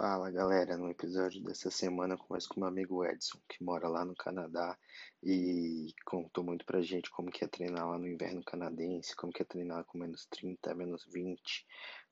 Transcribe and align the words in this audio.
Fala 0.00 0.30
galera, 0.30 0.78
no 0.78 0.88
episódio 0.88 1.42
dessa 1.42 1.70
semana 1.70 2.14
eu 2.14 2.18
converso 2.18 2.48
com 2.48 2.60
meu 2.60 2.68
amigo 2.70 3.04
Edson, 3.04 3.38
que 3.46 3.62
mora 3.62 3.86
lá 3.86 4.02
no 4.02 4.16
Canadá 4.16 4.74
e 5.22 5.92
contou 6.06 6.42
muito 6.42 6.64
pra 6.64 6.80
gente 6.80 7.10
como 7.10 7.30
que 7.30 7.44
é 7.44 7.46
treinar 7.46 7.86
lá 7.86 7.98
no 7.98 8.08
inverno 8.08 8.42
canadense, 8.42 9.14
como 9.14 9.30
que 9.30 9.42
é 9.42 9.44
treinar 9.44 9.84
com 9.84 9.98
menos 9.98 10.24
30, 10.30 10.74
menos 10.74 11.04
20, 11.04 11.66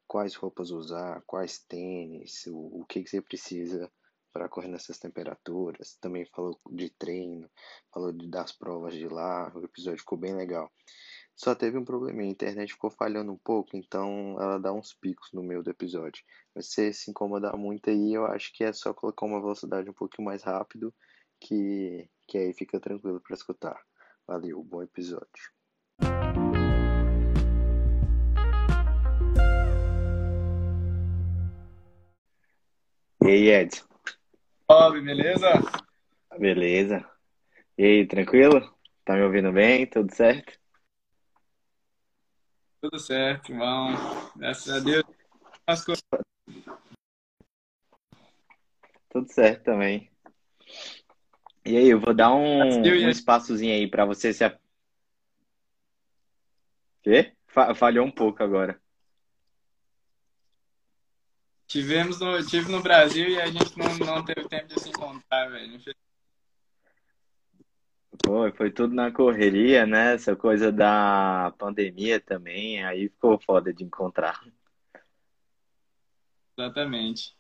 quais 0.07 0.35
roupas 0.35 0.71
usar, 0.71 1.23
quais 1.27 1.61
tênis, 1.61 2.47
o, 2.49 2.59
o 2.81 2.85
que, 2.85 3.03
que 3.03 3.09
você 3.09 3.23
precisa 3.23 3.91
para 4.35 4.51
correr 4.51 4.69
nessas 4.69 4.99
temperaturas. 4.99 5.97
Também 5.99 6.27
falou 6.27 6.61
de 6.71 6.91
treino, 6.91 7.51
falou 7.91 8.13
de, 8.13 8.29
das 8.29 8.53
provas 8.53 8.93
de 8.93 9.09
lá, 9.09 9.51
o 9.55 9.65
episódio 9.65 10.01
ficou 10.01 10.19
bem 10.19 10.35
legal. 10.35 10.71
Só 11.41 11.55
teve 11.55 11.79
um 11.79 11.85
problema, 11.85 12.23
a 12.23 12.25
internet 12.25 12.73
ficou 12.73 12.91
falhando 12.91 13.31
um 13.31 13.37
pouco, 13.37 13.77
então 13.77 14.37
ela 14.41 14.59
dá 14.59 14.73
uns 14.73 14.93
picos 14.93 15.31
no 15.33 15.41
meio 15.41 15.63
do 15.63 15.71
episódio. 15.71 16.25
Mas 16.53 16.67
se 16.67 16.93
se 16.93 17.13
incomodar 17.13 17.57
muito 17.57 17.89
aí, 17.89 18.13
eu 18.13 18.27
acho 18.27 18.53
que 18.53 18.65
é 18.65 18.73
só 18.73 18.93
colocar 18.93 19.25
uma 19.25 19.41
velocidade 19.41 19.89
um 19.89 19.93
pouquinho 19.93 20.27
mais 20.27 20.43
rápido, 20.43 20.93
que, 21.39 22.11
que 22.27 22.39
aí 22.39 22.53
fica 22.53 22.81
tranquilo 22.81 23.21
para 23.21 23.37
escutar. 23.37 23.81
Valeu, 24.27 24.65
bom 24.65 24.83
episódio. 24.83 25.29
E 33.23 33.29
aí, 33.29 33.49
Edson? 33.49 33.85
Salve, 34.69 35.01
beleza? 35.03 35.53
Beleza. 36.37 37.09
E 37.79 37.85
aí, 37.85 38.07
tranquilo? 38.09 38.75
Tá 39.05 39.15
me 39.15 39.23
ouvindo 39.23 39.53
bem? 39.53 39.87
Tudo 39.87 40.13
certo? 40.13 40.59
Tudo 42.81 42.99
certo, 42.99 43.51
irmão. 43.51 43.89
Graças 44.37 44.73
a 44.73 44.79
Deus. 44.79 45.05
As 45.67 45.85
coisas... 45.85 46.03
Tudo 49.11 49.33
certo 49.33 49.65
também. 49.65 50.11
E 51.65 51.77
aí, 51.77 51.89
eu 51.89 52.01
vou 52.01 52.15
dar 52.15 52.33
um, 52.33 52.63
um 52.63 53.09
espaçozinho 53.09 53.75
aí 53.75 53.89
para 53.89 54.05
você 54.05 54.33
se. 54.33 54.45
Quê? 57.03 57.35
Falhou 57.75 58.07
um 58.07 58.11
pouco 58.11 58.43
agora. 58.43 58.81
Tivemos 61.67 62.19
no, 62.21 62.47
tive 62.47 62.71
no 62.73 62.83
Brasil 62.83 63.29
e 63.29 63.41
a 63.41 63.47
gente 63.47 63.77
não, 63.77 63.95
não 63.99 64.25
teve 64.25 64.49
tempo 64.49 64.69
de 64.69 64.81
se 64.81 64.89
encontrar, 64.89 65.51
velho. 65.51 65.79
Foi, 68.25 68.53
foi 68.53 68.71
tudo 68.71 68.95
na 68.95 69.11
correria, 69.11 69.87
né? 69.87 70.15
Essa 70.15 70.37
coisa 70.37 70.71
da 70.71 71.53
pandemia 71.59 72.21
também, 72.21 72.85
aí 72.85 73.09
ficou 73.09 73.39
foda 73.39 73.73
de 73.73 73.85
encontrar. 73.85 74.41
Exatamente. 76.57 77.37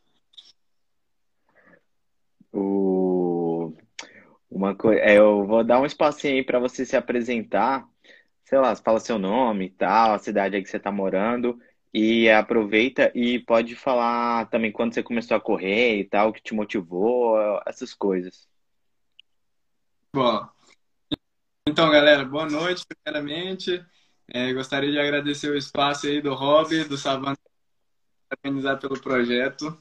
O... 2.52 3.74
Uma 4.50 4.74
coisa, 4.74 5.00
é, 5.00 5.18
eu 5.18 5.46
vou 5.46 5.62
dar 5.62 5.80
um 5.80 5.86
espacinho 5.86 6.34
aí 6.34 6.42
para 6.42 6.58
você 6.58 6.86
se 6.86 6.96
apresentar. 6.96 7.86
Sei 8.44 8.58
lá, 8.58 8.74
fala 8.76 8.98
seu 8.98 9.18
nome 9.18 9.66
e 9.66 9.70
tal, 9.70 10.14
a 10.14 10.18
cidade 10.18 10.56
aí 10.56 10.62
que 10.62 10.70
você 10.70 10.78
tá 10.78 10.90
morando. 10.90 11.60
E 11.92 12.30
aproveita 12.30 13.10
e 13.14 13.38
pode 13.40 13.74
falar 13.74 14.48
também 14.50 14.72
quando 14.72 14.94
você 14.94 15.02
começou 15.02 15.36
a 15.36 15.40
correr 15.40 15.98
e 15.98 16.04
tal, 16.04 16.30
o 16.30 16.32
que 16.32 16.42
te 16.42 16.54
motivou, 16.54 17.36
essas 17.66 17.92
coisas. 17.94 18.48
Bom, 20.14 20.48
então, 21.69 21.91
galera, 21.91 22.24
boa 22.24 22.48
noite, 22.48 22.84
primeiramente. 22.86 23.84
É, 24.27 24.52
gostaria 24.52 24.91
de 24.91 24.98
agradecer 24.98 25.50
o 25.50 25.56
espaço 25.56 26.06
aí 26.06 26.20
do 26.20 26.34
Hobby, 26.34 26.84
do 26.84 26.97
Savana, 26.97 27.36
parabenizar 28.28 28.78
pelo 28.80 29.00
projeto. 29.00 29.80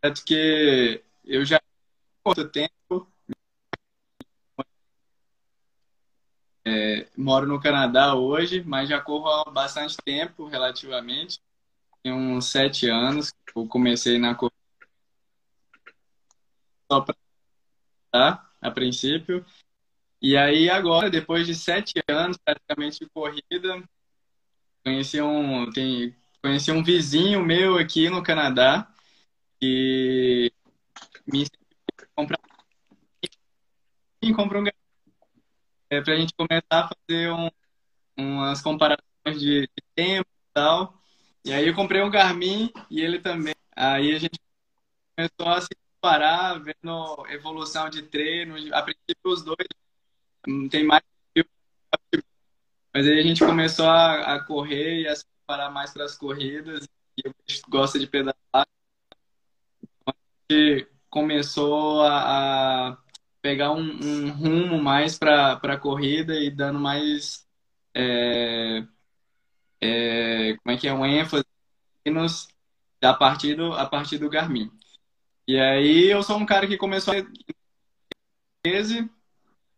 Projeto 0.00 0.24
que 0.24 1.02
eu 1.24 1.44
já 1.44 1.60
muito 2.24 2.48
tempo 2.48 3.06
é, 6.64 7.06
moro 7.16 7.46
no 7.46 7.60
Canadá 7.60 8.14
hoje, 8.14 8.62
mas 8.64 8.88
já 8.88 9.00
corro 9.00 9.28
há 9.28 9.50
bastante 9.50 9.96
tempo, 9.98 10.46
relativamente. 10.46 11.38
Tem 12.02 12.12
uns 12.12 12.46
sete 12.46 12.88
anos 12.88 13.30
que 13.30 13.58
eu 13.58 13.66
comecei 13.66 14.18
na 14.18 14.34
corrida 14.34 14.54
só 16.90 17.00
para 17.00 17.16
tá, 18.10 18.50
a 18.60 18.70
princípio. 18.70 19.44
E 20.24 20.38
aí 20.38 20.70
agora, 20.70 21.10
depois 21.10 21.46
de 21.46 21.54
sete 21.54 22.02
anos 22.08 22.38
praticamente 22.38 22.98
de 22.98 23.10
corrida, 23.10 23.86
conheci 24.82 25.20
um, 25.20 25.70
tem, 25.70 26.16
conheci 26.40 26.72
um 26.72 26.82
vizinho 26.82 27.44
meu 27.44 27.76
aqui 27.76 28.08
no 28.08 28.22
Canadá 28.22 28.90
que 29.60 30.50
me 31.30 31.46
comprou 32.16 32.38
comprou 34.34 34.62
um 34.62 34.66
é, 35.90 36.00
para 36.00 36.14
a 36.14 36.16
gente 36.16 36.32
começar 36.34 36.64
a 36.70 36.88
fazer 36.88 37.30
um, 37.30 37.50
umas 38.16 38.62
comparações 38.62 39.38
de, 39.38 39.62
de 39.66 39.84
tempo 39.94 40.30
e 40.30 40.52
tal. 40.54 40.98
E 41.44 41.52
aí 41.52 41.68
eu 41.68 41.74
comprei 41.74 42.00
um 42.02 42.10
Garmin 42.10 42.72
e 42.90 43.02
ele 43.02 43.20
também. 43.20 43.54
Aí 43.76 44.14
a 44.14 44.18
gente 44.18 44.40
começou 45.14 45.48
a 45.54 45.60
se 45.60 45.68
comparar, 46.00 46.58
vendo 46.60 47.26
evolução 47.28 47.90
de 47.90 48.02
treino. 48.04 48.54
A 48.74 48.82
princípio 48.82 49.30
os 49.30 49.42
dois 49.44 49.68
não 50.46 50.68
tem 50.68 50.84
mais. 50.84 51.02
Mas 52.92 53.08
aí 53.08 53.18
a 53.18 53.22
gente 53.22 53.44
começou 53.44 53.86
a, 53.86 54.34
a 54.34 54.44
correr 54.44 55.02
e 55.02 55.08
a 55.08 55.16
se 55.16 55.24
preparar 55.26 55.70
mais 55.72 55.92
para 55.92 56.04
as 56.04 56.16
corridas. 56.16 56.86
E 57.18 57.26
eu 57.26 57.34
gosto 57.68 57.98
de 57.98 58.06
pedalar. 58.06 58.36
A 58.54 58.66
gente 60.50 60.88
começou 61.10 62.02
a, 62.02 62.90
a 62.90 62.98
pegar 63.42 63.72
um, 63.72 63.80
um, 63.80 64.30
rumo 64.30 64.82
mais 64.82 65.18
para 65.18 65.54
a 65.54 65.76
corrida 65.76 66.34
e 66.34 66.50
dando 66.50 66.78
mais. 66.78 67.46
É, 67.92 68.86
é, 69.80 70.56
como 70.56 70.74
é 70.74 70.78
que 70.78 70.88
é? 70.88 70.94
Um 70.94 71.04
ênfase 71.04 71.44
a 73.02 73.14
partir 73.14 73.54
do, 73.54 73.72
a 73.72 73.86
partir 73.86 74.18
do 74.18 74.30
Garmin. 74.30 74.70
E 75.46 75.58
aí 75.58 76.10
eu 76.10 76.22
sou 76.22 76.38
um 76.38 76.46
cara 76.46 76.66
que 76.66 76.76
começou 76.78 77.14
a 77.14 77.22
13, 78.62 79.10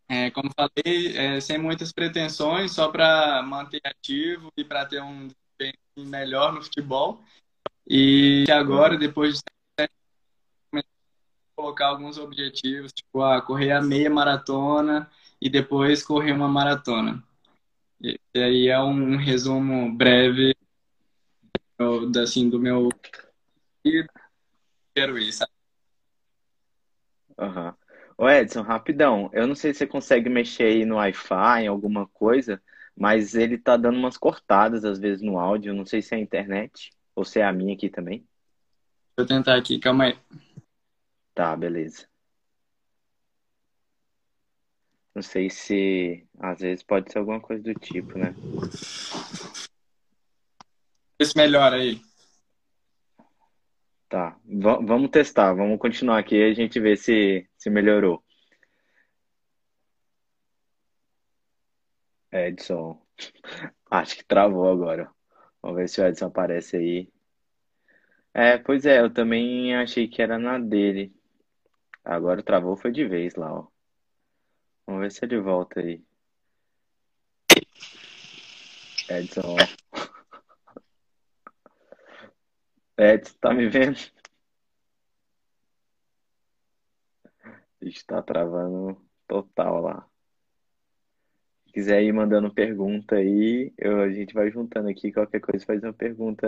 é, 0.09 0.31
como 0.31 0.49
falei, 0.53 1.17
é, 1.17 1.39
sem 1.41 1.57
muitas 1.57 1.91
pretensões, 1.91 2.71
só 2.71 2.89
para 2.89 3.41
manter 3.43 3.81
ativo 3.83 4.51
e 4.55 4.63
para 4.63 4.85
ter 4.85 5.01
um 5.01 5.27
desempenho 5.27 6.09
melhor 6.09 6.53
no 6.53 6.61
futebol. 6.61 7.21
E 7.85 8.45
agora, 8.49 8.97
depois 8.97 9.39
de 9.39 10.83
colocar 11.55 11.87
alguns 11.87 12.17
objetivos, 12.17 12.93
tipo, 12.93 13.21
ah, 13.21 13.41
correr 13.41 13.71
a 13.71 13.81
meia 13.81 14.09
maratona 14.09 15.09
e 15.41 15.49
depois 15.49 16.03
correr 16.03 16.31
uma 16.31 16.47
maratona. 16.47 17.23
E 17.99 18.19
aí 18.35 18.67
é 18.67 18.79
um 18.79 19.17
resumo 19.17 19.91
breve 19.91 20.55
assim, 22.21 22.49
do 22.49 22.59
meu 22.59 22.89
quero 24.93 25.17
ir, 25.17 25.31
sabe? 25.31 25.51
Uhum. 27.37 27.73
Ô 28.17 28.27
Edson, 28.27 28.63
rapidão. 28.63 29.29
Eu 29.31 29.45
não 29.45 29.53
sei 29.53 29.73
se 29.73 29.79
você 29.79 29.87
consegue 29.87 30.27
mexer 30.27 30.63
aí 30.63 30.85
no 30.85 30.95
Wi-Fi, 30.95 31.63
em 31.63 31.67
alguma 31.67 32.07
coisa, 32.07 32.59
mas 32.95 33.35
ele 33.35 33.59
tá 33.59 33.77
dando 33.77 33.99
umas 33.99 34.17
cortadas 34.17 34.83
às 34.83 34.97
vezes 34.97 35.21
no 35.21 35.37
áudio. 35.37 35.73
Não 35.73 35.85
sei 35.85 36.01
se 36.01 36.15
é 36.15 36.17
a 36.17 36.21
internet 36.21 36.91
ou 37.15 37.23
se 37.23 37.39
é 37.39 37.45
a 37.45 37.53
minha 37.53 37.75
aqui 37.75 37.89
também. 37.89 38.27
Vou 39.15 39.25
tentar 39.25 39.55
aqui, 39.55 39.77
calma 39.77 40.05
aí. 40.05 40.17
Tá, 41.35 41.55
beleza. 41.55 42.07
Não 45.13 45.21
sei 45.21 45.49
se 45.49 46.25
às 46.39 46.59
vezes 46.59 46.83
pode 46.83 47.11
ser 47.11 47.19
alguma 47.19 47.39
coisa 47.39 47.61
do 47.61 47.73
tipo, 47.75 48.17
né? 48.17 48.33
Esse 51.19 51.35
melhor 51.37 51.73
aí. 51.73 52.01
Tá, 54.09 54.37
v 54.45 54.85
vamos 54.85 55.09
testar, 55.09 55.53
vamos 55.53 55.77
continuar 55.79 56.19
aqui 56.19 56.35
e 56.35 56.43
a 56.51 56.53
gente 56.53 56.79
vê 56.79 56.95
se, 56.95 57.47
se 57.57 57.69
melhorou. 57.69 58.23
Edson, 62.31 63.01
acho 63.91 64.15
que 64.17 64.23
travou 64.25 64.69
agora. 64.71 65.09
Vamos 65.61 65.77
ver 65.77 65.89
se 65.89 66.01
o 66.01 66.05
Edson 66.05 66.27
aparece 66.27 66.77
aí. 66.77 67.09
É, 68.33 68.57
pois 68.57 68.85
é, 68.85 68.99
eu 69.01 69.11
também 69.13 69.75
achei 69.75 70.07
que 70.07 70.21
era 70.21 70.37
na 70.39 70.57
dele. 70.59 71.13
Agora 72.03 72.43
travou 72.43 72.77
foi 72.77 72.91
de 72.91 73.05
vez 73.05 73.35
lá, 73.35 73.51
ó. 73.53 73.67
Vamos 74.85 75.01
ver 75.01 75.11
se 75.11 75.25
ele 75.25 75.39
volta 75.39 75.81
aí. 75.81 76.01
Edson. 79.09 79.57
Edson, 82.97 83.35
tá 83.39 83.53
me 83.53 83.67
vendo? 83.69 83.97
Está 87.81 88.21
travando 88.21 88.99
total 89.27 89.81
lá. 89.81 90.09
Se 91.65 91.73
quiser 91.73 92.01
ir 92.03 92.11
mandando 92.13 92.53
pergunta 92.53 93.15
aí, 93.15 93.73
eu, 93.77 94.01
a 94.01 94.09
gente 94.11 94.33
vai 94.33 94.49
juntando 94.51 94.89
aqui. 94.89 95.11
Qualquer 95.11 95.39
coisa 95.39 95.65
faz 95.65 95.83
uma 95.83 95.93
pergunta. 95.93 96.47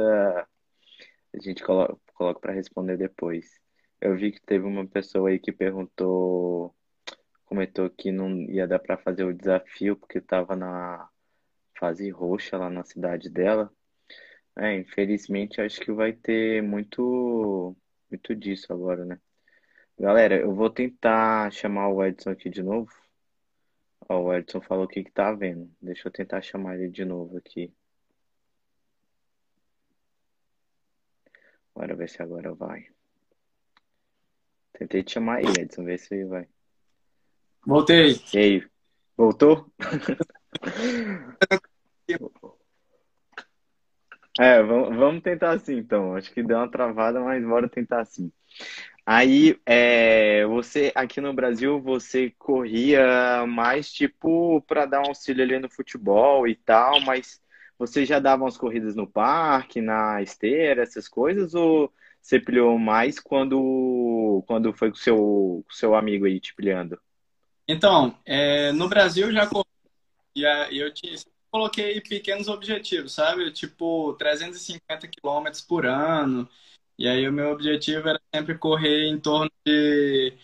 A 1.33 1.39
gente 1.39 1.63
coloca, 1.63 1.97
coloco 2.15 2.41
para 2.41 2.53
responder 2.53 2.97
depois. 2.97 3.59
Eu 4.01 4.15
vi 4.15 4.31
que 4.31 4.41
teve 4.41 4.65
uma 4.65 4.87
pessoa 4.87 5.29
aí 5.29 5.39
que 5.39 5.51
perguntou, 5.51 6.75
comentou 7.45 7.89
que 7.89 8.11
não 8.11 8.31
ia 8.49 8.67
dar 8.67 8.79
para 8.79 8.97
fazer 8.97 9.25
o 9.25 9.33
desafio 9.33 9.97
porque 9.97 10.19
estava 10.19 10.55
na 10.55 11.09
fase 11.77 12.09
roxa 12.09 12.57
lá 12.57 12.69
na 12.69 12.83
cidade 12.83 13.29
dela. 13.29 13.71
É, 14.61 14.75
infelizmente 14.75 15.61
acho 15.61 15.79
que 15.79 15.89
vai 15.89 16.11
ter 16.11 16.61
muito 16.61 17.73
muito 18.11 18.35
disso 18.35 18.73
agora, 18.73 19.05
né? 19.05 19.17
Galera, 19.97 20.35
eu 20.35 20.53
vou 20.53 20.69
tentar 20.69 21.49
chamar 21.51 21.87
o 21.87 22.03
Edson 22.03 22.31
aqui 22.31 22.49
de 22.49 22.61
novo. 22.61 22.91
Ó, 24.09 24.21
o 24.21 24.33
Edson 24.33 24.59
falou 24.59 24.85
que 24.85 25.01
que 25.01 25.11
tá 25.11 25.31
vendo. 25.31 25.71
Deixa 25.81 26.09
eu 26.09 26.11
tentar 26.11 26.41
chamar 26.41 26.75
ele 26.75 26.89
de 26.89 27.05
novo 27.05 27.37
aqui. 27.37 27.73
Bora 31.73 31.95
ver 31.95 32.09
se 32.09 32.21
agora 32.21 32.53
vai. 32.53 32.85
Tentei 34.73 35.03
te 35.03 35.13
chamar 35.13 35.37
aí, 35.37 35.45
Edson, 35.57 35.85
ver 35.85 35.99
se 35.99 36.25
vai. 36.25 36.45
Voltei. 37.65 38.21
E 38.33 38.37
aí, 38.37 38.67
voltou? 39.15 39.71
É, 44.39 44.63
vamos 44.63 45.21
tentar 45.21 45.51
assim 45.51 45.75
então. 45.75 46.15
Acho 46.15 46.31
que 46.33 46.41
deu 46.41 46.55
uma 46.55 46.71
travada, 46.71 47.19
mas 47.19 47.43
bora 47.43 47.67
tentar 47.67 47.99
assim. 47.99 48.31
Aí, 49.05 49.59
é, 49.65 50.45
você 50.45 50.93
aqui 50.95 51.19
no 51.19 51.33
Brasil, 51.33 51.81
você 51.81 52.33
corria 52.39 53.45
mais 53.45 53.91
tipo 53.91 54.61
para 54.61 54.85
dar 54.85 55.01
um 55.01 55.07
auxílio 55.07 55.43
ali 55.43 55.59
no 55.59 55.69
futebol 55.69 56.47
e 56.47 56.55
tal, 56.55 57.01
mas 57.01 57.41
você 57.77 58.05
já 58.05 58.17
dava 58.17 58.43
umas 58.43 58.55
corridas 58.55 58.95
no 58.95 59.05
parque, 59.05 59.81
na 59.81 60.21
esteira, 60.21 60.83
essas 60.83 61.09
coisas, 61.09 61.53
ou 61.53 61.91
você 62.21 62.39
pilhou 62.39 62.79
mais 62.79 63.19
quando, 63.19 64.41
quando 64.47 64.71
foi 64.71 64.89
com 64.89 64.95
o 64.95 64.99
seu, 64.99 65.65
com 65.67 65.73
seu 65.73 65.95
amigo 65.95 66.25
aí 66.25 66.39
te 66.39 66.55
pilhando? 66.55 66.97
Então, 67.67 68.17
é, 68.25 68.71
no 68.71 68.87
Brasil 68.87 69.33
já 69.33 69.47
corri, 69.47 69.65
eu 70.71 70.93
tinha, 70.93 71.17
coloquei 71.51 72.01
pequenos 72.01 72.47
objetivos, 72.47 73.13
sabe? 73.13 73.51
Tipo, 73.51 74.13
350 74.13 75.07
quilômetros 75.07 75.61
por 75.61 75.85
ano. 75.85 76.47
E 76.97 77.07
aí 77.07 77.27
o 77.27 77.33
meu 77.33 77.51
objetivo 77.51 78.09
era 78.09 78.21
sempre 78.33 78.57
correr 78.57 79.07
em 79.07 79.19
torno 79.19 79.51
de 79.65 80.37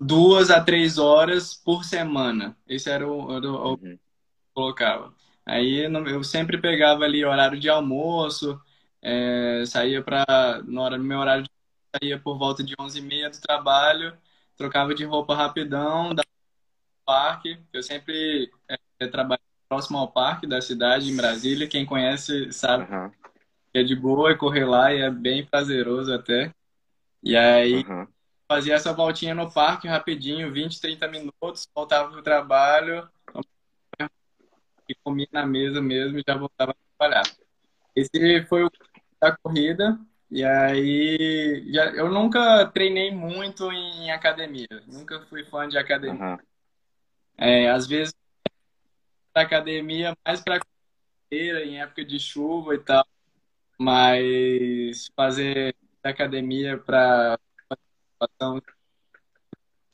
duas 0.00 0.50
a 0.50 0.62
três 0.62 0.98
horas 0.98 1.54
por 1.54 1.84
semana. 1.84 2.56
Esse 2.68 2.90
era 2.90 3.06
o, 3.08 3.36
era 3.36 3.50
o, 3.50 3.70
uhum. 3.70 3.76
que 3.76 3.86
eu 3.88 3.98
colocava. 4.54 5.14
Aí 5.46 5.84
eu 5.84 6.24
sempre 6.24 6.58
pegava 6.60 7.04
ali 7.04 7.24
horário 7.24 7.58
de 7.58 7.68
almoço, 7.68 8.60
é, 9.02 9.64
saía 9.66 10.02
para 10.02 10.62
no, 10.66 10.98
meu 10.98 11.18
horário 11.18 11.44
de 11.44 11.50
saía 11.96 12.18
por 12.20 12.38
volta 12.38 12.62
de 12.62 12.76
11h30 12.76 13.30
do 13.30 13.40
trabalho, 13.40 14.16
trocava 14.56 14.94
de 14.94 15.04
roupa 15.04 15.34
rapidão, 15.34 16.14
dava 16.14 16.28
parque. 17.04 17.58
Eu 17.72 17.82
sempre 17.82 18.50
é, 18.68 19.06
trabalhei 19.08 19.49
próximo 19.70 19.98
ao 19.98 20.10
parque 20.10 20.48
da 20.48 20.60
cidade, 20.60 21.08
em 21.08 21.16
Brasília. 21.16 21.68
Quem 21.68 21.86
conhece 21.86 22.52
sabe 22.52 22.92
uhum. 22.92 23.08
que 23.72 23.78
é 23.78 23.84
de 23.84 23.94
boa 23.94 24.36
correr 24.36 24.64
lá 24.64 24.92
e 24.92 25.00
é 25.00 25.08
bem 25.08 25.46
prazeroso 25.46 26.12
até. 26.12 26.52
E 27.22 27.36
aí 27.36 27.84
uhum. 27.84 28.04
fazia 28.48 28.74
essa 28.74 28.92
voltinha 28.92 29.32
no 29.32 29.48
parque 29.48 29.86
rapidinho, 29.86 30.52
20, 30.52 30.80
30 30.80 31.06
minutos, 31.06 31.68
voltava 31.72 32.10
pro 32.10 32.20
trabalho 32.20 33.08
e 34.88 34.94
comia 35.04 35.28
na 35.30 35.46
mesa 35.46 35.80
mesmo 35.80 36.18
e 36.18 36.24
já 36.26 36.36
voltava 36.36 36.72
a 36.72 36.98
trabalhar. 36.98 37.22
Esse 37.94 38.44
foi 38.48 38.64
o 38.64 38.70
da 39.20 39.36
corrida. 39.36 39.96
E 40.28 40.44
aí, 40.44 41.64
já, 41.72 41.90
eu 41.90 42.08
nunca 42.08 42.66
treinei 42.66 43.12
muito 43.12 43.70
em 43.70 44.10
academia, 44.10 44.68
nunca 44.86 45.20
fui 45.28 45.44
fã 45.44 45.68
de 45.68 45.78
academia. 45.78 46.24
Uhum. 46.24 46.38
É, 47.36 47.70
às 47.70 47.86
vezes 47.86 48.14
para 49.32 49.42
academia 49.42 50.16
mais 50.24 50.40
para 50.40 50.60
em 51.32 51.80
época 51.80 52.04
de 52.04 52.18
chuva 52.18 52.74
e 52.74 52.78
tal, 52.78 53.06
mas 53.78 55.10
fazer 55.14 55.76
academia 56.02 56.76
para 56.78 57.38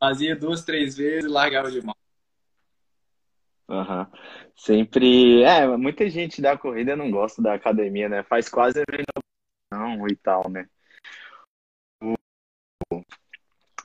fazia 0.00 0.36
duas, 0.36 0.64
três 0.64 0.96
vezes 0.96 1.24
e 1.24 1.32
largava 1.32 1.70
de 1.70 1.82
mão. 1.82 1.94
Uhum. 3.68 4.06
Sempre. 4.56 5.42
É, 5.42 5.66
muita 5.76 6.08
gente 6.08 6.40
da 6.40 6.56
corrida 6.56 6.96
não 6.96 7.10
gosta 7.10 7.42
da 7.42 7.54
academia, 7.54 8.08
né? 8.08 8.22
Faz 8.22 8.48
quase 8.48 8.82
não 9.70 10.06
e 10.06 10.16
tal, 10.16 10.48
né? 10.48 10.68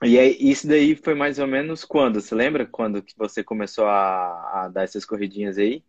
E 0.04 0.18
aí, 0.18 0.36
isso 0.40 0.68
daí 0.68 0.96
foi 0.96 1.14
mais 1.14 1.38
ou 1.38 1.46
menos 1.46 1.86
quando? 1.86 2.20
Você 2.20 2.34
lembra 2.34 2.66
quando 2.66 3.04
que 3.04 3.16
você 3.16 3.44
começou 3.44 3.86
a, 3.86 4.64
a 4.64 4.68
dar 4.68 4.84
essas 4.84 5.06
corridinhas 5.06 5.60
aí? 5.60 5.84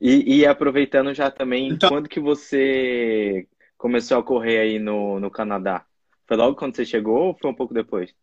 E, 0.00 0.38
e 0.38 0.46
aproveitando 0.46 1.12
já 1.12 1.30
também, 1.30 1.68
então... 1.68 1.90
quando 1.90 2.08
que 2.08 2.18
você 2.18 3.46
começou 3.76 4.18
a 4.18 4.22
correr 4.22 4.58
aí 4.58 4.78
no, 4.78 5.20
no 5.20 5.30
Canadá? 5.30 5.84
Foi 6.26 6.36
logo 6.36 6.56
quando 6.56 6.74
você 6.74 6.84
chegou 6.84 7.26
ou 7.26 7.38
foi 7.38 7.50
um 7.50 7.54
pouco 7.54 7.74
depois? 7.74 8.14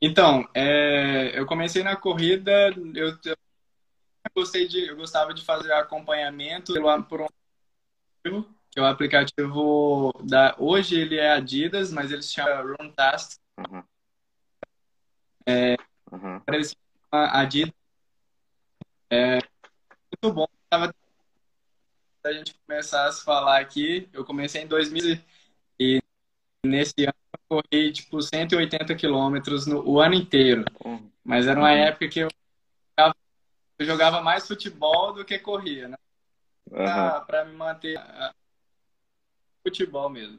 Então, 0.00 0.48
é, 0.54 1.38
eu 1.38 1.44
comecei 1.44 1.82
na 1.82 1.94
corrida, 1.94 2.70
eu, 2.94 3.08
eu, 3.26 3.36
gostei 4.34 4.66
de, 4.66 4.86
eu 4.86 4.96
gostava 4.96 5.34
de 5.34 5.44
fazer 5.44 5.70
acompanhamento 5.72 6.72
por 7.06 7.20
um 7.20 8.44
que 8.70 8.78
é 8.78 8.82
o 8.82 8.86
aplicativo 8.86 10.12
da. 10.22 10.54
Hoje 10.58 10.98
ele 10.98 11.16
é 11.16 11.32
Adidas, 11.32 11.92
mas 11.92 12.12
ele 12.12 12.22
se 12.22 12.32
chama 12.32 12.76
Runtastic. 12.80 13.40
Uhum. 13.58 13.82
É, 15.46 15.76
uhum. 16.12 16.42
Adidas. 17.10 17.74
É 19.10 19.38
muito 20.22 20.32
bom. 20.32 20.46
A 20.70 22.32
gente 22.32 22.54
começar 22.66 23.06
a 23.06 23.12
se 23.12 23.24
falar 23.24 23.60
aqui. 23.60 24.08
Eu 24.12 24.24
comecei 24.24 24.62
em 24.62 24.68
2000 24.68 25.18
e 25.80 26.00
nesse 26.64 27.02
ano 27.02 27.14
eu 27.32 27.62
corri 27.62 27.92
tipo 27.92 28.22
180 28.22 28.94
quilômetros 28.94 29.66
o 29.66 29.98
ano 29.98 30.14
inteiro. 30.14 30.64
Uhum. 30.84 31.10
Mas 31.24 31.46
era 31.48 31.58
uma 31.58 31.72
época 31.72 32.08
que 32.08 32.20
eu 32.20 32.28
jogava, 32.96 33.16
eu 33.78 33.86
jogava 33.86 34.22
mais 34.22 34.46
futebol 34.46 35.12
do 35.12 35.24
que 35.24 35.38
corria, 35.40 35.88
né? 35.88 35.96
Para 36.70 37.44
me 37.46 37.54
manter 37.56 37.98
futebol 39.62 40.08
mesmo. 40.10 40.38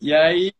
E 0.00 0.12
aí, 0.14 0.52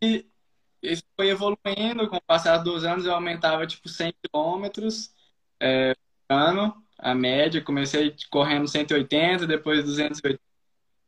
isso 0.83 1.05
foi 1.17 1.29
evoluindo, 1.31 2.09
com 2.09 2.17
o 2.17 2.23
passar 2.23 2.59
dos 2.59 2.85
anos 2.85 3.07
eu 3.07 3.15
aumentava 3.15 3.67
tipo 3.67 3.89
100 3.89 4.15
quilômetros 4.23 5.15
é, 5.61 5.95
ano, 6.29 6.75
a 6.99 7.15
média. 7.15 7.63
Comecei 7.63 8.15
correndo 8.31 8.69
180, 8.69 9.47
depois 9.47 9.85
280, 9.85 10.41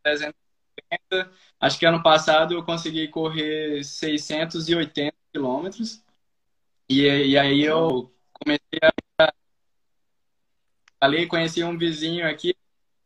380. 0.03 1.33
Acho 1.61 1.79
que 1.79 1.87
ano 1.87 2.03
passado 2.03 2.55
eu 2.55 2.65
consegui 2.65 3.09
correr 3.09 3.85
680 3.85 5.17
quilômetros. 5.33 6.03
E, 6.89 7.03
e 7.03 7.39
aí 7.39 7.63
eu 7.63 8.13
comecei 8.33 8.81
a. 9.19 9.33
Ali, 11.01 11.27
conheci 11.27 11.63
um 11.63 11.77
vizinho 11.77 12.27
aqui, 12.27 12.57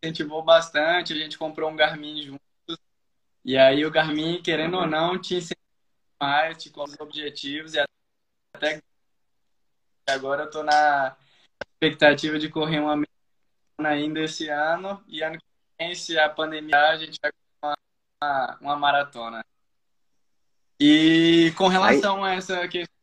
incentivou 0.03 0.43
bastante, 0.43 1.13
a 1.13 1.17
gente 1.17 1.37
comprou 1.37 1.69
um 1.71 1.77
Garmin 1.77 2.23
junto 2.23 2.48
e 3.45 3.57
aí 3.57 3.85
o 3.85 3.90
Garmin, 3.90 4.42
querendo 4.42 4.76
ou 4.76 4.87
não, 4.87 5.21
te 5.21 5.37
ensina 5.37 5.59
mais, 6.21 6.57
te 6.57 6.73
os 6.75 7.00
objetivos 7.00 7.75
e 7.75 7.85
até 8.54 8.83
agora 10.09 10.45
eu 10.45 10.50
tô 10.50 10.62
na 10.62 11.16
expectativa 11.73 12.38
de 12.38 12.49
correr 12.49 12.80
uma 12.80 12.97
ainda 13.78 14.21
esse 14.21 14.49
ano 14.49 15.02
e 15.07 15.23
ano 15.23 15.38
que 15.38 15.45
vem, 15.78 15.95
se 15.95 16.18
a 16.18 16.28
pandemia 16.28 16.88
a 16.88 16.97
gente 16.97 17.18
vai 17.23 17.30
uma, 17.62 17.75
uma, 18.21 18.59
uma 18.61 18.76
maratona. 18.76 19.45
E 20.80 21.52
com 21.57 21.68
relação 21.68 22.25
Aí... 22.25 22.35
a 22.35 22.37
essa 22.37 22.68
questão 22.68 22.95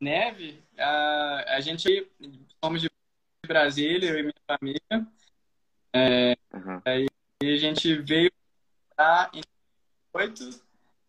de 0.00 0.04
neve, 0.04 0.62
a, 0.78 1.56
a 1.56 1.60
gente 1.60 2.10
somos 2.62 2.82
de 2.82 2.90
Brasília, 3.46 4.10
eu 4.10 4.18
e 4.18 4.22
minha 4.22 4.34
família. 4.46 5.06
É, 5.92 6.36
uhum. 6.52 6.80
Aí 6.84 7.06
a 7.42 7.56
gente 7.56 7.94
veio 7.96 8.30
em 9.32 9.42
8. 10.12 10.62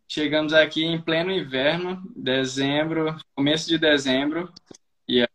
Chegamos 0.07 0.53
aqui 0.53 0.83
em 0.83 1.01
pleno 1.01 1.31
inverno, 1.31 2.01
dezembro, 2.15 3.17
começo 3.35 3.67
de 3.67 3.77
dezembro, 3.77 4.53
e 5.07 5.21
é 5.21 5.27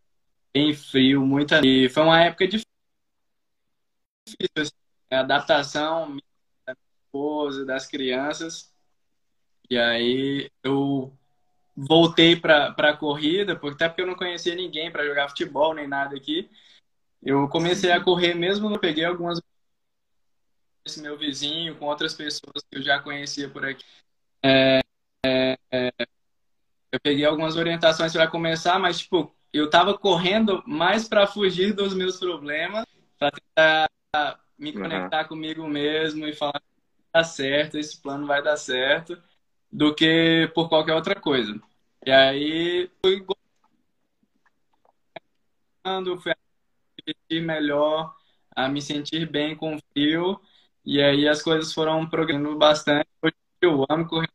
bem 0.55 0.73
frio, 0.73 1.25
muita. 1.27 1.61
E 1.65 1.89
foi 1.89 2.03
uma 2.03 2.23
época 2.23 2.47
difícil, 2.47 2.67
assim, 4.57 4.71
a 5.11 5.21
adaptação 5.21 6.17
da 6.67 6.75
esposa, 7.05 7.65
das 7.65 7.87
crianças. 7.87 8.73
E 9.69 9.77
aí 9.77 10.51
eu 10.63 11.13
voltei 11.77 12.37
para 12.37 12.69
a 12.69 12.97
corrida, 12.97 13.57
porque, 13.57 13.75
até 13.75 13.89
porque 13.89 14.03
eu 14.03 14.07
não 14.07 14.15
conhecia 14.15 14.55
ninguém 14.55 14.91
para 14.91 15.07
jogar 15.07 15.29
futebol 15.29 15.75
nem 15.75 15.87
nada 15.87 16.17
aqui. 16.17 16.49
Eu 17.23 17.49
comecei 17.49 17.91
a 17.91 18.03
correr 18.03 18.35
mesmo, 18.35 18.71
eu 18.71 18.79
peguei 18.79 19.05
algumas 19.05 19.41
esse 20.89 21.01
meu 21.01 21.17
vizinho, 21.17 21.77
com 21.77 21.87
outras 21.87 22.15
pessoas 22.15 22.65
que 22.69 22.79
eu 22.79 22.83
já 22.83 22.99
conhecia 22.99 23.49
por 23.49 23.65
aqui. 23.65 23.85
É, 24.43 24.81
é, 25.25 25.59
é, 25.71 25.93
eu 26.91 27.01
peguei 27.01 27.25
algumas 27.25 27.57
orientações 27.57 28.13
para 28.13 28.27
começar, 28.27 28.79
mas 28.79 28.99
tipo, 29.01 29.35
eu 29.53 29.67
estava 29.67 29.97
correndo 29.97 30.63
mais 30.67 31.09
para 31.09 31.27
fugir 31.27 31.73
dos 31.73 31.95
meus 31.95 32.19
problemas, 32.19 32.85
para 33.19 33.31
tentar 33.31 33.89
me 34.59 34.73
conectar 34.73 35.23
uhum. 35.23 35.29
comigo 35.29 35.69
mesmo 35.69 36.27
e 36.27 36.33
falar 36.33 36.61
dar 37.13 37.25
certo, 37.25 37.79
esse 37.79 38.01
plano 38.01 38.27
vai 38.27 38.43
dar 38.43 38.57
certo, 38.57 39.21
do 39.71 39.95
que 39.95 40.51
por 40.55 40.69
qualquer 40.69 40.95
outra 40.95 41.15
coisa. 41.15 41.59
E 42.05 42.11
aí 42.11 42.91
fui 43.03 43.25
fui 46.21 46.33
a 47.31 47.41
melhor, 47.41 48.15
a 48.55 48.69
me 48.69 48.83
sentir 48.83 49.29
bem 49.31 49.57
com 49.57 49.77
o 49.77 49.79
frio, 49.93 50.41
e 50.89 51.03
aí 51.03 51.29
as 51.29 51.43
coisas 51.43 51.71
foram 51.75 52.09
progredindo 52.09 52.57
bastante. 52.57 53.07
Hoje 53.23 53.35
eu 53.61 53.85
amo 53.91 54.09
correr 54.09 54.27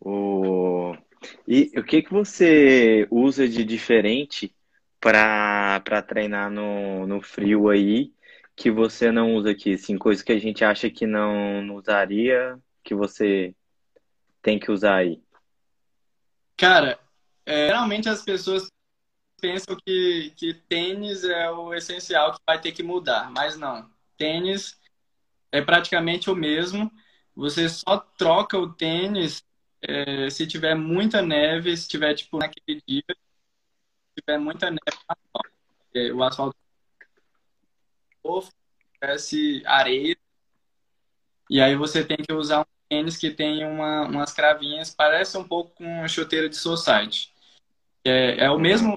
O... 0.00 0.96
E 1.46 1.70
o 1.78 1.84
que, 1.84 2.02
que 2.02 2.12
você 2.12 3.06
usa 3.08 3.48
de 3.48 3.62
diferente 3.62 4.52
para 4.98 6.02
treinar 6.08 6.50
no, 6.50 7.06
no 7.06 7.22
frio 7.22 7.68
aí 7.68 8.12
que 8.56 8.68
você 8.68 9.12
não 9.12 9.36
usa 9.36 9.52
aqui? 9.52 9.74
Assim, 9.74 9.96
coisas 9.96 10.24
que 10.24 10.32
a 10.32 10.38
gente 10.40 10.64
acha 10.64 10.90
que 10.90 11.06
não, 11.06 11.62
não 11.62 11.76
usaria, 11.76 12.58
que 12.82 12.96
você 12.96 13.54
tem 14.42 14.58
que 14.58 14.72
usar 14.72 14.96
aí? 14.96 15.22
Cara, 16.56 16.98
é, 17.46 17.68
geralmente 17.68 18.08
as 18.08 18.22
pessoas 18.22 18.68
pensam 19.42 19.76
que, 19.84 20.32
que 20.36 20.54
tênis 20.54 21.24
é 21.24 21.50
o 21.50 21.74
essencial 21.74 22.32
que 22.32 22.40
vai 22.46 22.60
ter 22.60 22.70
que 22.70 22.82
mudar, 22.82 23.28
mas 23.32 23.58
não. 23.58 23.90
Tênis 24.16 24.80
é 25.50 25.60
praticamente 25.60 26.30
o 26.30 26.36
mesmo. 26.36 26.90
Você 27.34 27.68
só 27.68 27.98
troca 27.98 28.56
o 28.56 28.72
tênis 28.72 29.44
é, 29.82 30.30
se 30.30 30.46
tiver 30.46 30.76
muita 30.76 31.20
neve, 31.20 31.76
se 31.76 31.88
tiver, 31.88 32.14
tipo, 32.14 32.38
naquele 32.38 32.80
dia, 32.86 33.02
se 33.08 34.22
tiver 34.22 34.38
muita 34.38 34.70
neve, 34.70 34.80
é, 35.94 36.12
o 36.12 36.22
asfalto 36.22 36.56
parece 39.00 39.62
areia, 39.66 40.16
e 41.50 41.60
aí 41.60 41.74
você 41.74 42.04
tem 42.04 42.16
que 42.16 42.32
usar 42.32 42.60
um 42.60 42.64
tênis 42.88 43.16
que 43.16 43.30
tem 43.30 43.66
uma, 43.66 44.02
umas 44.02 44.32
cravinhas, 44.32 44.94
parece 44.94 45.36
um 45.36 45.42
pouco 45.42 45.74
com 45.74 46.06
chuteira 46.06 46.48
de 46.48 46.56
society. 46.56 47.32
É, 48.04 48.44
é 48.44 48.50
o 48.50 48.58
mesmo, 48.58 48.96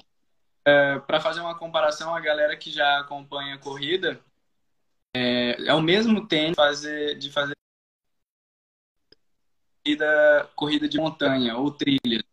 é, 0.66 0.98
para 0.98 1.20
fazer 1.20 1.40
uma 1.40 1.56
comparação, 1.56 2.14
a 2.14 2.20
galera 2.20 2.56
que 2.56 2.72
já 2.72 2.98
acompanha 2.98 3.54
a 3.54 3.58
corrida, 3.58 4.20
é, 5.14 5.68
é 5.68 5.72
o 5.72 5.80
mesmo 5.80 6.26
tênis 6.26 6.56
fazer, 6.56 7.16
de 7.16 7.30
fazer 7.30 7.54
corrida, 9.84 10.50
corrida 10.56 10.88
de 10.88 10.98
montanha 10.98 11.56
ou 11.56 11.70
trilha. 11.70 12.24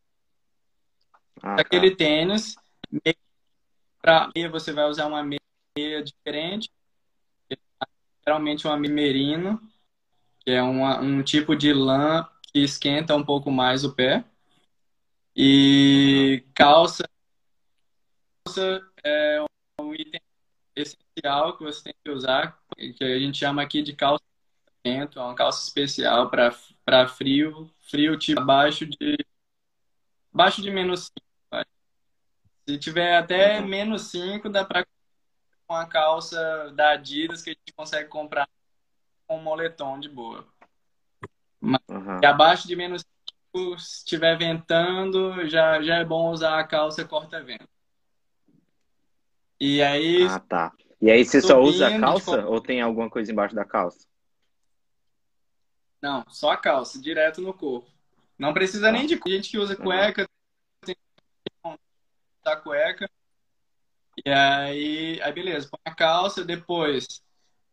Ah, 1.37 1.55
tá. 1.55 1.61
Aquele 1.61 1.95
tênis, 1.95 2.55
para 4.01 4.31
você 4.49 4.73
vai 4.73 4.85
usar 4.85 5.05
uma 5.05 5.23
meia 5.23 6.03
diferente, 6.03 6.71
geralmente 8.25 8.65
uma 8.65 8.77
merino, 8.77 9.61
que 10.39 10.49
é 10.49 10.63
uma, 10.63 10.99
um 10.99 11.21
tipo 11.21 11.55
de 11.55 11.71
lã 11.71 12.27
que 12.51 12.59
esquenta 12.59 13.15
um 13.15 13.23
pouco 13.23 13.51
mais 13.51 13.83
o 13.83 13.93
pé. 13.93 14.25
E 15.35 16.43
calça, 16.53 17.09
calça 18.45 18.81
é 19.03 19.45
um 19.79 19.93
item 19.93 20.21
essencial 20.75 21.57
que 21.57 21.63
você 21.63 21.83
tem 21.83 21.95
que 22.03 22.11
usar, 22.11 22.59
que 22.75 23.03
a 23.03 23.19
gente 23.19 23.37
chama 23.37 23.61
aqui 23.61 23.81
de 23.81 23.93
calça 23.93 24.23
é 24.85 25.07
uma 25.15 25.33
calça 25.33 25.65
especial 25.65 26.29
para 26.29 27.07
frio, 27.07 27.71
frio 27.79 28.17
tipo 28.17 28.41
abaixo 28.41 28.85
de 28.85 29.17
abaixo 30.33 30.61
de 30.61 30.69
menos 30.69 31.05
5. 31.05 31.65
Se 32.67 32.77
tiver 32.77 33.15
até 33.15 33.61
menos 33.61 34.03
5, 34.03 34.49
dá 34.49 34.65
para 34.65 34.85
uma 35.69 35.85
calça 35.85 36.71
da 36.75 36.91
Adidas 36.91 37.41
que 37.41 37.51
a 37.51 37.53
gente 37.53 37.73
consegue 37.73 38.09
comprar 38.09 38.47
com 39.25 39.37
um 39.37 39.41
moletom 39.41 39.99
de 39.99 40.09
boa. 40.09 40.45
Mas 41.61 41.81
uhum. 41.89 42.19
abaixo 42.25 42.67
de 42.67 42.75
menos 42.75 43.05
5, 43.55 43.79
se 43.79 43.97
estiver 43.99 44.37
ventando, 44.37 45.47
já, 45.47 45.81
já 45.81 45.95
é 45.95 46.05
bom 46.05 46.29
usar 46.29 46.59
a 46.59 46.67
calça 46.67 47.05
corta-vento. 47.05 47.72
E 49.65 49.81
aí. 49.81 50.23
Ah, 50.23 50.39
tá. 50.41 50.73
E 51.01 51.09
aí 51.09 51.23
você 51.23 51.41
só 51.41 51.61
usa 51.61 51.87
a 51.87 51.97
calça 51.97 52.45
ou 52.45 52.59
tem 52.59 52.81
alguma 52.81 53.09
coisa 53.09 53.31
embaixo 53.31 53.55
da 53.55 53.63
calça? 53.63 54.05
Não, 56.01 56.25
só 56.27 56.51
a 56.51 56.57
calça, 56.57 57.01
direto 57.01 57.39
no 57.39 57.53
corpo. 57.53 57.89
Não 58.37 58.53
precisa 58.53 58.91
nem 58.91 59.07
de 59.07 59.17
gente 59.25 59.51
que 59.51 59.57
usa 59.57 59.73
cueca, 59.73 60.27
tem 60.85 60.97
da 62.43 62.57
cueca. 62.57 63.09
E 64.25 64.29
aí, 64.29 65.21
aí 65.21 65.31
beleza, 65.31 65.69
põe 65.71 65.79
a 65.85 65.95
calça, 65.95 66.43
depois 66.43 67.23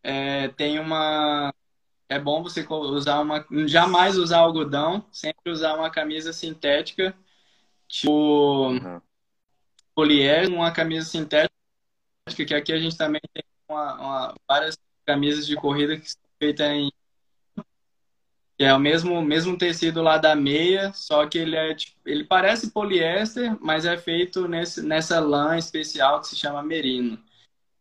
é, 0.01 0.47
tem 0.47 0.79
uma. 0.79 1.53
É 2.07 2.17
bom 2.17 2.41
você 2.41 2.65
usar 2.69 3.19
uma. 3.19 3.45
Jamais 3.67 4.17
usar 4.17 4.37
algodão, 4.37 5.05
sempre 5.11 5.51
usar 5.51 5.75
uma 5.75 5.89
camisa 5.89 6.31
sintética, 6.31 7.13
tipo 7.85 8.69
uhum. 8.69 9.01
poliéster, 9.93 10.55
uma 10.55 10.71
camisa 10.71 11.05
sintética, 11.05 11.50
que 12.35 12.53
aqui 12.53 12.73
a 12.73 12.79
gente 12.79 12.97
também 12.97 13.21
tem 13.33 13.43
uma, 13.69 13.93
uma, 13.95 14.35
várias 14.47 14.77
camisas 15.05 15.45
de 15.45 15.55
corrida 15.55 15.97
que 15.97 16.09
são 16.09 16.21
feitas 16.39 16.67
em 16.67 16.91
que 18.61 18.65
é 18.65 18.75
o 18.75 18.79
mesmo, 18.79 19.19
mesmo 19.23 19.57
tecido 19.57 20.03
lá 20.03 20.19
da 20.19 20.35
meia, 20.35 20.93
só 20.93 21.25
que 21.25 21.39
ele 21.39 21.55
é 21.55 21.73
tipo, 21.73 21.97
ele 22.05 22.23
parece 22.23 22.69
poliéster, 22.69 23.57
mas 23.59 23.85
é 23.85 23.97
feito 23.97 24.47
nesse, 24.47 24.83
nessa 24.83 25.19
lã 25.19 25.57
especial 25.57 26.21
que 26.21 26.27
se 26.27 26.35
chama 26.35 26.61
merino. 26.61 27.17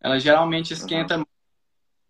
Ela 0.00 0.18
geralmente 0.18 0.72
esquenta 0.72 1.18
uhum. 1.18 1.24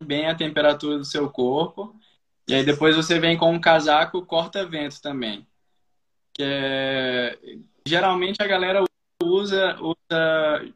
bem 0.05 0.27
a 0.27 0.37
temperatura 0.37 0.99
do 0.99 1.05
seu 1.05 1.29
corpo. 1.29 1.99
E 2.47 2.55
aí 2.55 2.65
depois 2.65 2.95
você 2.95 3.19
vem 3.19 3.37
com 3.37 3.51
um 3.51 3.61
casaco 3.61 4.25
corta-vento 4.25 5.03
também. 5.03 5.45
Que 6.33 6.45
é... 6.45 7.39
Geralmente 7.85 8.41
a 8.41 8.47
galera 8.47 8.85
usa, 9.21 9.77
usa 9.81 10.73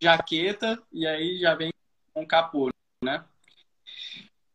jaqueta 0.00 0.82
e 0.92 1.06
aí 1.06 1.38
já 1.38 1.54
vem 1.54 1.72
com 2.12 2.26
capô, 2.26 2.70
né? 3.02 3.24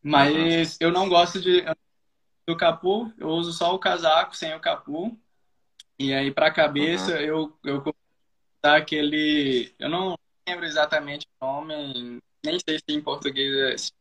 Mas 0.01 0.77
eu 0.79 0.91
não 0.91 1.07
gosto 1.07 1.39
de 1.39 1.63
do 2.47 2.57
capu, 2.57 3.13
eu 3.17 3.29
uso 3.29 3.53
só 3.53 3.73
o 3.73 3.79
casaco 3.79 4.35
sem 4.35 4.53
o 4.53 4.59
capu. 4.59 5.17
E 5.97 6.13
aí, 6.13 6.31
para 6.31 6.47
a 6.47 6.53
cabeça, 6.53 7.13
uhum. 7.13 7.21
eu, 7.21 7.59
eu 7.63 7.95
aquele. 8.63 9.73
Eu 9.79 9.89
não 9.89 10.17
lembro 10.47 10.65
exatamente 10.65 11.27
o 11.39 11.45
nome, 11.45 12.19
nem 12.43 12.57
sei 12.59 12.79
se 12.79 12.85
em 12.89 13.01
português 13.01 13.91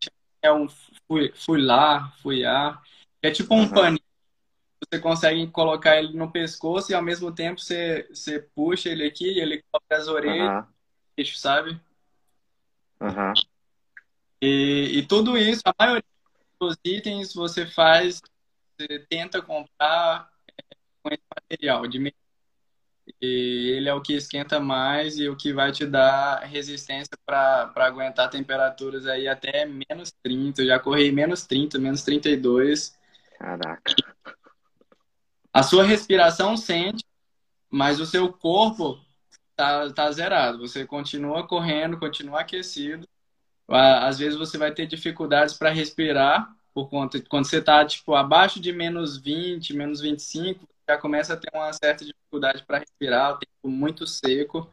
é, 0.43 0.49
é 0.49 0.53
um 0.53 0.67
fui, 1.07 1.33
fui 1.35 1.61
lá, 1.61 2.11
fui 2.23 2.45
a. 2.45 2.81
É 3.23 3.31
tipo 3.31 3.55
um 3.55 3.61
uhum. 3.61 3.71
paninho. 3.71 4.01
Você 4.83 4.99
consegue 4.99 5.47
colocar 5.49 5.99
ele 5.99 6.17
no 6.17 6.33
pescoço 6.33 6.91
e 6.91 6.95
ao 6.95 7.03
mesmo 7.03 7.31
tempo 7.33 7.61
você, 7.61 8.09
você 8.09 8.41
puxa 8.41 8.89
ele 8.89 9.05
aqui 9.05 9.31
e 9.31 9.39
ele 9.39 9.63
cobre 9.71 9.95
as 9.95 10.09
orelhas, 10.09 10.49
uhum. 10.49 10.73
Sabe? 11.25 11.81
Uhum. 13.01 13.33
E, 14.41 14.99
e 14.99 15.07
tudo 15.07 15.37
isso, 15.37 15.63
a 15.65 15.75
maioria 15.79 16.05
dos 16.59 16.77
itens 16.85 17.35
você 17.35 17.67
faz 17.67 18.21
você 18.79 18.99
tenta 19.11 19.43
comprar 19.43 20.31
é, 20.49 20.77
com 21.03 21.11
esse 21.11 21.23
material 21.35 21.87
de 21.87 21.99
e 23.21 23.73
ele 23.77 23.89
é 23.89 23.95
o 23.95 24.01
que 24.01 24.15
esquenta 24.15 24.61
mais 24.61 25.19
e 25.19 25.29
o 25.29 25.37
que 25.37 25.53
vai 25.53 25.73
te 25.73 25.87
dar 25.87 26.41
resistência 26.45 27.11
para 27.27 27.73
aguentar 27.77 28.31
temperaturas 28.31 29.07
aí 29.07 29.27
até 29.27 29.67
menos 29.67 30.13
30. 30.23 30.63
Eu 30.63 30.67
já 30.67 30.79
corri 30.79 31.11
menos 31.11 31.45
30, 31.47 31.79
menos 31.79 32.03
32. 32.03 32.97
Caraca. 33.39 33.95
A 35.53 35.63
sua 35.63 35.85
respiração 35.85 36.57
sente, 36.57 37.05
mas 37.69 37.99
o 37.99 38.07
seu 38.07 38.33
corpo 38.33 39.01
tá, 39.61 39.93
tá 39.93 40.11
zerado. 40.11 40.59
Você 40.67 40.87
continua 40.87 41.47
correndo, 41.47 41.99
continua 41.99 42.41
aquecido. 42.41 43.07
Às 43.69 44.19
vezes 44.19 44.39
você 44.39 44.59
vai 44.59 44.73
ter 44.73 44.87
dificuldades 44.87 45.55
para 45.55 45.71
respirar, 45.71 46.57
por 46.75 46.89
conta 46.89 47.23
quando 47.29 47.45
você 47.45 47.59
está 47.59 47.85
tipo 47.85 48.15
abaixo 48.15 48.59
de 48.59 48.73
menos 48.73 49.17
20, 49.19 49.75
menos 49.75 50.01
25, 50.01 50.67
já 50.89 50.99
começa 50.99 51.35
a 51.35 51.37
ter 51.37 51.51
uma 51.55 51.73
certa 51.73 52.05
dificuldade 52.05 52.65
para 52.65 52.79
respirar, 52.79 53.35
o 53.35 53.39
tempo 53.39 53.69
muito 53.69 54.07
seco 54.07 54.69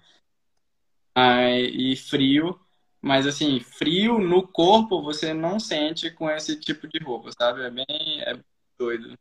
e 1.74 1.96
frio, 1.96 2.60
mas 3.02 3.28
assim, 3.28 3.60
frio 3.60 4.20
no 4.20 4.48
corpo 4.48 5.02
você 5.02 5.34
não 5.34 5.60
sente 5.60 6.10
com 6.10 6.30
esse 6.30 6.60
tipo 6.60 6.88
de 6.88 6.98
roupa, 7.04 7.30
sabe? 7.38 7.64
É 7.64 7.70
bem 7.70 7.86
é 8.22 8.40
doido. 8.80 9.18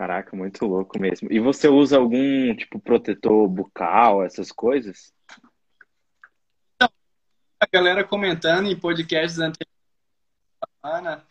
Caraca, 0.00 0.34
muito 0.34 0.64
louco 0.64 0.98
mesmo. 0.98 1.30
E 1.30 1.38
você 1.38 1.68
usa 1.68 1.98
algum 1.98 2.56
tipo 2.56 2.80
protetor 2.80 3.46
bucal, 3.46 4.24
essas 4.24 4.50
coisas? 4.50 5.12
a 6.80 7.66
galera 7.70 8.02
comentando 8.02 8.66
em 8.66 8.80
podcasts 8.80 9.38
anteriores 9.38 9.76
para 10.80 11.22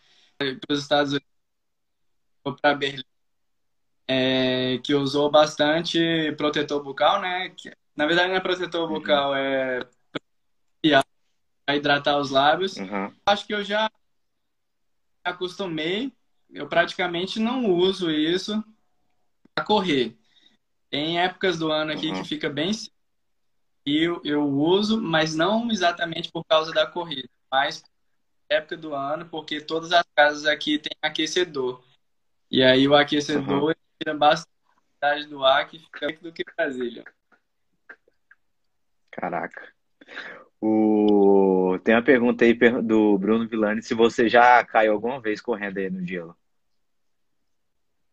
os 0.68 0.82
Estados 0.82 1.10
Unidos 1.14 2.60
para 2.62 2.76
Berlim, 2.76 3.02
é, 4.06 4.78
que 4.84 4.94
usou 4.94 5.28
bastante 5.28 6.32
protetor 6.36 6.80
bucal, 6.80 7.20
né? 7.20 7.48
Que, 7.48 7.72
na 7.96 8.06
verdade 8.06 8.28
não 8.28 8.36
é 8.36 8.40
protetor 8.40 8.88
uhum. 8.88 9.00
bucal, 9.00 9.34
é 9.34 9.80
para 11.66 11.74
hidratar 11.74 12.18
os 12.18 12.30
lábios. 12.30 12.76
Uhum. 12.76 13.12
Acho 13.26 13.44
que 13.44 13.52
eu 13.52 13.64
já 13.64 13.90
acostumei, 15.24 16.12
eu 16.52 16.68
praticamente 16.68 17.38
não 17.38 17.66
uso 17.70 18.10
isso 18.10 18.62
para 19.54 19.64
correr. 19.64 20.16
Tem 20.90 21.20
épocas 21.20 21.58
do 21.58 21.70
ano 21.70 21.92
aqui 21.92 22.08
uhum. 22.08 22.22
que 22.22 22.28
fica 22.28 22.48
bem 22.48 22.72
e 23.86 24.04
eu, 24.04 24.20
eu 24.24 24.46
uso, 24.46 25.00
mas 25.00 25.34
não 25.34 25.70
exatamente 25.70 26.30
por 26.30 26.44
causa 26.44 26.72
da 26.72 26.86
corrida, 26.86 27.28
mas 27.50 27.82
época 28.48 28.76
do 28.76 28.94
ano, 28.94 29.26
porque 29.26 29.60
todas 29.60 29.92
as 29.92 30.04
casas 30.14 30.44
aqui 30.44 30.78
têm 30.78 30.96
aquecedor. 31.00 31.82
E 32.50 32.62
aí 32.62 32.86
o 32.86 32.94
aquecedor 32.94 33.62
uhum. 33.62 33.74
tira 33.98 34.14
bastante 34.14 35.28
do 35.28 35.44
ar 35.44 35.68
que 35.68 35.78
fica 35.78 36.12
do 36.20 36.32
que 36.32 36.44
Brasília. 36.56 37.04
Caraca. 39.10 39.72
O... 40.60 41.78
Tem 41.82 41.94
uma 41.94 42.02
pergunta 42.02 42.44
aí 42.44 42.52
do 42.82 43.18
Bruno 43.18 43.48
Villani 43.48 43.82
se 43.82 43.94
você 43.94 44.28
já 44.28 44.62
caiu 44.64 44.92
alguma 44.92 45.20
vez 45.20 45.40
correndo 45.40 45.78
aí 45.78 45.88
no 45.88 46.06
gelo. 46.06 46.36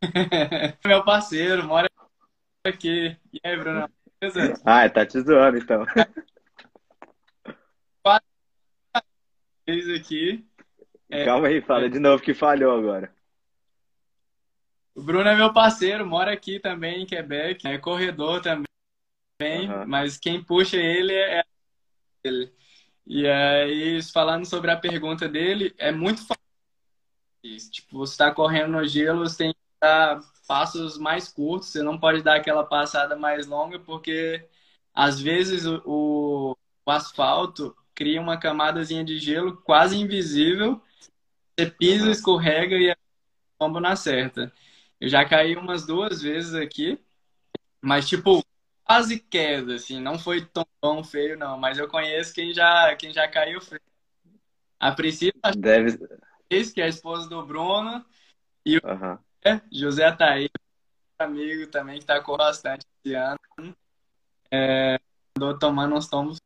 Meu 0.86 1.04
parceiro, 1.04 1.66
mora 1.66 1.90
aqui. 2.66 3.18
E 3.34 3.40
aí, 3.44 3.58
Bruno? 3.58 3.90
Ah, 4.66 4.90
tá 4.90 5.06
te 5.06 5.22
zoando 5.22 5.60
então. 5.60 5.86
aqui. 9.96 10.46
É, 11.10 11.26
Calma 11.26 11.48
aí, 11.48 11.62
fala 11.62 11.86
é, 11.86 11.90
de 11.90 12.00
novo 12.00 12.24
que 12.24 12.34
falhou 12.34 12.76
agora. 12.76 13.14
O 14.96 15.04
Bruno 15.04 15.30
é 15.30 15.36
meu 15.36 15.54
parceiro, 15.54 16.06
mora 16.06 16.34
aqui 16.34 16.60
também 16.60 17.04
em 17.04 17.06
Quebec, 17.06 17.68
é 17.68 17.78
corredor 17.78 18.42
também, 18.42 19.70
uhum. 19.70 19.86
mas 19.86 20.18
quem 20.18 20.44
puxa 20.44 20.78
ele 20.78 21.14
é 21.14 21.44
ele. 22.24 22.54
E 23.06 23.28
aí, 23.28 24.02
falando 24.04 24.46
sobre 24.46 24.72
a 24.72 24.78
pergunta 24.78 25.28
dele, 25.28 25.74
é 25.78 25.92
muito 25.92 26.26
fácil. 26.26 26.38
Tipo, 27.72 28.00
você 28.00 28.14
está 28.14 28.32
correndo 28.32 28.74
no 28.74 28.86
gelo, 28.86 29.20
você 29.20 29.38
tem 29.38 29.54
que 29.54 29.60
dar 29.82 30.20
passos 30.48 30.98
mais 30.98 31.28
curtos, 31.30 31.70
você 31.70 31.82
não 31.82 31.98
pode 31.98 32.22
dar 32.22 32.36
aquela 32.36 32.64
passada 32.64 33.16
mais 33.16 33.48
longa, 33.48 33.80
porque 33.80 34.46
às 34.94 35.20
vezes 35.22 35.66
o, 35.66 36.58
o 36.86 36.92
asfalto 36.92 37.76
cria 37.94 38.22
uma 38.22 38.38
camadazinha 38.38 39.04
de 39.04 39.20
gelo 39.20 39.58
quase 39.58 39.98
invisível, 39.98 40.82
você 41.58 41.70
pisa, 41.70 42.12
escorrega 42.12 42.76
e 42.76 42.90
é 42.90 42.96
tombo 43.58 43.80
na 43.80 43.96
certa. 43.96 44.52
Eu 45.00 45.10
já 45.10 45.26
caí 45.26 45.56
umas 45.56 45.86
duas 45.86 46.22
vezes 46.22 46.54
aqui, 46.54 47.00
mas 47.82 48.08
tipo, 48.08 48.44
quase 48.88 49.20
queda, 49.20 49.76
assim, 49.76 50.00
não 50.00 50.18
foi 50.18 50.46
tão, 50.46 50.66
tão 50.80 51.04
feio, 51.04 51.38
não. 51.38 51.58
Mas 51.60 51.78
eu 51.78 51.88
conheço 51.88 52.34
quem 52.34 52.54
já, 52.54 52.96
quem 52.96 53.12
já 53.12 53.28
caiu 53.28 53.60
feio. 53.60 53.82
A 54.80 54.92
princípio, 54.94 55.40
Deve... 55.58 55.98
que 56.74 56.82
é 56.82 56.86
a 56.86 56.88
esposa 56.88 57.28
do 57.28 57.46
Bruno, 57.46 58.06
e 58.66 58.78
o 58.78 58.82
uhum. 58.86 59.20
José 59.72 60.06
Ataí, 60.06 60.50
amigo 61.20 61.70
também, 61.70 62.00
que 62.00 62.06
tá 62.06 62.22
com 62.22 62.38
bastante 62.38 62.86
esse 63.04 63.16
ano. 63.16 63.40
É, 64.52 65.00
andou 65.36 65.58
tomando 65.58 65.96
uns 65.96 66.08
tombos 66.08 66.38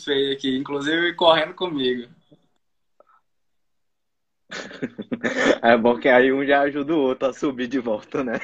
feios 0.00 0.36
aqui, 0.36 0.56
inclusive 0.56 1.14
correndo 1.14 1.54
comigo. 1.54 2.12
É 5.62 5.76
bom 5.76 5.98
que 5.98 6.08
aí 6.08 6.32
um 6.32 6.44
já 6.44 6.60
ajuda 6.60 6.94
o 6.94 7.00
outro 7.00 7.28
a 7.28 7.32
subir 7.32 7.66
de 7.66 7.78
volta, 7.78 8.22
né? 8.22 8.38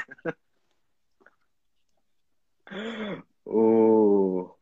O... 3.51 4.55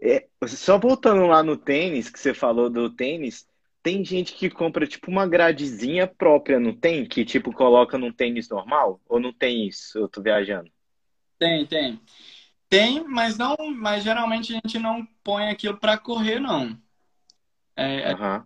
É, 0.00 0.28
só 0.46 0.78
voltando 0.78 1.26
lá 1.26 1.42
no 1.42 1.56
tênis, 1.56 2.10
que 2.10 2.20
você 2.20 2.34
falou 2.34 2.68
do 2.68 2.90
tênis, 2.90 3.46
tem 3.82 4.04
gente 4.04 4.34
que 4.34 4.50
compra 4.50 4.86
tipo 4.86 5.10
uma 5.10 5.26
gradezinha 5.26 6.06
própria, 6.06 6.60
não 6.60 6.74
tem? 6.74 7.06
Que 7.06 7.24
tipo 7.24 7.52
coloca 7.52 7.96
num 7.96 8.12
tênis 8.12 8.48
normal? 8.48 9.00
Ou 9.06 9.18
não 9.18 9.32
tem 9.32 9.66
isso? 9.66 9.98
Eu 9.98 10.08
tô 10.08 10.20
viajando. 10.20 10.70
Tem, 11.38 11.66
tem. 11.66 12.00
Tem, 12.68 13.04
mas 13.04 13.38
não, 13.38 13.56
mas 13.74 14.04
geralmente 14.04 14.52
a 14.52 14.56
gente 14.56 14.78
não 14.78 15.06
põe 15.22 15.48
aquilo 15.48 15.78
para 15.78 15.96
correr, 15.96 16.38
não. 16.38 16.78
É, 17.76 18.12
uhum 18.12 18.44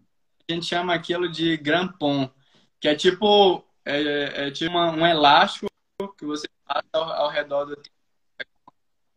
a 0.51 0.55
gente 0.55 0.67
chama 0.67 0.95
aquilo 0.95 1.31
de 1.31 1.57
grampon, 1.59 2.31
que 2.81 2.89
é 2.89 2.95
tipo, 2.95 3.63
é, 3.85 4.47
é 4.47 4.51
tipo 4.51 4.71
uma, 4.71 4.91
um 4.91 5.07
elástico 5.07 5.69
que 6.17 6.25
você 6.25 6.49
passa 6.69 6.89
ao, 6.93 7.03
ao 7.05 7.31
redor 7.31 7.65
do 7.65 7.77
tênis, 7.77 7.93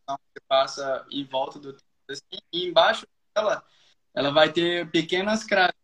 você 0.07 0.39
passa 0.47 1.05
em 1.11 1.25
volta 1.25 1.59
do 1.59 1.73
tênis, 1.73 1.83
assim, 2.09 2.41
e 2.51 2.65
embaixo 2.65 3.05
dela, 3.35 3.63
ela 4.13 4.31
vai 4.31 4.51
ter 4.51 4.89
pequenas 4.89 5.43
cravinhas, 5.43 5.75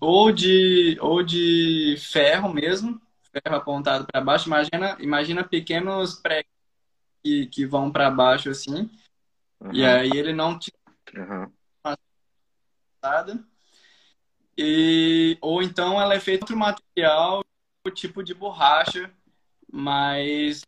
ou 0.00 0.32
de, 0.32 0.98
ou 1.00 1.22
de 1.22 1.96
ferro 1.98 2.52
mesmo, 2.52 3.00
ferro 3.32 3.56
apontado 3.56 4.04
para 4.04 4.20
baixo. 4.20 4.48
Imagina, 4.48 4.96
imagina 4.98 5.44
pequenos 5.44 6.14
pregos 6.14 6.50
que, 7.22 7.46
que 7.46 7.66
vão 7.66 7.90
para 7.90 8.10
baixo 8.10 8.50
assim, 8.50 8.90
uhum. 9.60 9.72
e 9.72 9.84
aí 9.84 10.10
ele 10.10 10.32
não 10.32 10.58
te. 10.58 10.72
Uhum. 11.14 11.52
E, 14.58 15.38
ou 15.40 15.62
então 15.62 16.00
ela 16.00 16.14
é 16.14 16.20
feita 16.20 16.44
outro 16.44 16.56
material, 16.56 17.42
tipo 17.94 18.22
de 18.22 18.34
borracha, 18.34 19.10
mas 19.72 20.62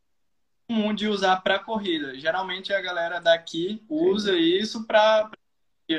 comum 0.66 0.94
de 0.94 1.08
usar 1.08 1.40
para 1.42 1.58
corrida. 1.58 2.18
Geralmente 2.18 2.72
a 2.72 2.80
galera 2.80 3.20
daqui 3.20 3.84
usa 3.88 4.32
Sim. 4.32 4.38
isso 4.38 4.86
para 4.86 5.30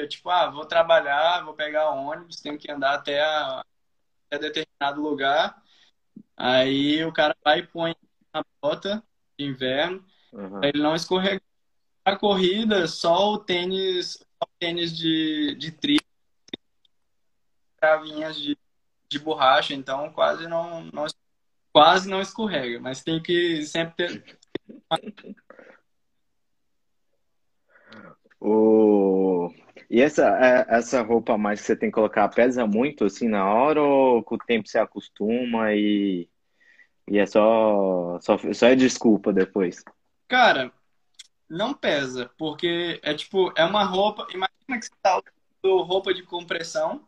tipo, 0.08 0.30
ah, 0.30 0.50
vou 0.50 0.66
trabalhar, 0.66 1.44
vou 1.44 1.54
pegar 1.54 1.92
ônibus, 1.92 2.42
tenho 2.42 2.58
que 2.58 2.72
andar 2.72 2.96
até, 2.96 3.22
a, 3.22 3.64
até 4.28 4.40
determinado 4.40 5.02
lugar. 5.02 5.62
Aí 6.36 7.04
o 7.06 7.14
cara 7.14 7.36
vai 7.44 7.60
e 7.60 7.68
põe 7.68 7.96
na 8.34 8.44
bota 8.60 9.04
de 9.38 9.46
inverno, 9.46 10.04
uhum. 10.32 10.64
ele 10.64 10.82
não 10.82 10.96
escorregar. 10.96 11.42
A 12.04 12.16
corrida, 12.16 12.88
só 12.88 13.34
o 13.34 13.38
tênis, 13.38 14.14
só 14.14 14.46
o 14.46 14.60
tênis 14.60 14.98
de, 14.98 15.56
de 15.56 15.72
trilha 15.72 16.02
travinhas 17.84 18.38
de, 18.38 18.58
de 19.10 19.20
borracha, 19.20 19.74
então 19.74 20.10
quase 20.14 20.48
não, 20.48 20.86
não 20.86 21.06
quase 21.74 22.10
não 22.10 22.22
escorrega, 22.22 22.80
mas 22.80 23.04
tem 23.04 23.22
que 23.22 23.64
sempre 23.64 23.96
ter. 23.96 24.38
O... 28.40 29.52
E 29.90 30.02
essa, 30.02 30.28
é, 30.40 30.66
essa 30.78 31.02
roupa 31.02 31.38
mais 31.38 31.62
que 31.62 31.68
você 31.68 31.76
tem 31.76 31.90
que 31.90 31.96
colocar 31.96 32.30
pesa 32.30 32.68
muito 32.68 33.06
assim 33.06 33.28
na 33.28 33.46
hora 33.52 33.82
ou 33.82 34.24
com 34.24 34.36
o 34.36 34.38
tempo 34.38 34.68
você 34.68 34.78
acostuma 34.78 35.74
e, 35.74 36.30
e 37.10 37.18
é 37.18 37.26
só, 37.26 38.20
só, 38.22 38.38
só 38.54 38.68
é 38.68 38.76
desculpa 38.76 39.34
depois? 39.34 39.84
Cara, 40.28 40.72
não 41.50 41.74
pesa, 41.74 42.30
porque 42.38 43.00
é 43.02 43.14
tipo, 43.14 43.52
é 43.58 43.66
uma 43.66 43.84
roupa. 43.84 44.28
Imagina 44.30 44.80
que 44.80 44.86
você 44.86 44.92
tá 45.02 45.22
usando 45.64 45.84
roupa 45.84 46.14
de 46.14 46.24
compressão 46.24 47.06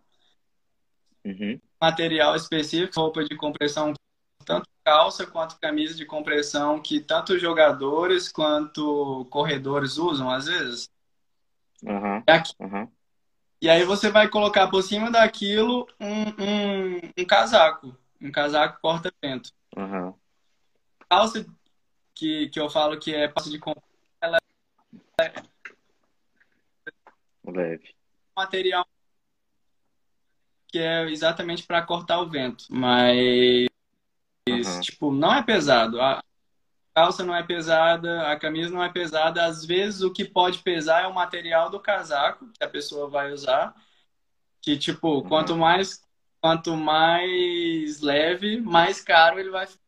Uhum. 1.26 1.60
Material 1.82 2.36
específico, 2.36 3.00
roupa 3.02 3.24
de 3.24 3.36
compressão, 3.36 3.94
calça 4.86 5.26
quanto 5.26 5.60
camisa 5.60 5.96
de 5.96 6.06
compressão, 6.06 6.80
que 6.80 7.00
tanto 7.00 7.40
jogadores 7.40 8.32
quanto 8.32 9.26
corredores 9.32 9.98
usam 9.98 10.30
às 10.30 10.46
vezes. 10.46 10.90
Uhum. 11.84 12.24
Uhum. 12.60 12.92
E 13.60 13.68
aí 13.68 13.84
você 13.84 14.12
vai 14.12 14.30
colocar 14.30 14.70
por 14.70 14.84
cima 14.84 15.10
daquilo 15.10 15.88
um, 16.00 16.24
um, 16.44 17.02
um 17.18 17.26
casaco, 17.26 17.98
um 18.22 18.32
casaco 18.32 18.80
porta-vento. 18.80 19.52
Uhum. 19.76 20.14
Calça 21.10 21.46
que, 22.14 22.50
que 22.50 22.60
eu 22.60 22.70
falo 22.70 23.00
que 23.00 23.14
é 23.14 23.28
calça 23.28 23.50
de 23.50 23.58
compressão, 23.58 23.90
ela 24.22 24.38
é 25.20 25.34
leve. 27.44 27.96
Material 28.38 28.86
que 30.68 30.80
é 30.80 31.10
exatamente 31.10 31.64
para 31.64 31.82
cortar 31.82 32.20
o 32.20 32.30
vento. 32.30 32.66
Mas, 32.70 33.68
uhum. 34.50 34.82
tipo, 34.82 35.12
não 35.12 35.34
é 35.34 35.44
pesado. 35.44 36.02
A 36.02 36.24
calça 36.94 37.24
não 37.24 37.36
é 37.36 37.44
pesada, 37.44 38.32
a 38.32 38.40
camisa 38.40 38.74
não 38.74 38.84
é 38.84 38.92
pesada. 38.92 39.44
Às 39.46 39.66
vezes 39.66 40.02
o 40.02 40.12
que 40.12 40.24
pode 40.24 40.60
pesar 40.60 41.04
é 41.04 41.08
o 41.08 41.14
material 41.14 41.70
do 41.70 41.80
casaco 41.80 42.50
que 42.54 42.64
a 42.64 42.70
pessoa 42.70 43.10
vai 43.10 43.32
usar. 43.32 43.76
Que, 44.62 44.78
tipo, 44.78 45.16
uhum. 45.16 45.24
quanto 45.28 45.56
mais 45.56 46.04
quanto 46.42 46.78
mais 46.78 48.02
leve, 48.02 48.62
mais 48.62 49.02
caro 49.02 49.40
ele 49.40 49.50
vai 49.50 49.66
ficar. 49.66 49.84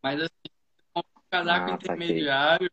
Mas 0.00 0.20
assim, 0.20 0.54
um 0.96 1.02
casaco 1.28 1.70
ah, 1.70 1.74
intermediário, 1.74 2.70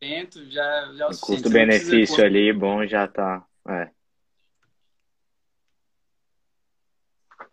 evento, 0.00 0.50
já, 0.50 0.94
já 0.94 1.04
é 1.04 1.08
o, 1.08 1.10
o 1.10 1.20
custo-benefício 1.20 2.24
ali, 2.24 2.50
bom, 2.50 2.86
já 2.86 3.06
tá. 3.06 3.46
É. 3.68 3.90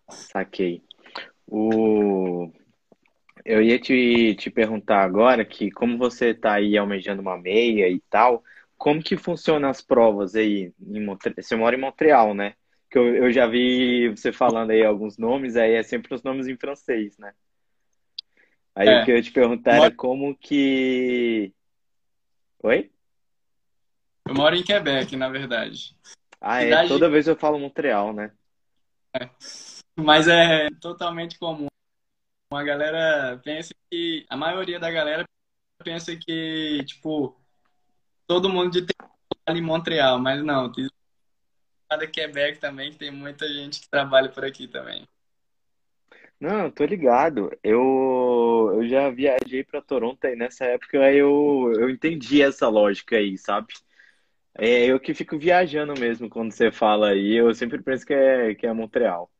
Saquei. 0.08 0.85
O... 1.46 2.50
Eu 3.44 3.62
ia 3.62 3.78
te, 3.78 4.34
te 4.34 4.50
perguntar 4.50 5.02
agora 5.02 5.44
que 5.44 5.70
como 5.70 5.96
você 5.96 6.30
está 6.30 6.54
aí 6.54 6.76
almejando 6.76 7.22
uma 7.22 7.38
meia 7.38 7.88
e 7.88 8.00
tal, 8.10 8.42
como 8.76 9.02
que 9.02 9.16
funcionam 9.16 9.68
as 9.68 9.80
provas 9.80 10.34
aí? 10.34 10.72
Em 10.80 11.04
Montre... 11.04 11.34
Você 11.36 11.54
mora 11.54 11.76
em 11.76 11.80
Montreal, 11.80 12.34
né? 12.34 12.54
Que 12.90 12.98
eu, 12.98 13.14
eu 13.14 13.32
já 13.32 13.46
vi 13.46 14.08
você 14.08 14.32
falando 14.32 14.70
aí 14.70 14.84
alguns 14.84 15.16
nomes, 15.16 15.56
aí 15.56 15.74
é 15.74 15.82
sempre 15.82 16.14
os 16.14 16.22
nomes 16.22 16.48
em 16.48 16.56
francês, 16.56 17.16
né? 17.18 17.32
Aí 18.74 18.88
é. 18.88 19.00
o 19.00 19.04
que 19.04 19.12
eu 19.12 19.16
ia 19.16 19.22
te 19.22 19.32
perguntar 19.32 19.76
era 19.76 19.90
como 19.90 20.36
que. 20.36 21.52
Oi? 22.62 22.90
Eu 24.28 24.34
moro 24.34 24.54
em 24.54 24.62
Quebec, 24.62 25.16
na 25.16 25.28
verdade. 25.28 25.96
Ah, 26.40 26.60
é? 26.60 26.64
Cidade... 26.64 26.86
é? 26.86 26.88
Toda 26.88 27.08
vez 27.08 27.26
eu 27.26 27.36
falo 27.36 27.58
Montreal, 27.58 28.12
né? 28.12 28.32
É. 29.14 29.30
Mas 29.98 30.28
é 30.28 30.68
totalmente 30.80 31.38
comum. 31.38 31.66
A 32.52 32.62
galera 32.62 33.40
pensa 33.42 33.74
que. 33.90 34.26
A 34.28 34.36
maioria 34.36 34.78
da 34.78 34.90
galera 34.90 35.24
pensa 35.82 36.16
que, 36.16 36.84
tipo, 36.84 37.40
todo 38.26 38.48
mundo 38.48 38.70
de 38.70 38.86
trabalha 38.86 39.58
em 39.58 39.62
Montreal, 39.62 40.18
mas 40.18 40.44
não, 40.44 40.70
tem 40.70 40.88
de 41.98 42.08
Quebec 42.08 42.58
também, 42.58 42.90
que 42.90 42.98
tem 42.98 43.10
muita 43.10 43.46
gente 43.48 43.80
que 43.80 43.88
trabalha 43.88 44.28
por 44.28 44.44
aqui 44.44 44.66
também. 44.66 45.06
Não, 46.38 46.70
tô 46.70 46.84
ligado. 46.84 47.50
Eu, 47.62 48.72
eu 48.74 48.88
já 48.88 49.08
viajei 49.10 49.64
para 49.64 49.80
Toronto 49.80 50.24
e 50.26 50.36
nessa 50.36 50.64
época 50.64 50.98
eu, 51.12 51.72
eu 51.78 51.88
entendi 51.88 52.42
essa 52.42 52.68
lógica 52.68 53.16
aí, 53.16 53.38
sabe? 53.38 53.72
É 54.54 54.86
eu 54.86 54.98
que 54.98 55.14
fico 55.14 55.38
viajando 55.38 55.94
mesmo 55.98 56.28
quando 56.28 56.52
você 56.52 56.70
fala 56.72 57.10
aí, 57.10 57.36
eu 57.36 57.54
sempre 57.54 57.82
penso 57.82 58.04
que 58.04 58.14
é, 58.14 58.54
que 58.54 58.66
é 58.66 58.72
Montreal. 58.72 59.30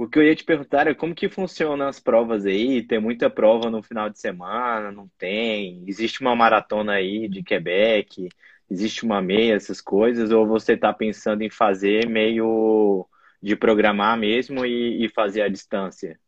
O 0.00 0.08
que 0.08 0.18
eu 0.18 0.22
ia 0.22 0.34
te 0.34 0.44
perguntar 0.44 0.86
é 0.86 0.94
como 0.94 1.14
que 1.14 1.28
funcionam 1.28 1.86
as 1.86 2.00
provas 2.00 2.46
aí? 2.46 2.82
Tem 2.82 2.98
muita 2.98 3.28
prova 3.28 3.68
no 3.68 3.82
final 3.82 4.08
de 4.08 4.18
semana? 4.18 4.90
Não 4.90 5.06
tem? 5.18 5.84
Existe 5.86 6.22
uma 6.22 6.34
maratona 6.34 6.92
aí 6.92 7.28
de 7.28 7.42
Quebec? 7.42 8.30
Existe 8.70 9.04
uma 9.04 9.20
meia, 9.20 9.56
essas 9.56 9.78
coisas? 9.78 10.30
Ou 10.30 10.46
você 10.46 10.72
está 10.72 10.90
pensando 10.90 11.42
em 11.42 11.50
fazer 11.50 12.08
meio 12.08 13.06
de 13.42 13.54
programar 13.54 14.16
mesmo 14.16 14.64
e, 14.64 15.04
e 15.04 15.08
fazer 15.10 15.42
a 15.42 15.50
distância? 15.50 16.18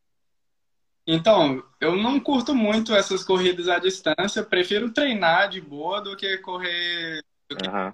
Então, 1.06 1.64
eu 1.80 1.96
não 1.96 2.20
curto 2.20 2.54
muito 2.54 2.94
essas 2.94 3.24
corridas 3.24 3.70
à 3.70 3.78
distância. 3.78 4.44
Prefiro 4.44 4.92
treinar 4.92 5.48
de 5.48 5.62
boa 5.62 5.98
do 6.02 6.14
que 6.14 6.36
correr 6.36 7.24
uhum. 7.50 7.92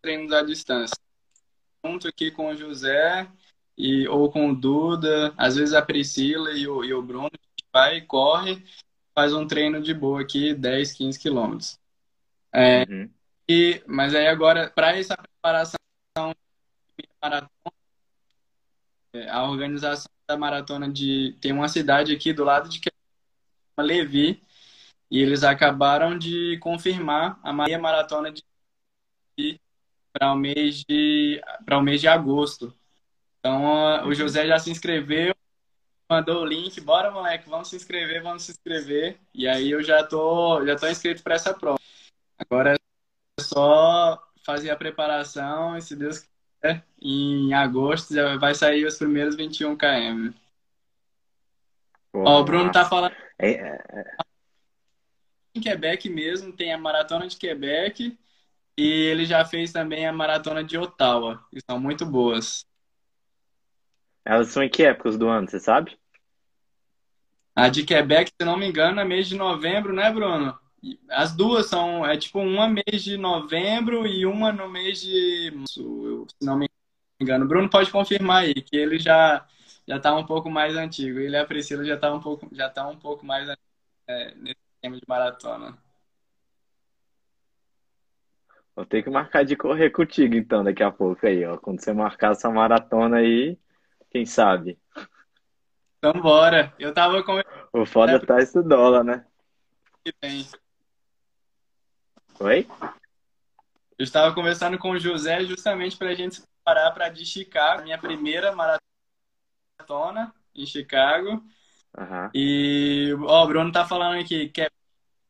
treinos 0.00 0.32
à 0.32 0.40
distância. 0.40 0.96
Junto 1.84 2.08
aqui 2.08 2.30
com 2.30 2.48
o 2.48 2.56
José 2.56 3.30
e, 3.80 4.08
ou 4.08 4.30
com 4.30 4.50
o 4.50 4.56
Duda, 4.56 5.32
às 5.36 5.56
vezes 5.56 5.74
a 5.74 5.82
Priscila 5.82 6.52
e 6.52 6.66
o, 6.66 6.84
e 6.84 6.92
o 6.92 7.02
Bruno, 7.02 7.30
vai 7.72 7.98
e 7.98 8.02
corre, 8.02 8.64
faz 9.14 9.32
um 9.32 9.46
treino 9.46 9.80
de 9.80 9.94
boa 9.94 10.20
aqui, 10.20 10.54
10, 10.54 10.92
15 10.92 11.18
quilômetros. 11.18 11.78
É, 12.52 12.84
uhum. 12.88 13.10
e, 13.48 13.82
mas 13.86 14.14
aí 14.14 14.26
agora, 14.26 14.70
para 14.70 14.96
essa 14.96 15.16
preparação 15.16 15.78
maratona, 17.22 17.50
é, 19.12 19.28
a 19.28 19.44
organização 19.44 20.10
da 20.26 20.36
maratona 20.36 20.90
de. 20.90 21.36
Tem 21.40 21.52
uma 21.52 21.68
cidade 21.68 22.14
aqui 22.14 22.32
do 22.32 22.44
lado 22.44 22.68
de 22.68 22.80
que 22.80 22.88
é 22.88 23.82
Levi, 23.82 24.42
e 25.10 25.18
eles 25.20 25.42
acabaram 25.42 26.16
de 26.16 26.58
confirmar 26.58 27.38
a 27.42 27.52
meia 27.52 27.78
maratona 27.78 28.32
de 28.32 28.42
para 30.12 30.32
o 30.32 30.36
mês 30.36 30.84
de 30.88 31.40
para 31.64 31.78
o 31.78 31.82
mês 31.82 32.00
de 32.00 32.08
agosto. 32.08 32.74
Então, 33.40 34.06
o 34.06 34.14
José 34.14 34.46
já 34.46 34.58
se 34.58 34.70
inscreveu, 34.70 35.34
mandou 36.08 36.42
o 36.42 36.44
link, 36.44 36.78
bora 36.80 37.10
moleque, 37.10 37.48
vamos 37.48 37.68
se 37.68 37.76
inscrever, 37.76 38.22
vamos 38.22 38.42
se 38.42 38.52
inscrever. 38.52 39.18
E 39.34 39.48
aí 39.48 39.70
eu 39.70 39.82
já 39.82 40.04
tô, 40.04 40.64
já 40.66 40.76
tô 40.76 40.86
inscrito 40.86 41.22
para 41.22 41.34
essa 41.34 41.54
prova. 41.54 41.78
Agora 42.38 42.74
é 42.74 43.42
só 43.42 44.22
fazer 44.44 44.70
a 44.70 44.76
preparação 44.76 45.76
e 45.76 45.82
se 45.82 45.96
Deus 45.96 46.18
quiser, 46.20 46.84
em 47.00 47.54
agosto 47.54 48.14
já 48.14 48.36
vai 48.36 48.54
sair 48.54 48.84
os 48.84 48.98
primeiros 48.98 49.36
21 49.36 49.76
km. 49.76 50.32
Ó, 52.12 52.40
o 52.40 52.44
Bruno 52.44 52.70
tá 52.72 52.84
falando 52.84 53.14
é, 53.38 53.52
é, 53.52 53.84
é... 53.90 54.16
em 55.54 55.60
Quebec 55.60 56.08
mesmo, 56.10 56.52
tem 56.52 56.72
a 56.72 56.78
maratona 56.78 57.26
de 57.26 57.36
Quebec 57.36 58.18
e 58.76 58.82
ele 58.82 59.24
já 59.24 59.44
fez 59.44 59.72
também 59.72 60.06
a 60.06 60.12
maratona 60.12 60.62
de 60.62 60.76
Ottawa, 60.76 61.46
que 61.50 61.60
são 61.60 61.78
muito 61.78 62.04
boas. 62.04 62.66
Elas 64.24 64.48
são 64.48 64.62
em 64.62 64.68
que 64.68 64.82
épocas 64.82 65.16
do 65.16 65.28
ano, 65.28 65.48
você 65.48 65.58
sabe? 65.58 65.98
A 67.54 67.68
de 67.68 67.84
Quebec, 67.84 68.30
se 68.30 68.46
não 68.46 68.56
me 68.56 68.66
engano, 68.66 69.00
é 69.00 69.04
mês 69.04 69.28
de 69.28 69.36
novembro, 69.36 69.92
né, 69.92 70.10
Bruno? 70.10 70.58
As 71.10 71.34
duas 71.34 71.66
são, 71.66 72.06
é 72.06 72.16
tipo 72.16 72.38
uma 72.40 72.68
mês 72.68 73.02
de 73.02 73.16
novembro 73.18 74.06
e 74.06 74.24
uma 74.24 74.50
no 74.50 74.68
mês 74.68 75.00
de 75.00 75.52
se 75.68 75.82
não 76.40 76.56
me 76.56 76.68
engano. 77.20 77.46
Bruno 77.46 77.68
pode 77.68 77.90
confirmar 77.90 78.44
aí, 78.44 78.54
que 78.54 78.76
ele 78.76 78.98
já 78.98 79.46
já 79.86 79.98
tá 79.98 80.14
um 80.14 80.24
pouco 80.24 80.48
mais 80.48 80.76
antigo. 80.76 81.18
Ele 81.18 81.36
e 81.36 81.38
a 81.38 81.44
Priscila 81.44 81.84
já 81.84 81.96
tá 81.96 82.12
um 82.12 82.20
pouco, 82.20 82.48
já 82.52 82.70
tá 82.70 82.86
um 82.88 82.96
pouco 82.96 83.26
mais 83.26 83.48
é, 84.06 84.34
nesse 84.36 84.60
tema 84.80 84.96
de 84.96 85.02
maratona. 85.06 85.76
Vou 88.74 88.86
ter 88.86 89.02
que 89.02 89.10
marcar 89.10 89.44
de 89.44 89.56
correr 89.56 89.90
contigo 89.90 90.34
então 90.34 90.64
daqui 90.64 90.82
a 90.82 90.90
pouco 90.90 91.26
aí, 91.26 91.44
ó. 91.44 91.58
Quando 91.58 91.80
você 91.82 91.92
marcar 91.92 92.32
essa 92.32 92.48
maratona 92.50 93.18
aí, 93.18 93.58
quem 94.10 94.26
sabe? 94.26 94.78
Então 95.98 96.12
bora. 96.20 96.74
Eu 96.78 96.92
tava 96.92 97.22
com. 97.22 97.40
O 97.72 97.86
foda 97.86 98.12
é, 98.12 98.18
tá 98.18 98.40
esse 98.40 98.62
dólar, 98.62 99.04
né? 99.04 99.26
Que 100.04 100.12
tem. 100.12 100.46
Oi? 102.40 102.66
Eu 103.98 104.04
estava 104.04 104.34
conversando 104.34 104.78
com 104.78 104.92
o 104.92 104.98
José 104.98 105.44
justamente 105.44 105.96
para 105.96 106.08
a 106.08 106.14
gente 106.14 106.36
se 106.36 106.42
preparar 106.42 106.92
para 106.94 107.10
de 107.10 107.24
Chicago, 107.26 107.82
minha 107.82 107.98
primeira 107.98 108.50
maratona 108.52 110.34
em 110.54 110.64
Chicago. 110.64 111.44
Uhum. 111.96 112.30
E 112.34 113.14
ó, 113.26 113.44
o 113.44 113.46
Bruno 113.46 113.70
tá 113.70 113.86
falando 113.86 114.18
aqui 114.20 114.48
que 114.48 114.62
é 114.62 114.70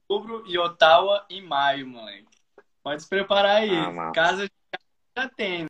outubro 0.08 0.44
e 0.46 0.56
Ottawa 0.56 1.26
em 1.28 1.42
maio, 1.42 1.86
moleque. 1.86 2.28
Pode 2.82 3.02
se 3.02 3.08
preparar 3.08 3.56
aí. 3.56 3.76
Ah, 3.76 4.12
Casa 4.12 4.48
já 5.16 5.28
tem. 5.28 5.64
Né? 5.64 5.68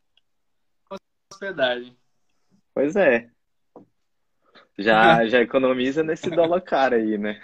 Hospedagem. 1.33 1.97
Pois 2.81 2.97
é. 2.97 3.31
Já, 4.79 5.27
já 5.29 5.43
economiza 5.43 6.03
nesse 6.03 6.31
dólar 6.31 6.63
caro 6.63 6.95
aí, 6.95 7.19
né? 7.19 7.39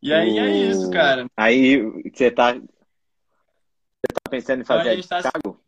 E 0.00 0.12
aí 0.12 0.38
é 0.38 0.48
isso, 0.48 0.92
cara. 0.92 1.26
Aí 1.36 1.82
você 2.08 2.30
tá, 2.30 2.52
você 2.52 2.60
tá 4.12 4.30
pensando 4.30 4.60
em 4.60 4.64
fazer 4.64 4.90
a 4.90 4.94
gente 4.94 5.08
tá... 5.08 5.22
Chicago? 5.22 5.60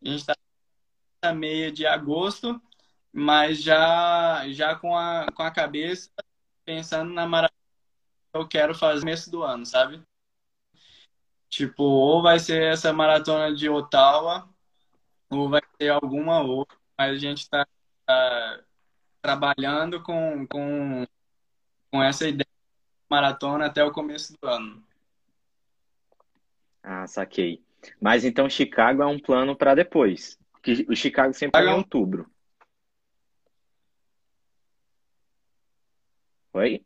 A 0.00 0.08
gente 0.08 0.26
tá 0.26 0.36
na 1.24 1.34
meia 1.34 1.72
de 1.72 1.84
agosto, 1.88 2.62
mas 3.12 3.60
já, 3.60 4.44
já 4.50 4.76
com, 4.76 4.96
a, 4.96 5.26
com 5.34 5.42
a 5.42 5.50
cabeça 5.50 6.08
pensando 6.64 7.12
na 7.12 7.26
maratona 7.26 7.58
que 8.32 8.38
eu 8.38 8.46
quero 8.46 8.76
fazer 8.76 9.00
no 9.00 9.00
começo 9.00 9.28
do 9.28 9.42
ano, 9.42 9.66
sabe? 9.66 10.00
Tipo, 11.48 11.82
ou 11.84 12.22
vai 12.22 12.38
ser 12.38 12.62
essa 12.62 12.92
maratona 12.92 13.54
de 13.54 13.68
Ottawa, 13.68 14.48
ou 15.30 15.48
vai 15.48 15.62
ser 15.80 15.90
alguma 15.90 16.42
outra, 16.42 16.76
mas 16.98 17.12
a 17.12 17.18
gente 17.18 17.38
está 17.38 17.66
tá 18.06 18.60
trabalhando 19.22 20.02
com, 20.02 20.46
com, 20.46 21.06
com 21.90 22.02
essa 22.02 22.28
ideia 22.28 22.44
de 22.44 23.06
maratona 23.08 23.66
até 23.66 23.84
o 23.84 23.92
começo 23.92 24.34
do 24.40 24.48
ano. 24.48 24.84
Ah, 26.82 27.06
saquei. 27.06 27.62
Mas 28.00 28.24
então 28.24 28.48
Chicago 28.48 29.02
é 29.02 29.06
um 29.06 29.18
plano 29.18 29.56
para 29.56 29.74
depois. 29.74 30.38
Que 30.62 30.86
o 30.88 30.96
Chicago 30.96 31.32
sempre 31.32 31.60
é 31.60 31.64
em 31.64 31.72
outubro. 31.74 32.30
Oi? 36.52 36.84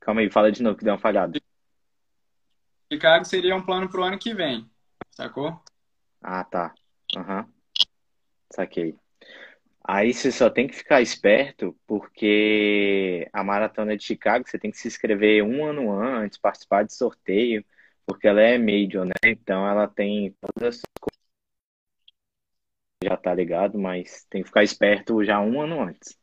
Calma 0.00 0.20
aí, 0.22 0.30
fala 0.30 0.50
de 0.50 0.62
novo 0.62 0.78
que 0.78 0.84
deu 0.84 0.94
uma 0.94 0.98
falhada. 0.98 1.40
Chicago 2.92 3.24
seria 3.24 3.54
um 3.54 3.62
plano 3.62 3.88
pro 3.88 4.02
ano 4.02 4.18
que 4.18 4.34
vem, 4.34 4.68
sacou? 5.10 5.62
Ah, 6.20 6.44
tá. 6.44 6.74
Aham. 7.16 7.42
Uhum. 7.42 7.52
Saquei. 8.52 8.96
Aí 9.82 10.12
você 10.12 10.30
só 10.30 10.50
tem 10.50 10.66
que 10.66 10.74
ficar 10.74 11.00
esperto, 11.00 11.76
porque 11.86 13.28
a 13.32 13.42
maratona 13.42 13.96
de 13.96 14.04
Chicago 14.04 14.46
você 14.46 14.58
tem 14.58 14.70
que 14.70 14.78
se 14.78 14.88
inscrever 14.88 15.42
um 15.42 15.64
ano 15.64 15.90
antes, 15.92 16.38
participar 16.38 16.84
de 16.84 16.92
sorteio, 16.94 17.64
porque 18.04 18.26
ela 18.28 18.40
é 18.40 18.58
major, 18.58 19.04
né? 19.06 19.12
Então 19.24 19.66
ela 19.66 19.86
tem 19.88 20.36
todas 20.40 20.76
as 20.76 20.82
coisas. 21.00 21.20
Já 23.02 23.16
tá 23.16 23.32
ligado, 23.32 23.78
mas 23.78 24.26
tem 24.28 24.42
que 24.42 24.48
ficar 24.48 24.62
esperto 24.62 25.24
já 25.24 25.40
um 25.40 25.60
ano 25.60 25.80
antes. 25.80 26.18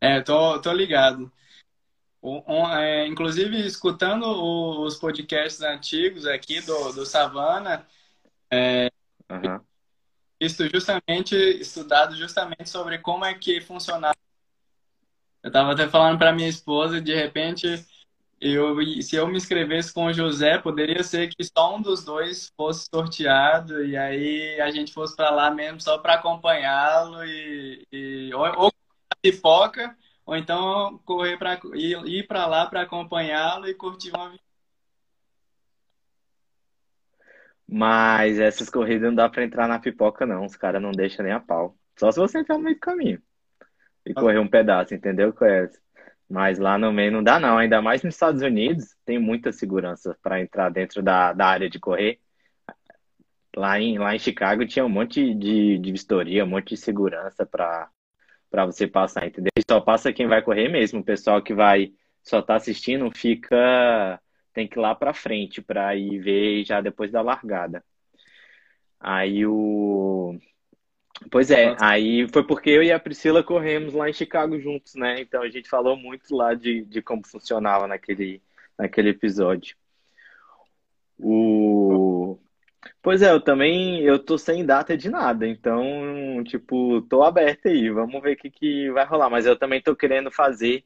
É, 0.00 0.20
tô, 0.20 0.60
tô 0.60 0.72
ligado. 0.72 1.30
É, 2.78 3.06
inclusive, 3.06 3.66
escutando 3.66 4.24
os 4.24 4.96
podcasts 4.96 5.60
antigos 5.60 6.26
aqui 6.26 6.60
do, 6.62 6.92
do 6.92 7.04
Savana, 7.04 7.86
é, 8.50 8.90
Aham. 9.28 9.60
visto 10.40 10.66
justamente, 10.72 11.36
estudado 11.36 12.16
justamente 12.16 12.70
sobre 12.70 12.98
como 12.98 13.26
é 13.26 13.34
que 13.34 13.60
funcionava. 13.60 14.16
Eu 15.42 15.48
estava 15.48 15.72
até 15.72 15.86
falando 15.86 16.18
para 16.18 16.32
minha 16.32 16.48
esposa, 16.48 16.98
de 16.98 17.14
repente, 17.14 17.84
eu, 18.40 18.74
se 19.02 19.16
eu 19.16 19.26
me 19.26 19.36
inscrevesse 19.36 19.92
com 19.92 20.06
o 20.06 20.12
José, 20.12 20.56
poderia 20.56 21.02
ser 21.02 21.28
que 21.28 21.44
só 21.44 21.76
um 21.76 21.82
dos 21.82 22.04
dois 22.04 22.50
fosse 22.56 22.88
sorteado 22.88 23.84
e 23.84 23.98
aí 23.98 24.58
a 24.62 24.70
gente 24.70 24.94
fosse 24.94 25.14
para 25.14 25.30
lá 25.30 25.50
mesmo 25.50 25.78
só 25.78 25.98
para 25.98 26.14
acompanhá-lo 26.14 27.22
e, 27.22 27.86
e 27.92 28.32
ou, 28.32 28.64
ou 28.64 28.72
pipoca 29.20 29.94
ou 30.26 30.36
então 30.36 30.98
correr 31.04 31.36
para 31.38 31.60
ir, 31.74 32.26
para 32.26 32.46
lá 32.46 32.66
para 32.66 32.82
acompanhá-lo 32.82 33.68
e 33.68 33.74
curtir 33.74 34.10
uma 34.10 34.34
Mas 37.66 38.38
essas 38.38 38.68
corridas 38.68 39.08
não 39.08 39.14
dá 39.14 39.28
pra 39.28 39.42
entrar 39.42 39.66
na 39.66 39.78
pipoca, 39.78 40.26
não. 40.26 40.44
Os 40.44 40.54
caras 40.54 40.82
não 40.82 40.92
deixam 40.92 41.24
nem 41.24 41.32
a 41.32 41.40
pau. 41.40 41.76
Só 41.98 42.10
se 42.12 42.18
você 42.18 42.38
entrar 42.38 42.56
no 42.58 42.64
meio 42.64 42.76
do 42.76 42.80
caminho 42.80 43.22
e 44.04 44.12
correr 44.12 44.38
um 44.38 44.48
pedaço, 44.48 44.94
entendeu? 44.94 45.32
Conhece? 45.32 45.80
Mas 46.28 46.58
lá 46.58 46.76
no 46.78 46.92
meio 46.92 47.12
não 47.12 47.22
dá, 47.22 47.40
não. 47.40 47.56
Ainda 47.58 47.80
mais 47.80 48.02
nos 48.02 48.14
Estados 48.14 48.42
Unidos, 48.42 48.94
tem 49.04 49.18
muita 49.18 49.52
segurança 49.52 50.16
para 50.22 50.40
entrar 50.40 50.70
dentro 50.70 51.02
da, 51.02 51.32
da 51.32 51.46
área 51.46 51.70
de 51.70 51.78
correr. 51.78 52.20
Lá 53.56 53.80
em, 53.80 53.98
lá 53.98 54.14
em 54.14 54.18
Chicago 54.18 54.66
tinha 54.66 54.84
um 54.84 54.88
monte 54.88 55.34
de, 55.34 55.78
de 55.78 55.92
vistoria, 55.92 56.44
um 56.44 56.48
monte 56.48 56.70
de 56.70 56.76
segurança 56.76 57.46
para 57.46 57.88
para 58.54 58.66
você 58.66 58.86
passar, 58.86 59.26
entendeu? 59.26 59.50
E 59.58 59.62
só 59.68 59.80
passa 59.80 60.12
quem 60.12 60.28
vai 60.28 60.40
correr 60.40 60.68
mesmo. 60.68 61.00
O 61.00 61.04
pessoal 61.04 61.42
que 61.42 61.52
vai 61.52 61.92
só 62.22 62.40
tá 62.40 62.54
assistindo 62.54 63.10
fica 63.10 64.20
tem 64.52 64.68
que 64.68 64.78
ir 64.78 64.80
lá 64.80 64.94
para 64.94 65.12
frente 65.12 65.60
para 65.60 65.96
ir 65.96 66.20
ver 66.20 66.64
já 66.64 66.80
depois 66.80 67.10
da 67.10 67.20
largada. 67.20 67.84
Aí 69.00 69.44
o 69.44 70.38
Pois 71.32 71.50
é, 71.50 71.74
aí 71.80 72.28
foi 72.28 72.46
porque 72.46 72.70
eu 72.70 72.80
e 72.80 72.92
a 72.92 73.00
Priscila 73.00 73.42
corremos 73.42 73.92
lá 73.92 74.08
em 74.08 74.12
Chicago 74.12 74.56
juntos, 74.60 74.94
né? 74.94 75.20
Então 75.20 75.42
a 75.42 75.48
gente 75.48 75.68
falou 75.68 75.96
muito 75.96 76.32
lá 76.32 76.54
de, 76.54 76.84
de 76.84 77.02
como 77.02 77.26
funcionava 77.26 77.88
naquele, 77.88 78.40
naquele 78.78 79.10
episódio. 79.10 79.76
O... 81.18 81.83
Pois 83.02 83.22
é, 83.22 83.30
eu 83.30 83.40
também 83.40 84.00
eu 84.02 84.18
tô 84.22 84.36
sem 84.38 84.64
data 84.64 84.96
de 84.96 85.08
nada, 85.10 85.46
então, 85.46 86.42
tipo, 86.44 87.02
tô 87.02 87.22
aberto 87.22 87.66
aí, 87.68 87.90
vamos 87.90 88.20
ver 88.22 88.34
o 88.34 88.36
que, 88.36 88.50
que 88.50 88.90
vai 88.90 89.04
rolar. 89.06 89.30
Mas 89.30 89.46
eu 89.46 89.56
também 89.58 89.80
tô 89.82 89.94
querendo 89.94 90.30
fazer. 90.30 90.84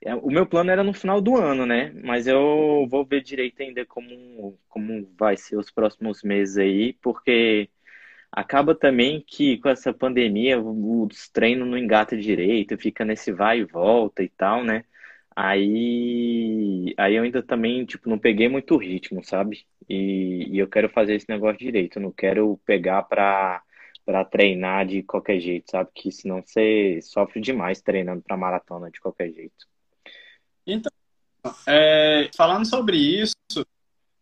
é, 0.00 0.14
O 0.14 0.28
meu 0.30 0.46
plano 0.46 0.70
era 0.70 0.82
no 0.84 0.92
final 0.94 1.20
do 1.20 1.36
ano, 1.36 1.66
né? 1.66 1.92
Mas 2.04 2.26
eu 2.26 2.86
vou 2.90 3.04
ver 3.06 3.22
direito 3.22 3.62
ainda 3.62 3.84
como, 3.86 4.58
como 4.68 5.08
vai 5.18 5.36
ser 5.36 5.56
os 5.56 5.70
próximos 5.70 6.22
meses 6.22 6.56
aí, 6.58 6.94
porque. 7.02 7.68
Acaba 8.32 8.74
também 8.74 9.22
que 9.26 9.58
com 9.58 9.68
essa 9.70 9.92
pandemia 9.94 10.60
os 10.60 11.28
treinos 11.30 11.68
não 11.68 11.78
engatam 11.78 12.18
direito, 12.18 12.78
fica 12.78 13.04
nesse 13.04 13.32
vai 13.32 13.60
e 13.60 13.64
volta 13.64 14.22
e 14.22 14.28
tal, 14.30 14.64
né? 14.64 14.84
Aí, 15.36 16.94
aí 16.98 17.14
eu 17.16 17.24
ainda 17.24 17.42
também, 17.42 17.84
tipo, 17.86 18.08
não 18.10 18.18
peguei 18.18 18.48
muito 18.48 18.76
ritmo, 18.76 19.24
sabe? 19.24 19.66
E, 19.92 20.48
e 20.48 20.58
eu 20.58 20.66
quero 20.66 20.88
fazer 20.88 21.16
esse 21.16 21.28
negócio 21.28 21.58
direito, 21.58 21.98
eu 21.98 22.02
não 22.02 22.10
quero 22.10 22.58
pegar 22.64 23.02
pra, 23.02 23.62
pra 24.06 24.24
treinar 24.24 24.86
de 24.86 25.02
qualquer 25.02 25.38
jeito, 25.38 25.70
sabe? 25.70 25.90
Que 25.94 26.10
senão 26.10 26.42
você 26.42 26.98
sofre 27.02 27.42
demais 27.42 27.82
treinando 27.82 28.22
pra 28.22 28.34
maratona 28.34 28.90
de 28.90 28.98
qualquer 28.98 29.30
jeito. 29.30 29.66
Então, 30.66 30.90
é, 31.66 32.30
falando 32.34 32.66
sobre 32.66 32.96
isso, 32.96 33.36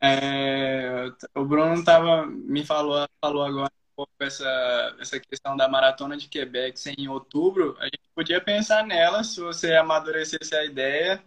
é, 0.02 1.12
o 1.36 1.44
Bruno 1.44 1.84
tava, 1.84 2.26
me 2.26 2.64
falou, 2.66 3.06
falou 3.24 3.44
agora 3.44 3.70
um 3.72 3.94
pouco 3.94 4.12
essa, 4.18 4.96
essa 4.98 5.20
questão 5.20 5.56
da 5.56 5.68
maratona 5.68 6.16
de 6.16 6.26
Quebec 6.26 6.80
ser 6.80 6.98
em 6.98 7.06
outubro. 7.06 7.76
A 7.78 7.84
gente 7.84 8.10
podia 8.12 8.40
pensar 8.40 8.84
nela 8.84 9.22
se 9.22 9.40
você 9.40 9.74
amadurecesse 9.74 10.52
a 10.52 10.64
ideia. 10.64 11.22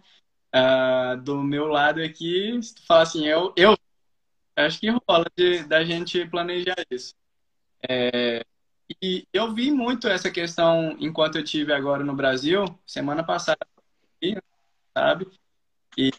ah, 0.52 1.16
do 1.16 1.42
meu 1.42 1.68
lado 1.68 2.02
aqui, 2.02 2.62
se 2.62 2.76
tu 2.76 2.86
falar 2.86 3.04
assim, 3.04 3.26
eu, 3.26 3.54
eu 3.56 3.74
acho 4.56 4.80
que 4.80 4.90
rola 4.90 5.26
de, 5.36 5.64
da 5.64 5.84
gente 5.84 6.26
planejar 6.28 6.76
isso. 6.90 7.16
E 9.02 9.28
eu 9.34 9.54
vi 9.54 9.72
muito 9.72 10.08
essa 10.08 10.30
questão 10.30 10.96
enquanto 11.00 11.38
eu 11.38 11.44
tive 11.44 11.74
agora 11.74 12.04
no 12.04 12.16
Brasil, 12.16 12.66
semana 12.86 13.24
passada, 13.24 13.66
sabe? 14.96 15.28
E, 15.98 16.12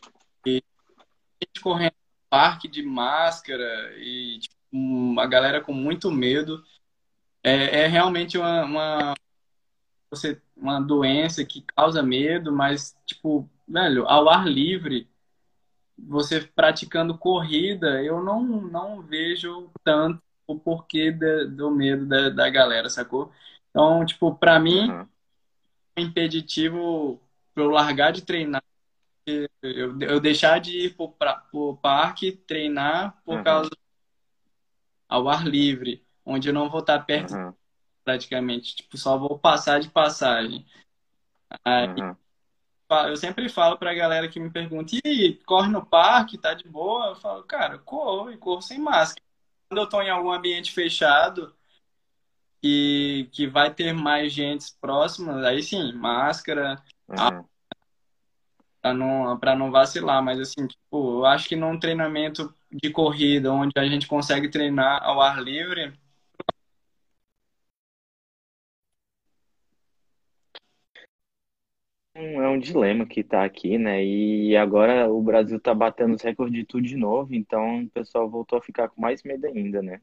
e 0.46 0.62
gente 1.42 1.60
correndo 1.62 1.92
no 1.92 2.28
parque 2.28 2.68
de 2.68 2.82
máscara 2.82 3.94
e 3.98 4.38
tipo, 4.40 4.54
uma 4.72 5.26
galera 5.26 5.60
com 5.60 5.72
muito 5.72 6.10
medo. 6.10 6.62
É, 7.42 7.82
é 7.82 7.86
realmente 7.86 8.38
uma, 8.38 8.64
uma, 8.64 9.14
uma 10.56 10.80
doença 10.80 11.44
que 11.44 11.62
causa 11.62 12.02
medo, 12.02 12.50
mas, 12.52 12.96
tipo, 13.04 13.48
velho, 13.68 14.08
ao 14.08 14.28
ar 14.30 14.46
livre, 14.48 15.08
você 15.98 16.40
praticando 16.40 17.16
corrida, 17.18 18.02
eu 18.02 18.22
não, 18.22 18.42
não 18.44 19.02
vejo 19.02 19.70
tanto 19.84 20.22
o 20.46 20.58
porquê 20.58 21.10
da- 21.12 21.44
do 21.44 21.70
medo 21.70 22.06
da, 22.06 22.28
da 22.30 22.50
galera, 22.50 22.88
sacou? 22.90 23.32
Então, 23.70 24.04
tipo, 24.04 24.34
pra 24.36 24.58
mim, 24.60 24.90
é 25.96 26.02
impeditivo 26.02 27.20
pra 27.54 27.64
eu 27.64 27.70
largar 27.70 28.12
de 28.12 28.22
treinar, 28.22 28.62
eu, 29.62 29.98
eu 30.00 30.20
deixar 30.20 30.60
de 30.60 30.86
ir 30.86 30.96
pra, 31.18 31.34
pro 31.36 31.76
parque 31.78 32.32
treinar 32.32 33.20
por 33.24 33.36
aham, 33.36 33.44
causa 33.44 33.70
ao 35.08 35.28
ar 35.28 35.46
livre, 35.46 36.04
onde 36.24 36.48
eu 36.48 36.52
não 36.54 36.68
vou 36.68 36.80
estar 36.80 36.98
perto 37.00 37.34
aham, 37.34 37.54
praticamente, 38.04 38.76
tipo, 38.76 38.96
só 38.98 39.18
vou 39.18 39.38
passar 39.38 39.80
de 39.80 39.90
passagem. 39.90 40.66
Aí, 41.64 41.86
fa- 41.94 42.16
eu 43.08 43.16
sempre 43.16 43.48
falo 43.48 43.78
pra 43.78 43.94
galera 43.94 44.28
que 44.28 44.40
me 44.40 44.50
pergunta, 44.50 44.96
e 45.04 45.34
corre 45.46 45.70
no 45.70 45.84
parque, 45.84 46.38
tá 46.38 46.54
de 46.54 46.68
boa? 46.68 47.08
Eu 47.08 47.16
falo, 47.16 47.42
cara, 47.44 47.74
eu 47.74 47.80
corro 47.80 48.30
e 48.30 48.36
corro 48.36 48.62
sem 48.62 48.78
máscara. 48.78 49.22
Quando 49.68 49.80
eu 49.80 49.88
tô 49.88 50.00
em 50.02 50.10
algum 50.10 50.32
ambiente 50.32 50.72
fechado 50.72 51.54
e 52.62 53.28
que 53.32 53.46
vai 53.46 53.72
ter 53.72 53.92
mais 53.92 54.32
gente 54.32 54.72
próxima, 54.80 55.46
aí 55.46 55.62
sim, 55.62 55.92
máscara, 55.92 56.82
aham. 57.10 57.44
para 58.80 58.94
não, 58.94 59.38
para 59.38 59.56
não 59.56 59.70
vacilar, 59.70 60.22
mas 60.22 60.40
assim, 60.40 60.66
tipo, 60.66 61.20
eu 61.20 61.26
acho 61.26 61.48
que 61.48 61.56
num 61.56 61.78
treinamento 61.78 62.54
de 62.70 62.90
corrida, 62.90 63.52
onde 63.52 63.72
a 63.76 63.86
gente 63.86 64.06
consegue 64.06 64.48
treinar 64.48 65.02
ao 65.02 65.20
ar 65.20 65.42
livre, 65.42 65.92
Um- 72.16 72.42
É 72.42 72.48
um 72.48 72.58
dilema 72.58 73.06
que 73.06 73.22
tá 73.24 73.44
aqui, 73.44 73.76
né? 73.78 74.04
E 74.04 74.56
agora 74.56 75.08
o 75.12 75.20
Brasil 75.22 75.60
tá 75.60 75.74
batendo 75.74 76.14
os 76.14 76.22
recordes 76.22 76.54
de 76.60 76.64
tudo 76.64 76.86
de 76.86 76.96
novo, 76.96 77.34
então 77.34 77.82
o 77.84 77.90
pessoal 77.90 78.28
voltou 78.30 78.58
a 78.58 78.62
ficar 78.62 78.88
com 78.88 79.00
mais 79.00 79.22
medo 79.22 79.46
ainda, 79.46 79.82
né? 79.82 80.00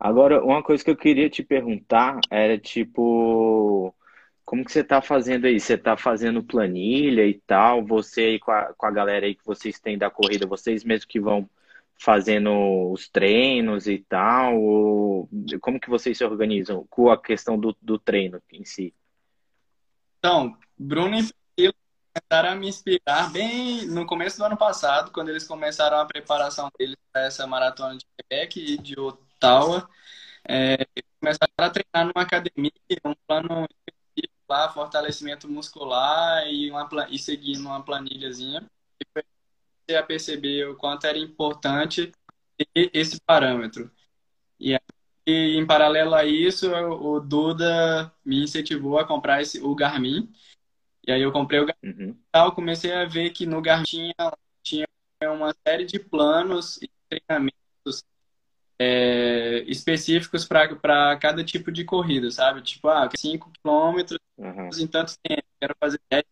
Agora, 0.00 0.44
uma 0.44 0.62
coisa 0.62 0.84
que 0.84 0.90
eu 0.90 0.96
queria 0.96 1.30
te 1.30 1.42
perguntar 1.44 2.20
era 2.30 2.58
tipo, 2.58 3.94
como 4.44 4.64
que 4.64 4.72
você 4.72 4.84
tá 4.84 5.02
fazendo 5.02 5.46
aí? 5.46 5.60
Você 5.60 5.78
tá 5.78 5.96
fazendo 5.96 6.42
planilha 6.44 7.26
e 7.26 7.34
tal? 7.46 7.84
Você 7.86 8.22
aí 8.22 8.38
com 8.40 8.52
a, 8.52 8.74
com 8.74 8.86
a 8.86 8.90
galera 8.92 9.26
aí 9.26 9.34
que 9.36 9.46
vocês 9.46 9.80
têm 9.80 9.98
da 9.98 10.10
corrida, 10.10 10.46
vocês 10.46 10.84
mesmos 10.84 11.06
que 11.06 11.20
vão 11.20 11.48
fazendo 11.98 12.50
os 12.92 13.08
treinos 13.08 13.86
e 13.88 13.98
tal? 14.00 14.60
Ou 14.60 15.30
como 15.60 15.80
que 15.80 15.90
vocês 15.90 16.18
se 16.18 16.24
organizam 16.24 16.86
com 16.90 17.10
a 17.10 17.20
questão 17.22 17.58
do, 17.58 17.76
do 17.82 17.98
treino 17.98 18.42
em 18.52 18.64
si? 18.64 18.94
Então, 20.22 20.56
Bruno 20.78 21.18
e 21.18 21.32
Priscila 21.56 21.74
começaram 22.14 22.50
a 22.50 22.54
me 22.54 22.68
inspirar 22.68 23.32
bem 23.32 23.86
no 23.88 24.06
começo 24.06 24.38
do 24.38 24.44
ano 24.44 24.56
passado, 24.56 25.10
quando 25.10 25.30
eles 25.30 25.48
começaram 25.48 25.98
a 25.98 26.06
preparação 26.06 26.70
deles 26.78 26.96
para 27.12 27.22
essa 27.22 27.44
maratona 27.44 27.98
de 27.98 28.06
Quebec 28.16 28.60
e 28.60 28.78
de 28.78 29.00
Ottawa. 29.00 29.90
É, 30.48 30.76
começaram 31.18 31.52
a 31.58 31.70
treinar 31.70 32.06
numa 32.06 32.22
academia, 32.22 32.70
um 33.04 33.16
plano 33.26 33.66
específico 33.66 34.44
lá, 34.48 34.68
fortalecimento 34.72 35.48
muscular 35.48 36.46
e, 36.46 36.70
uma, 36.70 36.88
e 37.10 37.18
seguindo 37.18 37.66
uma 37.66 37.82
planilhazinha. 37.82 38.64
E 39.00 39.04
comecei 39.04 39.96
a 39.96 40.06
perceber 40.06 40.68
o 40.68 40.76
quanto 40.76 41.04
era 41.04 41.18
importante 41.18 42.12
ter 42.56 42.90
esse 42.94 43.20
parâmetro. 43.20 43.90
E 44.60 44.72
aí, 44.72 44.80
em 45.26 45.64
paralelo 45.66 46.14
a 46.14 46.24
isso, 46.24 46.70
o 46.72 47.20
Duda 47.20 48.12
me 48.24 48.42
incentivou 48.42 48.98
a 48.98 49.06
comprar 49.06 49.40
esse, 49.40 49.60
o 49.60 49.74
Garmin. 49.74 50.32
E 51.06 51.12
aí 51.12 51.22
eu 51.22 51.32
comprei 51.32 51.60
o 51.60 51.66
Garmin 51.66 51.82
Uhum, 51.84 52.10
e 52.10 52.24
tal, 52.30 52.52
comecei 52.52 52.92
a 52.92 53.04
ver 53.04 53.30
que 53.30 53.44
no 53.44 53.60
Garmin 53.60 53.84
tinha, 53.84 54.14
tinha 54.62 54.86
uma 55.22 55.54
série 55.66 55.84
de 55.84 55.98
planos 55.98 56.80
e 56.80 56.90
treinamentos 57.08 58.04
é, 58.78 59.64
específicos 59.66 60.44
para 60.44 61.16
cada 61.18 61.44
tipo 61.44 61.70
de 61.70 61.84
corrida, 61.84 62.30
sabe? 62.30 62.62
Tipo, 62.62 62.88
ah, 62.88 63.08
5 63.14 63.50
quilômetros 63.50 64.18
uhum, 64.36 64.70
em 64.78 64.86
tanto 64.86 65.14
tempo, 65.22 65.44
quero 65.60 65.76
fazer 65.78 66.00
10, 66.10 66.24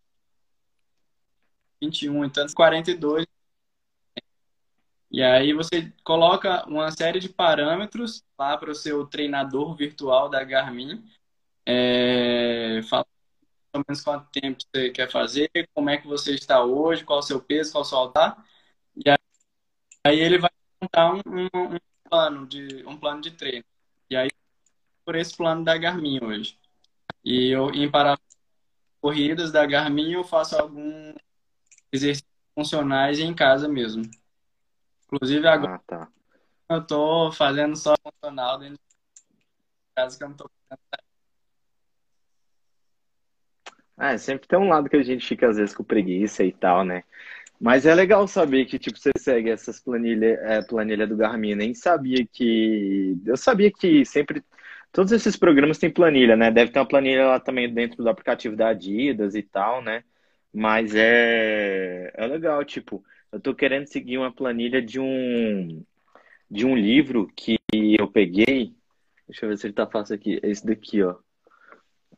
21, 1.83 2.25
então 2.25 2.47
42. 2.55 3.27
E 5.11 5.23
aí 5.23 5.53
você 5.53 5.93
coloca 6.05 6.65
uma 6.69 6.91
série 6.93 7.19
de 7.19 7.29
parâmetros 7.29 8.25
lá 8.39 8.57
para 8.57 8.71
o 8.71 8.75
seu 8.75 9.07
treinador 9.07 9.75
virtual 9.75 10.29
da 10.29 10.45
Garmin. 10.45 11.05
É, 11.67 12.81
fala 12.89 13.07
ou 13.73 13.85
menos 13.89 14.03
quanto 14.03 14.29
tempo 14.31 14.63
você 14.63 14.91
quer 14.91 15.11
fazer, 15.11 15.51
como 15.75 15.91
é 15.91 15.97
que 15.97 16.07
você 16.07 16.35
está 16.35 16.65
hoje, 16.65 17.05
qual 17.05 17.21
o 17.21 17.23
seu 17.23 17.41
peso, 17.41 17.73
qual 17.73 17.83
o 17.83 17.85
seu 17.85 17.99
altar. 17.99 18.45
E 18.97 19.09
aí, 19.11 19.19
aí 20.05 20.21
ele 20.21 20.39
vai 20.39 20.51
montar 20.81 21.15
um, 21.15 21.19
um, 21.27 21.75
um, 21.75 21.79
plano 22.09 22.47
de, 22.47 22.85
um 22.87 22.97
plano 22.97 23.21
de 23.21 23.33
treino. 23.33 23.65
E 24.11 24.17
aí, 24.17 24.31
por 25.05 25.17
esse 25.17 25.37
plano 25.37 25.65
da 25.65 25.77
Garmin 25.77 26.19
hoje. 26.23 26.59
E 27.25 27.51
eu, 27.51 27.71
em 27.71 27.91
paralelo 27.91 28.21
corridas 29.01 29.53
da 29.53 29.67
Garmin, 29.67 30.13
eu 30.13 30.25
faço 30.25 30.57
alguns 30.57 31.15
exercícios 31.93 32.29
funcionais 32.55 33.19
em 33.19 33.35
casa 33.35 33.69
mesmo. 33.69 34.03
Inclusive 35.13 35.47
agora 35.47 35.75
Ah, 35.75 35.81
tá. 35.87 36.09
eu 36.69 36.87
tô 36.87 37.33
fazendo 37.33 37.77
só 37.77 37.95
funcional 38.03 38.59
dentro 38.59 38.75
de 38.75 38.81
casa 39.97 40.17
que 40.17 40.25
eu 40.25 40.29
não 40.29 40.37
tô. 40.37 40.51
É, 43.99 44.17
sempre 44.17 44.49
tem 44.49 44.59
um 44.59 44.69
lado 44.69 44.89
que 44.89 44.97
a 44.97 45.03
gente 45.03 45.27
fica 45.27 45.49
às 45.49 45.57
vezes 45.57 45.75
com 45.75 45.85
preguiça 45.85 46.43
e 46.43 46.53
tal, 46.53 46.85
né? 46.85 47.05
Mas 47.61 47.85
é 47.85 47.95
legal 47.95 48.27
saber 48.27 48.65
que, 48.65 48.79
tipo, 48.79 48.99
você 48.99 49.11
segue 49.19 49.51
essas 49.51 49.79
planilhas, 49.81 50.39
é, 50.41 50.63
planilha 50.63 51.07
do 51.07 51.17
Garmin. 51.17 51.55
Nem 51.55 51.75
sabia 51.75 52.27
que. 52.27 53.19
Eu 53.27 53.37
sabia 53.37 53.71
que 53.71 54.05
sempre. 54.07 54.43
Todos 54.93 55.13
esses 55.13 55.37
programas 55.37 55.79
têm 55.79 55.91
planilha, 55.93 56.37
né? 56.37 56.51
Deve 56.51 56.73
ter 56.73 56.79
uma 56.81 56.89
planilha 56.89 57.27
lá 57.29 57.41
também 57.41 57.73
dentro 57.73 58.03
do 58.03 58.09
aplicativo 58.09 58.57
da 58.57 58.69
Adidas 58.71 59.35
e 59.35 59.43
tal, 59.43 59.83
né? 59.83 60.03
Mas 60.53 60.95
é, 60.95 62.11
é 62.15 62.27
legal, 62.27 62.65
tipo, 62.65 63.05
eu 63.33 63.41
tô 63.41 63.55
querendo 63.55 63.87
seguir 63.87 64.19
uma 64.19 64.33
planilha 64.35 64.83
de 64.83 65.01
um, 65.01 65.85
de 66.51 66.67
um 66.67 66.77
livro 66.77 67.29
que 67.37 67.59
eu 67.73 68.11
peguei. 68.11 68.75
Deixa 69.29 69.47
eu 69.47 69.51
ver 69.51 69.59
se 69.59 69.67
ele 69.69 69.75
tá 69.75 69.87
fácil 69.87 70.17
aqui. 70.17 70.41
Esse 70.43 70.67
daqui, 70.67 71.03
ó. 71.03 71.17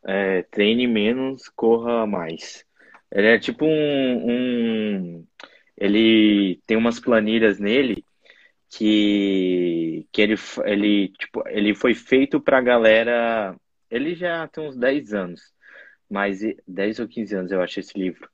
É, 0.05 0.43
Treine 0.43 0.85
menos, 0.87 1.49
corra 1.49 2.05
mais. 2.05 2.65
Ele 3.11 3.27
é 3.27 3.39
tipo 3.39 3.65
um, 3.65 5.19
um- 5.19 5.27
ele 5.77 6.61
tem 6.67 6.77
umas 6.77 6.99
planilhas 6.99 7.59
nele 7.59 8.05
que, 8.69 10.07
que 10.11 10.21
ele, 10.21 10.35
ele, 10.65 11.09
tipo, 11.13 11.43
ele 11.49 11.75
foi 11.75 11.93
feito 11.95 12.41
pra 12.41 12.61
galera. 12.61 13.55
Ele 13.91 14.15
já 14.15 14.47
tem 14.49 14.67
uns 14.69 14.77
10 14.77 15.13
anos, 15.13 15.41
mas 16.09 16.43
e- 16.43 16.57
10 16.67 16.99
ou 16.99 17.07
15 17.07 17.35
anos 17.35 17.51
eu 17.51 17.61
acho 17.61 17.79
esse 17.81 17.97
livro. 17.99 18.29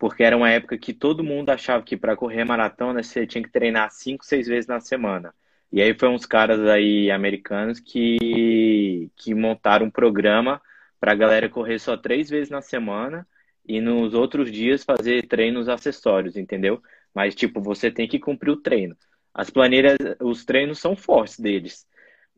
Porque 0.00 0.24
era 0.24 0.36
uma 0.36 0.50
época 0.50 0.78
que 0.78 0.94
todo 0.94 1.24
mundo 1.24 1.50
achava 1.50 1.84
que 1.84 1.96
para 1.96 2.16
correr 2.16 2.44
maratona 2.44 3.02
você 3.04 3.26
tinha 3.26 3.44
que 3.44 3.50
treinar 3.50 3.90
5, 3.92 4.24
6 4.24 4.48
vezes 4.48 4.66
na 4.66 4.80
semana. 4.80 5.34
E 5.72 5.82
aí 5.82 5.94
foi 5.94 6.08
uns 6.08 6.26
caras 6.26 6.60
aí 6.68 7.10
americanos 7.10 7.80
que, 7.80 9.10
que 9.16 9.34
montaram 9.34 9.86
um 9.86 9.90
programa 9.90 10.60
para 11.00 11.12
a 11.12 11.14
galera 11.14 11.50
correr 11.50 11.78
só 11.78 11.96
três 11.98 12.30
vezes 12.30 12.50
na 12.50 12.62
semana 12.62 13.28
e 13.66 13.80
nos 13.80 14.14
outros 14.14 14.50
dias 14.50 14.84
fazer 14.84 15.26
treinos 15.28 15.68
acessórios, 15.68 16.36
entendeu? 16.36 16.82
Mas, 17.14 17.34
tipo, 17.34 17.60
você 17.60 17.90
tem 17.90 18.08
que 18.08 18.18
cumprir 18.18 18.52
o 18.52 18.56
treino. 18.56 18.96
As 19.34 19.50
planilhas, 19.50 19.96
os 20.20 20.44
treinos 20.46 20.78
são 20.80 20.96
fortes 20.96 21.38
deles, 21.38 21.86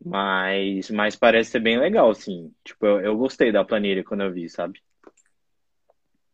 mas, 0.03 0.89
mas 0.91 1.15
parece 1.15 1.51
ser 1.51 1.59
bem 1.61 1.79
legal, 1.79 2.09
assim. 2.11 2.53
Tipo, 2.63 2.85
eu, 2.85 3.01
eu 3.01 3.17
gostei 3.17 3.51
da 3.53 3.65
planilha 3.65 4.03
quando 4.03 4.21
eu 4.23 4.33
vi, 4.33 4.49
sabe? 4.49 4.81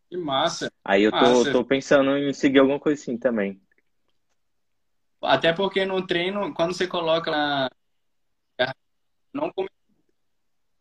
Que 0.10 0.18
massa. 0.18 0.72
Aí 0.84 1.04
eu 1.04 1.12
tô, 1.12 1.18
Massa. 1.18 1.52
tô 1.52 1.64
pensando 1.64 2.18
em 2.18 2.34
seguir 2.34 2.60
alguma 2.60 2.80
coisa 2.80 3.00
assim 3.00 3.18
também. 3.18 3.62
Até 5.22 5.54
porque 5.54 5.86
no 5.86 6.06
treino, 6.06 6.54
quando 6.54 6.74
você 6.74 6.88
coloca 6.88 7.30
na. 7.30 7.70
Não 9.32 9.52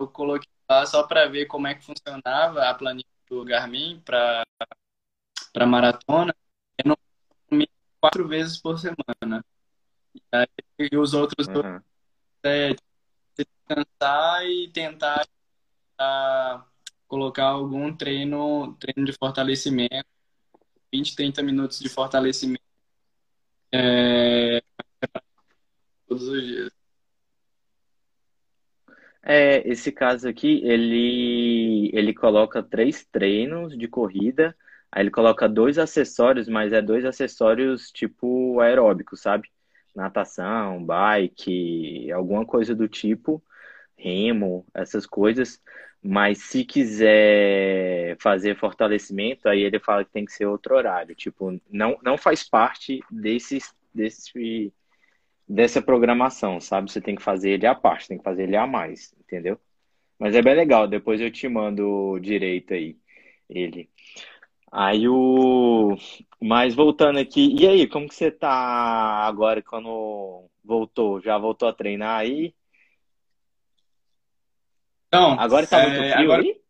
eu 0.01 0.09
coloquei 0.09 0.49
lá 0.71 0.87
só 0.87 1.03
para 1.07 1.27
ver 1.27 1.47
como 1.47 1.67
é 1.67 1.75
que 1.75 1.85
funcionava 1.85 2.63
a 2.63 2.75
planilha 2.75 3.05
do 3.29 3.45
Garmin 3.45 4.01
para 4.01 4.45
para 5.53 5.67
maratona. 5.67 6.35
Eu 6.79 6.91
não 6.91 6.97
comi 7.49 7.69
quatro 8.01 8.27
vezes 8.27 8.59
por 8.59 8.79
semana. 8.79 9.45
Aí, 10.33 10.47
e 10.79 10.97
os 10.97 11.15
outros 11.15 11.47
dois 11.47 11.67
Aham. 11.67 11.85
é 12.45 12.77
descansar 13.37 14.47
e 14.47 14.71
tentar 14.73 15.27
ah, 15.99 16.65
colocar 17.09 17.47
algum 17.47 17.95
treino, 17.97 18.75
treino 18.75 19.05
de 19.05 19.13
fortalecimento, 19.13 20.07
20, 20.93 21.17
30 21.17 21.43
minutos 21.43 21.81
de 21.81 21.89
fortalecimento 21.89 22.63
é, 23.73 24.63
todos 26.07 26.29
os 26.29 26.43
dias. 26.43 26.79
É, 29.23 29.69
esse 29.69 29.93
caso 29.93 30.29
aqui, 30.29 30.63
ele, 30.65 31.91
ele 31.93 32.15
coloca 32.15 32.63
três 32.63 33.05
treinos 33.05 33.77
de 33.77 33.87
corrida, 33.87 34.57
aí 34.91 35.03
ele 35.03 35.11
coloca 35.11 35.49
dois 35.49 35.79
acessórios, 35.79 36.49
mas 36.49 36.73
é 36.73 36.81
dois 36.81 37.05
acessórios 37.05 37.91
tipo 37.91 38.59
aeróbicos, 38.61 39.21
sabe? 39.21 39.51
Natação, 39.95 40.83
bike, 40.85 42.11
alguma 42.13 42.47
coisa 42.47 42.75
do 42.75 42.89
tipo, 42.89 43.43
remo, 43.97 44.67
essas 44.73 45.05
coisas. 45.05 45.61
Mas 46.03 46.39
se 46.39 46.65
quiser 46.65 48.17
fazer 48.21 48.57
fortalecimento, 48.57 49.49
aí 49.49 49.61
ele 49.61 49.81
fala 49.81 50.05
que 50.05 50.13
tem 50.13 50.25
que 50.25 50.33
ser 50.33 50.47
outro 50.47 50.77
horário. 50.77 51.15
Tipo, 51.15 51.61
não, 51.71 51.99
não 52.03 52.17
faz 52.17 52.49
parte 52.49 53.01
desse, 53.11 53.59
desse, 53.93 54.73
dessa 55.49 55.83
programação, 55.83 56.61
sabe? 56.61 56.91
Você 56.91 57.01
tem 57.01 57.17
que 57.17 57.23
fazer 57.23 57.51
ele 57.51 57.67
à 57.67 57.75
parte, 57.75 58.09
tem 58.09 58.19
que 58.19 58.25
fazer 58.25 58.45
ele 58.45 58.57
a 58.57 58.67
mais, 58.67 59.15
entendeu? 59.19 59.59
Mas 60.19 60.35
é 60.35 60.43
bem 60.43 60.55
legal, 60.55 60.89
depois 60.89 61.21
eu 61.21 61.31
te 61.31 61.49
mando 61.49 62.19
direito 62.21 62.75
aí, 62.75 62.97
ele. 63.49 63.89
Aí 64.71 65.09
o. 65.09 65.97
Mas 66.41 66.75
voltando 66.75 67.19
aqui, 67.19 67.57
e 67.59 67.67
aí, 67.67 67.87
como 67.89 68.09
que 68.09 68.15
você 68.15 68.31
tá 68.31 68.51
agora 68.51 69.63
quando 69.63 70.49
voltou? 70.65 71.21
Já 71.21 71.39
voltou 71.39 71.69
a 71.69 71.73
treinar 71.73 72.21
aí? 72.21 72.55
Então, 75.09 75.33
Agora 75.39 75.67
tá 75.67 75.81
muito 75.81 76.03
é, 76.03 76.13
frio 76.13 76.23
agora 76.23 76.43
aí? 76.43 76.61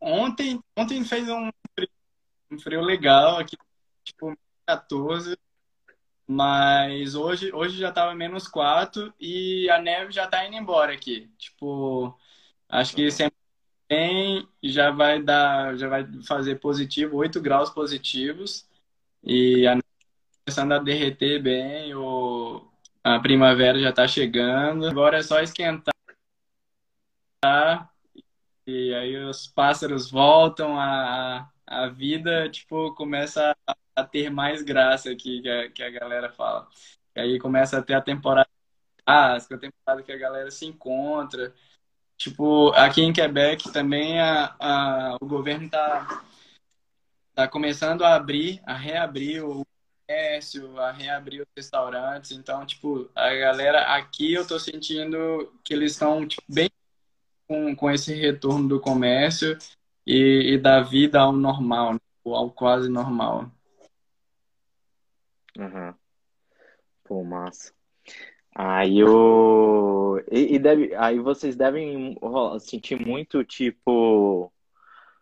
ontem, 0.00 0.60
ontem 0.76 1.04
fez 1.04 1.28
um 1.28 1.50
frio, 1.74 1.88
um 2.52 2.58
frio 2.58 2.80
legal 2.82 3.38
aqui, 3.38 3.56
tipo 4.04 4.36
14, 4.66 5.36
mas 6.26 7.14
hoje, 7.14 7.52
hoje 7.52 7.78
já 7.78 7.92
tava 7.92 8.14
menos 8.14 8.48
4 8.48 9.12
e 9.20 9.68
a 9.70 9.78
neve 9.80 10.12
já 10.12 10.26
tá 10.26 10.46
indo 10.46 10.56
embora 10.56 10.92
aqui. 10.92 11.30
Tipo, 11.38 12.18
acho 12.68 12.94
que 12.94 13.04
Uhum. 13.04 13.10
semana 13.10 13.32
que 13.88 13.94
vem 13.96 14.48
já 14.62 14.90
vai 14.90 15.22
dar, 15.22 15.76
já 15.76 15.88
vai 15.88 16.06
fazer 16.22 16.56
positivo, 16.60 17.16
8 17.16 17.40
graus 17.40 17.70
positivos 17.70 18.68
e 19.22 19.66
a 19.66 19.76
neve 19.76 19.84
começando 20.46 20.72
a 20.72 20.78
derreter 20.78 21.42
bem, 21.42 21.94
o, 21.94 22.66
a 23.04 23.20
primavera 23.20 23.78
já 23.80 23.92
tá 23.92 24.08
chegando. 24.08 24.88
Agora 24.88 25.18
é 25.18 25.22
só 25.22 25.40
esquentar 25.40 25.93
E 28.66 28.94
aí 28.94 29.16
os 29.24 29.46
pássaros 29.46 30.10
voltam, 30.10 30.78
a, 30.78 31.50
a 31.66 31.88
vida, 31.88 32.48
tipo, 32.48 32.94
começa 32.94 33.54
a, 33.66 33.76
a 33.96 34.04
ter 34.04 34.30
mais 34.30 34.62
graça 34.62 35.10
aqui, 35.10 35.42
que 35.42 35.48
a, 35.48 35.70
que 35.70 35.82
a 35.82 35.90
galera 35.90 36.30
fala. 36.32 36.66
E 37.14 37.20
aí 37.20 37.38
começa 37.38 37.78
a 37.78 37.82
ter 37.82 37.94
a 37.94 38.00
temporada, 38.00 38.48
a 39.06 39.38
temporada 39.40 40.02
que 40.02 40.12
a 40.12 40.16
galera 40.16 40.50
se 40.50 40.66
encontra. 40.66 41.54
Tipo, 42.16 42.70
aqui 42.70 43.02
em 43.02 43.12
Quebec 43.12 43.70
também 43.72 44.20
a, 44.20 44.56
a, 44.58 45.16
o 45.20 45.26
governo 45.26 45.68
tá, 45.68 46.24
tá 47.34 47.48
começando 47.48 48.02
a 48.04 48.14
abrir, 48.14 48.62
a 48.64 48.74
reabrir 48.74 49.44
o 49.44 49.66
comércio, 50.06 50.78
a 50.80 50.90
reabrir 50.92 51.42
os 51.42 51.48
restaurantes. 51.56 52.30
Então, 52.32 52.64
tipo, 52.64 53.10
a 53.14 53.34
galera 53.34 53.94
aqui 53.94 54.32
eu 54.32 54.46
tô 54.46 54.58
sentindo 54.58 55.52
que 55.64 55.74
eles 55.74 55.92
estão 55.92 56.26
tipo, 56.26 56.42
bem 56.48 56.70
com, 57.46 57.74
com 57.74 57.90
esse 57.90 58.14
retorno 58.14 58.68
do 58.68 58.80
comércio 58.80 59.56
e, 60.06 60.54
e 60.54 60.58
da 60.58 60.80
vida 60.80 61.20
ao 61.20 61.32
normal, 61.32 61.94
né? 61.94 62.00
Ou 62.24 62.34
ao 62.34 62.50
quase 62.50 62.88
normal. 62.88 63.50
Uhum. 65.56 65.94
Pô, 67.04 67.22
massa. 67.22 67.72
Aí 68.54 69.02
o 69.04 70.22
e, 70.30 70.54
e 70.54 70.58
deve, 70.58 70.94
aí 70.94 71.18
vocês 71.18 71.56
devem 71.56 72.16
sentir 72.60 73.04
muito 73.04 73.44
tipo 73.44 74.52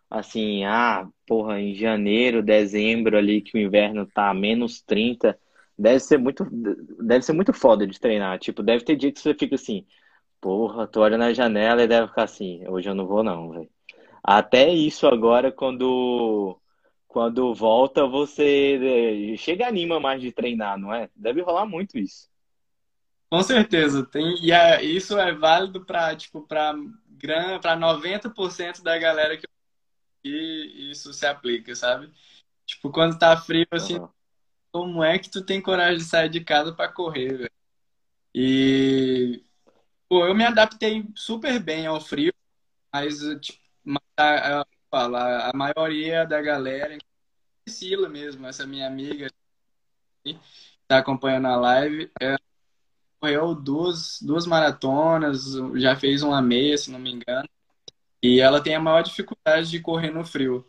assim, 0.09 0.63
ah, 0.65 1.07
porra, 1.25 1.59
em 1.59 1.73
janeiro, 1.73 2.43
dezembro 2.43 3.17
ali 3.17 3.41
que 3.41 3.57
o 3.57 3.59
inverno 3.59 4.05
tá 4.05 4.29
a 4.29 4.33
menos 4.33 4.81
30, 4.83 5.37
deve 5.77 5.99
ser 5.99 6.19
muito 6.19 6.47
deve 7.03 7.25
ser 7.25 7.33
muito 7.33 7.51
foda 7.51 7.87
de 7.87 7.99
treinar, 7.99 8.37
tipo, 8.37 8.61
deve 8.61 8.83
ter 8.83 8.95
dia 8.95 9.11
que 9.11 9.19
você 9.19 9.33
fica 9.33 9.55
assim, 9.55 9.85
porra, 10.43 10.85
tu 10.85 10.99
olha 10.99 11.17
na 11.17 11.33
janela 11.33 11.81
e 11.81 11.87
deve 11.87 12.09
ficar 12.09 12.23
assim, 12.23 12.67
hoje 12.67 12.89
eu 12.89 12.93
não 12.93 13.07
vou 13.07 13.23
não, 13.23 13.49
velho. 13.49 13.69
até 14.21 14.67
isso 14.69 15.07
agora, 15.07 15.53
quando, 15.53 16.59
quando 17.07 17.53
volta, 17.55 18.05
você 18.05 19.31
eh, 19.33 19.37
chega 19.37 19.65
anima 19.65 20.01
mais 20.01 20.21
de 20.21 20.33
treinar, 20.33 20.77
não 20.77 20.93
é? 20.93 21.09
Deve 21.15 21.39
rolar 21.41 21.65
muito 21.65 21.97
isso. 21.97 22.29
Com 23.29 23.41
certeza, 23.41 24.05
tem, 24.05 24.35
e 24.43 24.51
é, 24.51 24.83
isso 24.83 25.17
é 25.17 25.33
válido 25.33 25.85
para 25.85 26.13
tipo, 26.13 26.41
para 26.41 26.75
90% 27.77 28.83
da 28.83 28.97
galera 28.97 29.37
que 29.37 29.47
e 30.25 30.91
isso 30.91 31.13
se 31.13 31.25
aplica, 31.25 31.73
sabe? 31.73 32.11
Tipo, 32.65 32.91
quando 32.91 33.17
tá 33.17 33.35
frio, 33.37 33.67
assim, 33.71 33.97
uhum. 33.97 34.09
como 34.71 35.03
é 35.03 35.17
que 35.19 35.29
tu 35.29 35.41
tem 35.43 35.61
coragem 35.61 35.97
de 35.97 36.05
sair 36.05 36.29
de 36.29 36.41
casa 36.41 36.73
para 36.73 36.91
correr, 36.91 37.37
velho? 37.37 37.51
E, 38.35 39.43
pô, 40.13 40.27
eu 40.27 40.35
me 40.35 40.45
adaptei 40.45 41.03
super 41.15 41.59
bem 41.59 41.87
ao 41.87 41.99
frio, 41.99 42.31
mas, 42.93 43.17
tipo, 43.41 43.59
a, 44.15 44.59
a, 44.59 44.65
a, 44.91 45.49
a 45.49 45.53
maioria 45.55 46.23
da 46.23 46.39
galera, 46.39 46.95
Priscila 47.65 48.07
mesmo, 48.07 48.45
essa 48.45 48.67
minha 48.67 48.85
amiga 48.85 49.27
que 50.23 50.37
tá 50.87 50.99
acompanhando 50.99 51.47
a 51.47 51.55
live, 51.55 52.11
é, 52.21 52.37
correu 53.19 53.55
duas, 53.55 54.19
duas 54.21 54.45
maratonas, 54.45 55.55
já 55.77 55.95
fez 55.95 56.21
uma 56.21 56.39
meia, 56.43 56.77
se 56.77 56.91
não 56.91 56.99
me 56.99 57.11
engano. 57.11 57.49
E 58.21 58.39
ela 58.39 58.61
tem 58.61 58.75
a 58.75 58.79
maior 58.79 59.01
dificuldade 59.01 59.71
de 59.71 59.79
correr 59.79 60.11
no 60.11 60.23
frio. 60.23 60.63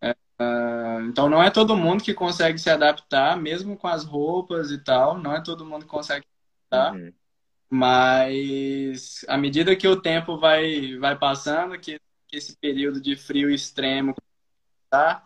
É, 0.00 0.12
uh, 0.40 1.02
então 1.02 1.28
não 1.28 1.42
é 1.42 1.50
todo 1.50 1.76
mundo 1.76 2.02
que 2.02 2.14
consegue 2.14 2.58
se 2.58 2.70
adaptar, 2.70 3.36
mesmo 3.36 3.76
com 3.76 3.86
as 3.86 4.04
roupas 4.04 4.70
e 4.70 4.78
tal. 4.78 5.18
Não 5.18 5.34
é 5.34 5.42
todo 5.42 5.66
mundo 5.66 5.84
que 5.84 5.90
consegue 5.90 6.24
se 6.24 6.74
adaptar. 6.74 6.98
Uhum. 6.98 7.17
Mas 7.70 9.24
à 9.28 9.36
medida 9.36 9.76
que 9.76 9.86
o 9.86 10.00
tempo 10.00 10.38
vai, 10.38 10.96
vai 10.96 11.18
passando, 11.18 11.78
que, 11.78 12.00
que 12.26 12.36
esse 12.36 12.56
período 12.56 13.00
de 13.00 13.14
frio 13.14 13.50
extremo 13.50 14.14
tá, 14.88 15.24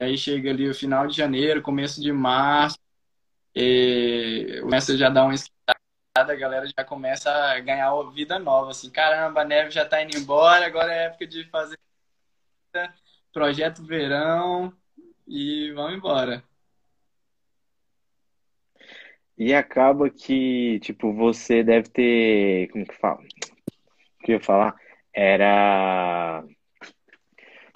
e 0.00 0.04
aí 0.04 0.16
chega 0.16 0.50
ali 0.50 0.68
o 0.68 0.74
final 0.74 1.06
de 1.06 1.16
janeiro, 1.16 1.60
começo 1.60 2.00
de 2.00 2.10
março, 2.12 2.78
e 3.54 4.58
começa 4.62 4.96
já 4.96 5.08
a 5.08 5.10
dar 5.10 5.24
uma 5.24 5.34
esquentada 5.34 5.78
a 6.14 6.34
galera 6.34 6.66
já 6.66 6.84
começa 6.84 7.30
a 7.30 7.58
ganhar 7.60 8.02
vida 8.10 8.38
nova, 8.38 8.70
assim, 8.70 8.90
caramba, 8.90 9.42
a 9.42 9.44
neve 9.44 9.70
já 9.70 9.84
tá 9.84 10.02
indo 10.02 10.16
embora, 10.16 10.66
agora 10.66 10.92
é 10.92 11.04
época 11.06 11.26
de 11.26 11.44
fazer 11.44 11.78
projeto 13.32 13.82
verão 13.82 14.72
e 15.26 15.72
vamos 15.72 15.94
embora. 15.94 16.44
E 19.44 19.52
acaba 19.52 20.08
que, 20.08 20.78
tipo, 20.78 21.12
você 21.12 21.64
deve 21.64 21.88
ter, 21.88 22.68
como 22.68 22.86
que 22.86 22.94
fala? 22.94 23.18
O 23.18 24.24
que 24.24 24.30
eu 24.30 24.36
ia 24.36 24.40
falar? 24.40 24.76
Era 25.12 26.44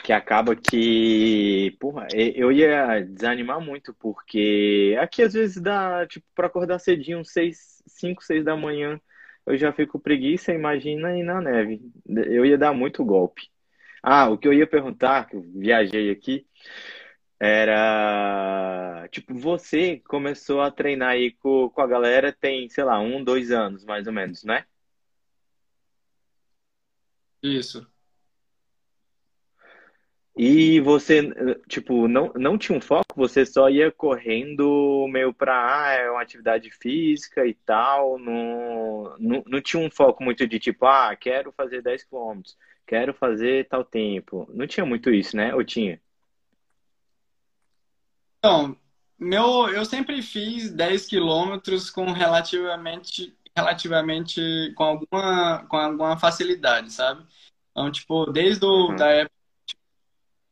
que 0.05 0.13
acaba 0.13 0.55
que, 0.55 1.77
porra, 1.81 2.07
eu 2.15 2.53
ia 2.53 3.01
desanimar 3.01 3.61
muito, 3.61 3.93
porque 3.95 4.97
aqui 5.01 5.23
às 5.23 5.35
vezes 5.35 5.61
dá, 5.61 6.07
tipo, 6.07 6.25
para 6.37 6.47
acordar 6.47 6.79
cedinho, 6.79 7.25
6, 7.25 7.83
5, 7.85 8.23
6 8.23 8.45
da 8.45 8.57
manhã, 8.57 9.01
eu 9.45 9.57
já 9.57 9.73
fico 9.73 9.99
preguiça, 9.99 10.55
imagina 10.55 11.19
ir 11.19 11.25
na 11.25 11.41
neve. 11.41 11.81
Eu 12.09 12.47
ia 12.47 12.57
dar 12.57 12.73
muito 12.73 13.05
golpe. 13.05 13.43
Ah, 14.01 14.31
o 14.31 14.39
que 14.39 14.47
eu 14.47 14.53
ia 14.53 14.69
perguntar, 14.69 15.29
que 15.29 15.35
eu 15.35 15.43
viajei 15.43 16.13
aqui, 16.13 16.47
era, 17.39 19.09
tipo, 19.11 19.35
você 19.35 19.99
começou 20.09 20.61
a 20.61 20.71
treinar 20.71 21.11
aí 21.11 21.33
com, 21.33 21.69
com 21.71 21.81
a 21.81 21.87
galera 21.87 22.33
tem, 22.33 22.69
sei 22.69 22.85
lá, 22.85 22.99
um, 23.01 23.23
dois 23.23 23.51
anos, 23.51 23.85
mais 23.85 24.07
ou 24.07 24.13
menos, 24.13 24.43
né? 24.45 24.65
Isso. 27.43 27.87
E 30.39 30.81
você, 30.81 31.23
tipo, 31.67 32.07
não, 32.07 32.31
não 32.37 32.59
tinha 32.59 32.77
um 32.77 32.81
foco, 32.81 33.07
você 33.17 33.47
só 33.47 33.71
ia 33.71 33.91
correndo 33.91 35.07
meio 35.09 35.33
pra, 35.33 35.87
ah, 35.87 35.93
é 35.95 36.11
uma 36.11 36.21
atividade 36.21 36.71
física 36.71 37.47
e 37.47 37.55
tal, 37.55 38.19
não, 38.19 39.17
não, 39.19 39.43
não 39.47 39.61
tinha 39.63 39.83
um 39.83 39.91
foco 39.91 40.23
muito 40.23 40.47
de 40.47 40.59
tipo, 40.59 40.85
ah, 40.85 41.17
quero 41.17 41.51
fazer 41.53 41.81
10 41.81 42.05
quilômetros, 42.05 42.55
quero 42.87 43.15
fazer 43.15 43.67
tal 43.69 43.83
tempo. 43.83 44.47
Não 44.53 44.67
tinha 44.67 44.85
muito 44.85 45.11
isso, 45.11 45.35
né? 45.37 45.55
Ou 45.55 45.65
tinha? 45.65 45.99
Então, 48.39 48.77
meu, 49.19 49.69
eu 49.69 49.85
sempre 49.85 50.23
fiz 50.23 50.71
10 50.71 51.07
quilômetros 51.07 51.91
com 51.91 52.13
relativamente, 52.13 53.37
relativamente, 53.57 54.41
com 54.77 54.85
alguma, 54.85 55.67
com 55.67 55.77
alguma 55.77 56.19
facilidade, 56.19 56.93
sabe? 56.93 57.27
Então, 57.71 57.91
tipo, 57.91 58.27
desde 58.27 58.65
o, 58.65 58.89
uhum. 58.89 58.97
da 58.97 59.09
época 59.09 59.37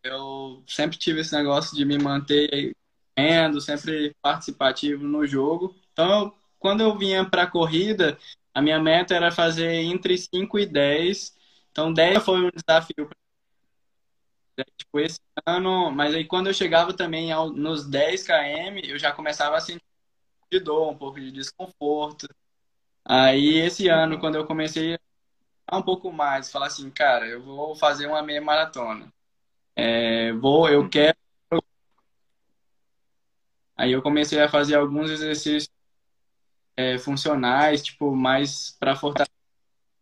eu 0.02 0.62
sempre 0.66 0.98
tive 0.98 1.20
esse 1.20 1.34
negócio 1.34 1.74
de 1.76 1.84
me 1.84 1.98
manter 1.98 2.76
correndo, 3.16 3.60
sempre 3.60 4.14
participativo 4.20 5.04
no 5.04 5.26
jogo. 5.26 5.74
Então, 5.92 6.24
eu, 6.24 6.34
quando 6.58 6.82
eu 6.82 6.96
vinha 6.96 7.24
para 7.24 7.44
a 7.44 7.50
corrida, 7.50 8.18
a 8.52 8.60
minha 8.60 8.78
meta 8.78 9.14
era 9.14 9.30
fazer 9.32 9.72
entre 9.72 10.16
5 10.18 10.58
e 10.58 10.66
10. 10.66 11.34
Então, 11.72 11.92
10 11.92 12.22
foi 12.22 12.40
um 12.40 12.50
desafio 12.50 13.08
tipo, 14.76 15.00
esse 15.00 15.20
ano, 15.46 15.90
mas 15.90 16.14
aí 16.14 16.24
quando 16.26 16.48
eu 16.48 16.54
chegava 16.54 16.92
também 16.94 17.32
ao, 17.32 17.50
nos 17.50 17.86
10 17.88 18.24
km, 18.24 18.88
eu 18.88 18.98
já 18.98 19.12
começava 19.12 19.56
a 19.56 19.60
sentir 19.60 19.82
de 20.50 20.60
dor, 20.60 20.90
um 20.90 20.98
pouco 20.98 21.20
de 21.20 21.32
desconforto. 21.32 22.28
Aí 23.04 23.56
esse 23.58 23.88
ano, 23.88 24.18
quando 24.20 24.36
eu 24.36 24.46
comecei 24.46 24.98
a 25.66 25.78
um 25.78 25.82
pouco 25.82 26.12
mais, 26.12 26.50
falar 26.52 26.66
assim, 26.68 26.90
cara, 26.90 27.26
eu 27.26 27.42
vou 27.42 27.76
fazer 27.76 28.06
uma 28.06 28.22
meia 28.22 28.40
maratona. 28.42 29.12
É, 29.76 30.32
vou, 30.34 30.68
eu 30.68 30.88
quero. 30.88 31.16
Aí 33.76 33.92
eu 33.92 34.02
comecei 34.02 34.40
a 34.40 34.48
fazer 34.48 34.76
alguns 34.76 35.10
exercícios 35.10 35.68
é, 36.76 36.98
funcionais, 36.98 37.82
tipo, 37.82 38.14
mais 38.14 38.70
para 38.78 38.96
fortalecer 38.96 39.32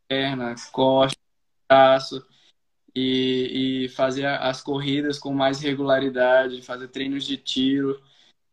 perna, 0.08 0.54
costa, 0.72 1.18
braço, 1.68 2.26
e, 2.94 3.84
e 3.86 3.88
fazer 3.90 4.26
as 4.26 4.60
corridas 4.62 5.18
com 5.18 5.32
mais 5.34 5.60
regularidade, 5.60 6.62
fazer 6.62 6.88
treinos 6.88 7.24
de 7.24 7.36
tiro. 7.36 8.00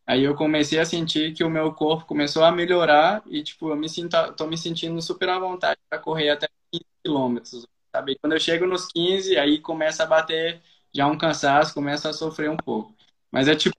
Aí 0.06 0.24
eu 0.24 0.36
comecei 0.36 0.80
a 0.80 0.86
sentir 0.86 1.34
que 1.34 1.44
o 1.44 1.50
meu 1.50 1.74
corpo 1.74 2.06
começou 2.06 2.44
a 2.44 2.52
melhorar 2.52 3.24
e, 3.28 3.44
tipo, 3.44 3.70
eu 3.70 3.76
me 3.76 3.88
sinto, 3.90 4.16
tô 4.36 4.48
me 4.48 4.58
sentindo 4.58 5.02
super 5.02 5.30
à 5.30 5.40
vontade 5.40 5.80
para 5.90 6.00
correr 6.00 6.30
até 6.30 6.48
15 6.72 6.86
quilômetros, 7.04 7.68
sabe? 7.96 8.18
quando 8.20 8.34
eu 8.34 8.40
chego 8.40 8.66
nos 8.66 8.88
15, 8.88 9.38
aí 9.38 9.60
começa 9.60 10.04
a 10.04 10.08
bater 10.08 10.62
já 10.94 11.08
um 11.08 11.18
cansaço, 11.18 11.74
começa 11.74 12.10
a 12.10 12.14
sofrer 12.14 12.50
um 12.50 12.58
pouco. 12.58 12.96
Mas 13.32 13.48
é 13.48 13.56
tipo, 13.56 13.76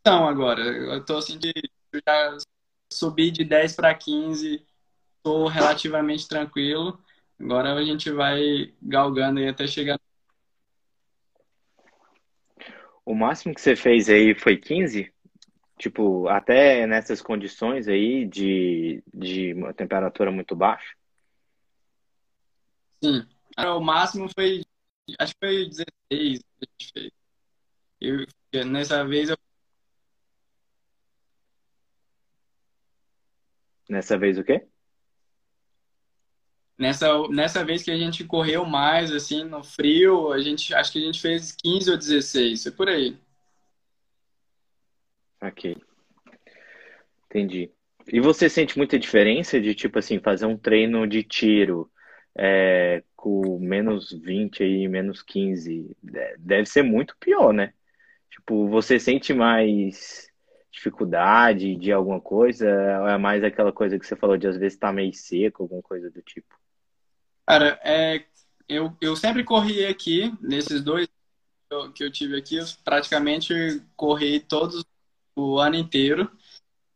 então 0.00 0.28
agora, 0.28 0.62
eu 0.62 1.04
tô 1.04 1.18
assim 1.18 1.38
de 1.38 1.52
já 2.06 2.36
subi 2.92 3.30
de 3.30 3.44
10 3.44 3.74
para 3.76 3.94
15, 3.94 4.64
tô 5.22 5.46
relativamente 5.48 6.28
tranquilo. 6.28 6.98
Agora 7.40 7.72
a 7.72 7.82
gente 7.82 8.10
vai 8.10 8.74
galgando 8.82 9.40
aí 9.40 9.48
até 9.48 9.66
chegar. 9.66 9.98
O 13.04 13.14
máximo 13.14 13.54
que 13.54 13.60
você 13.60 13.74
fez 13.74 14.10
aí 14.10 14.34
foi 14.34 14.58
15? 14.58 15.12
Tipo, 15.78 16.28
até 16.28 16.86
nessas 16.86 17.22
condições 17.22 17.88
aí 17.88 18.26
de, 18.26 19.02
de 19.12 19.54
uma 19.54 19.72
temperatura 19.72 20.30
muito 20.30 20.54
baixa? 20.54 20.94
Sim. 23.02 23.26
O 23.56 23.80
máximo 23.80 24.28
foi 24.34 24.60
acho 25.18 25.32
que 25.32 25.46
foi 25.46 25.68
16 25.68 25.88
que 26.10 26.44
a 26.60 26.66
gente 26.78 26.92
fez. 26.92 27.10
Eu, 28.52 28.66
nessa 28.66 29.04
vez 29.06 29.30
eu. 29.30 29.36
Nessa 33.88 34.18
vez 34.18 34.38
o 34.38 34.44
quê? 34.44 34.69
Nessa, 36.80 37.28
nessa 37.28 37.62
vez 37.62 37.82
que 37.82 37.90
a 37.90 37.96
gente 37.96 38.24
correu 38.24 38.64
mais, 38.64 39.12
assim, 39.12 39.44
no 39.44 39.62
frio, 39.62 40.32
a 40.32 40.40
gente, 40.40 40.72
acho 40.74 40.90
que 40.90 40.98
a 40.98 41.04
gente 41.04 41.20
fez 41.20 41.52
15 41.52 41.90
ou 41.90 41.98
16, 41.98 42.62
foi 42.62 42.72
por 42.72 42.88
aí. 42.88 43.18
Ok. 45.42 45.76
Entendi. 47.26 47.70
E 48.10 48.18
você 48.18 48.48
sente 48.48 48.78
muita 48.78 48.98
diferença 48.98 49.60
de, 49.60 49.74
tipo 49.74 49.98
assim, 49.98 50.18
fazer 50.20 50.46
um 50.46 50.56
treino 50.56 51.06
de 51.06 51.22
tiro 51.22 51.90
é, 52.34 53.04
com 53.14 53.58
menos 53.58 54.10
20 54.10 54.62
aí, 54.62 54.88
menos 54.88 55.22
15, 55.22 55.94
é, 56.14 56.36
deve 56.38 56.64
ser 56.64 56.82
muito 56.82 57.14
pior, 57.20 57.52
né? 57.52 57.74
Tipo, 58.30 58.68
você 58.68 58.98
sente 58.98 59.34
mais 59.34 60.30
dificuldade 60.72 61.76
de 61.76 61.92
alguma 61.92 62.22
coisa? 62.22 62.66
Ou 63.02 63.08
é 63.08 63.18
mais 63.18 63.44
aquela 63.44 63.70
coisa 63.70 63.98
que 63.98 64.06
você 64.06 64.16
falou 64.16 64.38
de 64.38 64.46
às 64.46 64.56
vezes 64.56 64.76
estar 64.76 64.86
tá 64.88 64.92
meio 64.94 65.12
seco, 65.12 65.64
alguma 65.64 65.82
coisa 65.82 66.10
do 66.10 66.22
tipo? 66.22 66.59
Cara, 67.46 67.80
é, 67.82 68.24
eu, 68.68 68.96
eu 69.00 69.16
sempre 69.16 69.44
corri 69.44 69.84
aqui, 69.86 70.32
nesses 70.40 70.82
dois 70.82 71.08
que 71.94 72.02
eu 72.02 72.10
tive 72.10 72.36
aqui, 72.36 72.56
eu 72.56 72.64
praticamente 72.84 73.54
corri 73.96 74.40
todos 74.40 74.84
o 75.36 75.58
ano 75.58 75.76
inteiro, 75.76 76.30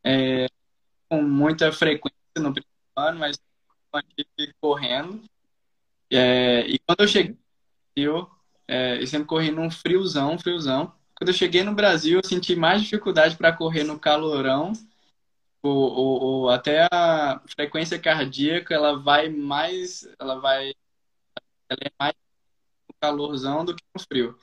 é, 0.05 0.47
com 1.09 1.23
muita 1.23 1.73
frequência 1.73 2.19
no 2.37 2.53
primeiro 2.53 2.69
ano, 2.97 3.19
mas 3.19 3.37
correndo. 4.61 5.23
É, 6.11 6.67
e 6.67 6.79
quando 6.81 7.01
eu 7.01 7.09
cheguei 7.09 7.37
eu 7.97 8.31
é, 8.67 9.01
eu 9.01 9.07
sempre 9.07 9.27
corri 9.27 9.51
num 9.51 9.71
friozão, 9.71 10.39
friozão. 10.39 10.93
Quando 11.15 11.29
eu 11.29 11.35
cheguei 11.35 11.63
no 11.63 11.75
Brasil, 11.75 12.19
eu 12.19 12.29
senti 12.29 12.57
mais 12.57 12.83
dificuldade 12.83 13.37
para 13.37 13.53
correr 13.53 13.85
no 13.85 13.99
calorão. 13.99 14.73
Ou, 15.67 16.23
ou, 16.23 16.51
até 16.51 16.87
a 16.93 17.41
frequência 17.47 17.99
cardíaca, 17.99 18.75
ela 18.75 18.99
vai 18.99 19.31
mais, 19.31 20.07
ela 20.19 20.39
vai, 20.39 20.75
ela 21.71 21.81
é 21.81 21.91
mais 21.99 22.15
calorzão 23.01 23.65
do 23.65 23.75
que 23.75 23.83
no 23.95 24.01
frio. 24.03 24.39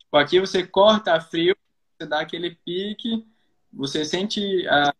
Tipo, 0.00 0.16
aqui 0.16 0.40
você 0.40 0.66
corta 0.66 1.14
a 1.14 1.20
frio, 1.20 1.56
você 1.96 2.08
dá 2.08 2.20
aquele 2.20 2.56
pique, 2.56 3.24
você 3.72 4.04
sente 4.04 4.66
a, 4.66 4.92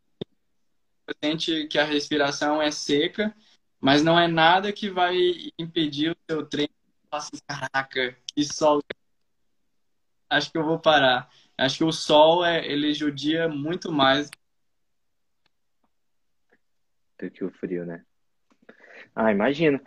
sente 1.23 1.67
que 1.67 1.79
a 1.79 1.85
respiração 1.85 2.63
é 2.63 2.71
seca, 2.71 3.35
mas 3.81 4.01
não 4.01 4.17
é 4.17 4.29
nada 4.29 4.73
que 4.73 4.89
vai 4.89 5.17
impedir 5.59 6.13
o 6.13 6.17
seu 6.31 6.47
treino. 6.47 6.73
Nossa, 7.13 7.31
caraca, 7.49 8.17
que 8.27 8.45
sol. 8.45 8.81
Acho 10.31 10.53
que 10.53 10.59
eu 10.59 10.65
vou 10.65 10.79
parar. 10.79 11.29
Acho 11.59 11.79
que 11.79 11.85
o 11.85 11.93
sol, 11.93 12.45
é, 12.45 12.65
ele 12.65 12.95
judia 12.95 13.49
muito 13.49 13.91
mais 13.91 14.31
do 17.25 17.31
que 17.31 17.45
o 17.45 17.51
frio, 17.51 17.85
né? 17.85 18.03
Ah, 19.15 19.31
imagino. 19.33 19.81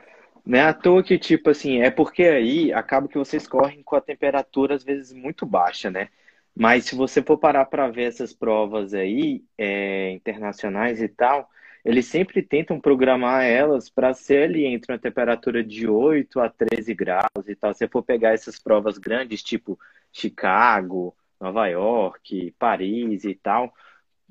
Não 0.45 0.57
é 0.57 0.61
à 0.61 0.73
toa 0.73 1.03
que, 1.03 1.17
tipo 1.19 1.49
assim, 1.49 1.81
é 1.81 1.91
porque 1.91 2.23
aí 2.23 2.71
acaba 2.73 3.07
que 3.07 3.17
vocês 3.17 3.47
correm 3.47 3.83
com 3.83 3.95
a 3.95 4.01
temperatura 4.01 4.75
às 4.75 4.83
vezes 4.83 5.11
muito 5.11 5.45
baixa, 5.45 5.91
né? 5.91 6.09
Mas 6.55 6.85
se 6.85 6.95
você 6.95 7.21
for 7.21 7.37
parar 7.37 7.65
para 7.65 7.89
ver 7.89 8.05
essas 8.05 8.33
provas 8.33 8.93
aí, 8.93 9.43
é, 9.57 10.11
internacionais 10.11 11.01
e 11.01 11.07
tal, 11.07 11.49
eles 11.85 12.05
sempre 12.07 12.41
tentam 12.41 12.79
programar 12.79 13.43
elas 13.45 13.89
para 13.89 14.13
ser 14.13 14.43
ali 14.43 14.65
entre 14.65 14.91
uma 14.91 14.99
temperatura 14.99 15.63
de 15.63 15.87
8 15.87 16.39
a 16.39 16.49
13 16.49 16.93
graus 16.93 17.47
e 17.47 17.55
tal. 17.55 17.73
Se 17.73 17.87
for 17.87 18.03
pegar 18.03 18.33
essas 18.33 18.59
provas 18.59 18.97
grandes, 18.97 19.43
tipo 19.43 19.79
Chicago, 20.11 21.15
Nova 21.39 21.67
York, 21.67 22.53
Paris 22.57 23.23
e 23.23 23.35
tal, 23.35 23.73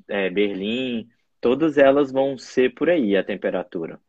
é, 0.09 0.29
Berlim, 0.31 1.09
todas 1.41 1.79
elas 1.79 2.11
vão 2.11 2.39
ser 2.39 2.75
por 2.75 2.89
aí 2.91 3.17
a 3.17 3.25
temperatura, 3.25 4.01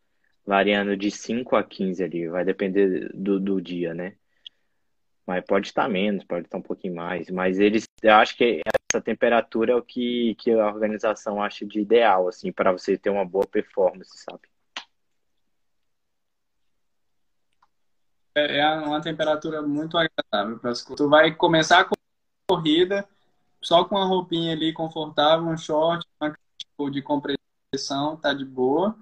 variando 0.45 0.95
de 0.95 1.11
5 1.11 1.55
a 1.55 1.63
15 1.63 2.03
ali, 2.03 2.27
vai 2.27 2.45
depender 2.45 3.09
do, 3.13 3.39
do 3.39 3.61
dia, 3.61 3.93
né? 3.93 4.15
Mas 5.25 5.43
pode 5.45 5.67
estar 5.67 5.89
menos, 5.89 6.23
pode 6.23 6.45
estar 6.45 6.57
um 6.57 6.61
pouquinho 6.61 6.95
mais. 6.95 7.29
Mas 7.29 7.59
eles, 7.59 7.83
eu 8.01 8.13
acho 8.13 8.37
que 8.37 8.61
essa 8.89 9.01
temperatura 9.01 9.73
é 9.73 9.75
o 9.75 9.81
que, 9.81 10.35
que 10.35 10.51
a 10.51 10.67
organização 10.67 11.43
acha 11.43 11.65
de 11.65 11.81
ideal, 11.81 12.29
assim, 12.29 12.51
para 12.51 12.71
você 12.71 12.97
ter 12.97 13.09
uma 13.09 13.25
boa 13.25 13.45
performance, 13.45 14.17
sabe? 14.17 14.47
É, 18.33 18.59
é 18.59 18.71
uma 18.79 19.01
temperatura 19.01 19.61
muito 19.61 19.97
agradável 19.97 20.59
para 20.59 20.71
Tu 20.95 21.09
vai 21.09 21.35
começar 21.35 21.81
a 21.81 21.89
corrida 22.49 23.07
só 23.61 23.83
com 23.83 23.97
a 23.97 24.05
roupinha 24.05 24.53
ali 24.53 24.71
confortável, 24.71 25.47
um 25.47 25.57
short, 25.57 26.05
uma 26.21 26.33
tipo 26.77 26.91
de 26.91 27.01
compressão, 27.01 28.15
tá 28.17 28.33
de 28.33 28.45
boa. 28.45 28.95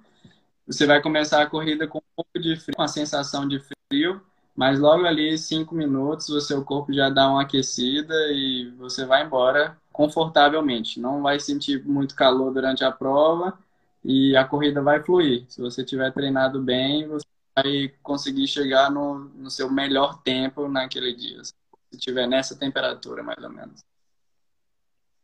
Você 0.66 0.88
vai 0.88 1.02
começar 1.02 1.42
a 1.42 1.50
corrida 1.50 1.88
com 1.88 2.00
um 2.00 2.16
pouco 2.16 2.40
de 2.40 2.56
frio, 2.56 2.76
com 2.76 2.82
a 2.82 2.88
sensação 2.88 3.48
de 3.48 3.60
frio 3.60 4.22
mas 4.56 4.80
logo 4.80 5.06
ali, 5.06 5.38
cinco 5.38 5.76
minutos, 5.76 6.30
o 6.30 6.40
seu 6.40 6.64
corpo 6.64 6.94
já 6.94 7.10
dá 7.10 7.30
uma 7.30 7.42
aquecida 7.42 8.14
e 8.32 8.72
você 8.78 9.06
vai 9.06 9.26
embora 9.26 9.78
confortavelmente. 9.92 11.00
Não 11.00 11.22
vai 11.22 11.42
sentir 11.42 11.84
muito 11.86 12.16
calor 12.16 12.54
durante 12.54 12.82
a 12.82 12.92
prova 12.92 13.58
e 14.02 14.36
a 14.36 14.46
corrida 14.46 14.82
vai 14.82 15.04
fluir. 15.04 15.46
Se 15.50 15.60
você 15.60 15.84
tiver 15.84 16.12
treinado 16.14 16.62
bem, 16.62 17.06
você 17.06 17.26
vai 17.54 17.90
conseguir 18.02 18.48
chegar 18.48 18.90
no, 18.90 19.20
no 19.20 19.52
seu 19.52 19.70
melhor 19.70 20.22
tempo 20.24 20.70
naquele 20.70 21.14
dia. 21.14 21.44
Se 21.44 21.54
tiver 21.98 22.26
nessa 22.26 22.56
temperatura, 22.56 23.22
mais 23.22 23.44
ou 23.44 23.50
menos. 23.50 23.84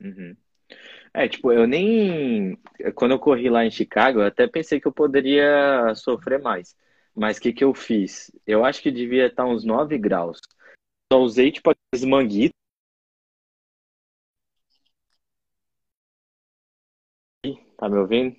Uhum. 0.01 0.35
É, 1.13 1.27
tipo, 1.27 1.51
eu 1.51 1.67
nem. 1.67 2.57
Quando 2.95 3.11
eu 3.11 3.19
corri 3.19 3.49
lá 3.49 3.65
em 3.65 3.71
Chicago, 3.71 4.19
eu 4.21 4.25
até 4.25 4.47
pensei 4.47 4.79
que 4.79 4.87
eu 4.87 4.93
poderia 4.93 5.93
sofrer 5.95 6.39
mais. 6.41 6.75
Mas 7.13 7.37
o 7.37 7.41
que, 7.41 7.51
que 7.53 7.63
eu 7.63 7.73
fiz? 7.73 8.31
Eu 8.47 8.63
acho 8.63 8.81
que 8.81 8.89
devia 8.91 9.27
estar 9.27 9.45
uns 9.45 9.65
9 9.65 9.97
graus. 9.97 10.39
Só 11.11 11.19
usei, 11.19 11.51
tipo, 11.51 11.69
aqueles 11.71 12.05
manguitos. 12.05 12.55
Tá 17.77 17.89
me 17.89 17.97
ouvindo? 17.97 18.35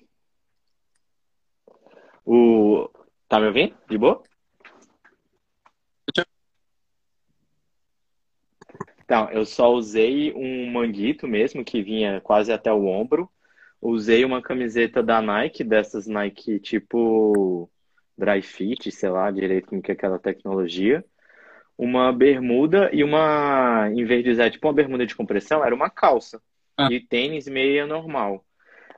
O... 2.25 2.89
Tá 3.27 3.39
me 3.39 3.47
ouvindo? 3.47 3.75
De 3.89 3.97
boa? 3.97 4.23
Então, 9.13 9.29
eu 9.29 9.45
só 9.45 9.71
usei 9.71 10.33
um 10.33 10.71
manguito 10.71 11.27
mesmo, 11.27 11.63
que 11.63 11.83
vinha 11.83 12.19
quase 12.19 12.51
até 12.51 12.73
o 12.73 12.87
ombro. 12.87 13.29
Usei 13.79 14.25
uma 14.25 14.41
camiseta 14.41 15.03
da 15.03 15.21
Nike, 15.21 15.63
dessas 15.63 16.07
Nike 16.07 16.59
tipo 16.59 17.69
dry 18.17 18.41
fit, 18.41 18.91
sei 18.91 19.09
lá 19.09 19.29
direito 19.29 19.67
como 19.67 19.83
que 19.83 19.91
é 19.91 19.93
aquela 19.93 20.17
tecnologia, 20.17 21.05
uma 21.77 22.11
bermuda 22.11 22.89
e 22.91 23.03
uma, 23.03 23.87
em 23.93 24.03
vez 24.03 24.23
de 24.23 24.31
usar 24.31 24.49
tipo 24.49 24.67
uma 24.67 24.73
bermuda 24.73 25.05
de 25.05 25.15
compressão, 25.15 25.63
era 25.63 25.75
uma 25.75 25.91
calça 25.91 26.41
ah. 26.75 26.87
e 26.91 26.99
tênis 26.99 27.47
meia 27.47 27.85
normal. 27.85 28.43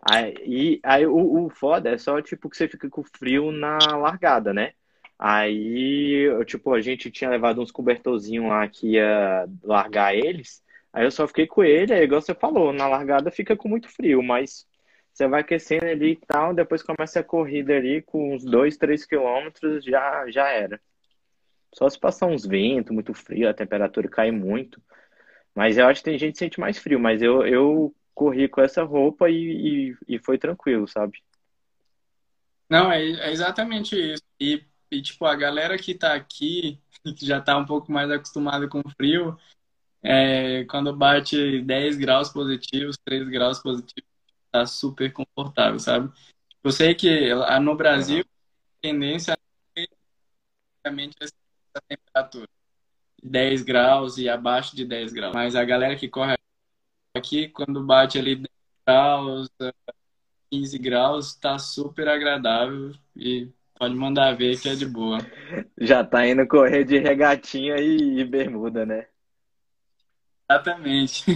Aí, 0.09 0.79
aí 0.81 1.05
o, 1.05 1.45
o 1.45 1.49
foda 1.49 1.89
é 1.89 1.97
só 1.97 2.21
tipo 2.21 2.49
que 2.49 2.55
você 2.55 2.69
fica 2.69 2.89
com 2.89 3.03
frio 3.03 3.51
na 3.51 3.77
largada, 3.97 4.53
né? 4.53 4.71
Aí, 5.17 6.27
tipo, 6.45 6.73
a 6.73 6.81
gente 6.81 7.09
tinha 7.09 7.29
levado 7.29 7.61
uns 7.61 7.71
cobertorzinhos 7.71 8.47
lá 8.49 8.67
que 8.67 8.91
ia 8.93 9.47
largar 9.63 10.15
eles. 10.15 10.63
Aí 10.91 11.05
eu 11.05 11.11
só 11.11 11.27
fiquei 11.27 11.47
com 11.47 11.63
ele, 11.63 11.93
aí 11.93 12.03
igual 12.03 12.21
você 12.21 12.33
falou, 12.33 12.71
na 12.73 12.87
largada 12.87 13.31
fica 13.31 13.55
com 13.55 13.67
muito 13.67 13.89
frio, 13.89 14.21
mas 14.23 14.67
você 15.13 15.27
vai 15.27 15.41
aquecendo 15.41 15.85
ali 15.85 16.11
e 16.11 16.15
tal, 16.27 16.53
depois 16.53 16.83
começa 16.83 17.19
a 17.19 17.23
corrida 17.23 17.75
ali 17.75 18.01
com 18.01 18.35
uns 18.35 18.43
2, 18.43 18.77
3 18.77 19.05
quilômetros, 19.05 19.83
já, 19.83 20.29
já 20.29 20.49
era. 20.49 20.79
Só 21.73 21.89
se 21.89 21.99
passar 21.99 22.27
uns 22.27 22.45
ventos, 22.45 22.93
muito 22.93 23.13
frio, 23.13 23.49
a 23.49 23.53
temperatura 23.53 24.07
cai 24.07 24.31
muito. 24.31 24.81
Mas 25.53 25.77
eu 25.77 25.87
acho 25.87 26.01
que 26.01 26.09
tem 26.09 26.17
gente 26.19 26.33
que 26.33 26.39
sente 26.39 26.59
mais 26.59 26.77
frio, 26.77 26.99
mas 26.99 27.21
eu, 27.21 27.45
eu 27.45 27.95
corri 28.13 28.47
com 28.47 28.61
essa 28.61 28.83
roupa 28.83 29.29
e, 29.29 29.91
e, 29.91 30.15
e 30.15 30.19
foi 30.19 30.37
tranquilo, 30.37 30.87
sabe? 30.87 31.21
Não, 32.69 32.91
é, 32.91 33.01
é 33.01 33.31
exatamente 33.31 33.95
isso. 33.95 34.23
E, 34.39 34.63
e, 34.91 35.01
tipo, 35.01 35.25
a 35.25 35.35
galera 35.35 35.77
que 35.77 35.93
tá 35.93 36.13
aqui, 36.13 36.79
que 37.17 37.25
já 37.25 37.41
tá 37.41 37.57
um 37.57 37.65
pouco 37.65 37.91
mais 37.91 38.09
acostumada 38.09 38.67
com 38.67 38.81
frio, 38.97 39.37
é, 40.01 40.65
quando 40.65 40.95
bate 40.95 41.61
10 41.61 41.97
graus 41.97 42.29
positivos, 42.29 42.97
3 43.03 43.27
graus 43.29 43.59
positivos, 43.59 44.09
tá 44.51 44.65
super 44.65 45.11
confortável, 45.11 45.79
sabe? 45.79 46.11
Eu 46.63 46.71
sei 46.71 46.95
que 46.95 47.29
no 47.61 47.75
Brasil, 47.75 48.23
a 48.23 48.81
tendência 48.81 49.37
é 49.75 49.85
realmente 50.83 51.15
essa 51.19 51.33
temperatura. 51.87 52.47
10 53.21 53.63
graus 53.63 54.17
e 54.17 54.29
abaixo 54.29 54.75
de 54.75 54.85
10 54.85 55.11
graus. 55.11 55.33
Mas 55.33 55.55
a 55.55 55.65
galera 55.65 55.95
que 55.95 56.07
corre 56.07 56.35
aqui, 57.15 57.49
quando 57.49 57.83
bate 57.83 58.19
ali 58.19 58.35
10 58.35 58.47
graus, 58.85 59.49
15 60.51 60.77
graus, 60.77 61.35
tá 61.35 61.57
super 61.57 62.07
agradável 62.07 62.93
e 63.15 63.51
pode 63.77 63.95
mandar 63.95 64.35
ver 64.35 64.59
que 64.59 64.69
é 64.69 64.75
de 64.75 64.85
boa. 64.85 65.19
Já 65.77 66.03
tá 66.03 66.25
indo 66.25 66.47
correr 66.47 66.83
de 66.83 66.97
regatinha 66.97 67.77
e, 67.77 68.19
e 68.19 68.25
bermuda, 68.25 68.85
né? 68.85 69.07
Exatamente. 70.49 71.25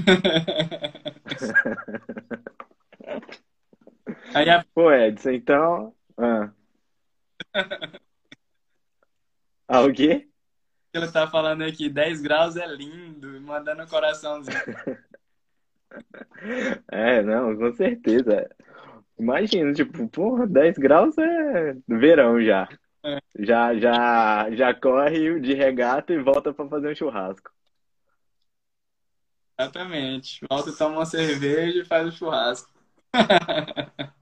Aí 4.34 4.50
a... 4.50 4.64
Pô, 4.74 4.92
Edson, 4.92 5.32
então. 5.32 5.96
Ah. 6.18 6.52
ah, 9.68 9.82
o 9.82 9.94
quê? 9.94 10.28
Ele 10.94 11.08
tá 11.12 11.28
falando 11.28 11.64
aqui, 11.64 11.90
10 11.90 12.22
graus 12.22 12.56
é 12.56 12.66
lindo, 12.66 13.40
mandando 13.42 13.84
um 13.84 13.88
coraçãozinho. 13.88 14.58
É, 16.92 17.22
não, 17.22 17.56
com 17.56 17.72
certeza. 17.74 18.50
Imagina, 19.20 19.74
tipo, 19.74 20.08
porra, 20.08 20.48
10 20.48 20.78
graus 20.78 21.18
é 21.18 21.76
verão 21.88 22.42
já. 22.42 22.70
É. 23.04 23.20
Já, 23.38 23.76
já, 23.76 24.50
já 24.52 24.74
corre 24.74 25.40
de 25.40 25.54
regata 25.54 26.14
e 26.14 26.22
volta 26.22 26.54
para 26.54 26.68
fazer 26.68 26.92
um 26.92 26.96
churrasco. 26.96 27.52
Exatamente. 29.58 30.40
Volta, 30.50 30.72
toma 30.72 30.98
uma 30.98 31.06
cerveja 31.06 31.82
e 31.82 31.86
faz 31.86 32.06
o 32.06 32.10
um 32.10 32.12
churrasco. 32.12 32.72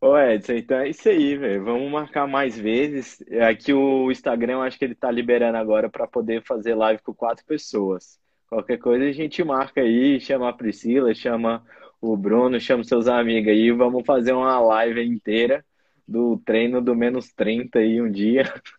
Ô 0.00 0.18
Edson, 0.18 0.52
então 0.52 0.78
é 0.78 0.88
isso 0.90 1.08
aí, 1.08 1.36
velho. 1.36 1.64
Vamos 1.64 1.90
marcar 1.90 2.26
mais 2.26 2.58
vezes. 2.58 3.22
Aqui 3.48 3.72
o 3.72 4.10
Instagram, 4.10 4.60
acho 4.60 4.78
que 4.78 4.84
ele 4.84 4.94
tá 4.94 5.10
liberando 5.10 5.56
agora 5.56 5.88
para 5.88 6.06
poder 6.06 6.42
fazer 6.44 6.74
live 6.74 7.02
com 7.02 7.14
quatro 7.14 7.44
pessoas. 7.46 8.18
Qualquer 8.48 8.78
coisa 8.78 9.04
a 9.04 9.12
gente 9.12 9.42
marca 9.42 9.80
aí, 9.80 10.20
chama 10.20 10.48
a 10.48 10.52
Priscila, 10.52 11.14
chama 11.14 11.64
o 12.00 12.16
Bruno, 12.16 12.60
chama 12.60 12.84
seus 12.84 13.08
amigos 13.08 13.50
aí, 13.50 13.70
vamos 13.72 14.04
fazer 14.04 14.32
uma 14.32 14.60
live 14.60 15.02
inteira 15.02 15.64
do 16.06 16.36
treino 16.44 16.82
do 16.82 16.94
menos 16.94 17.32
30 17.32 17.78
aí 17.78 18.00
um 18.00 18.10
dia. 18.10 18.44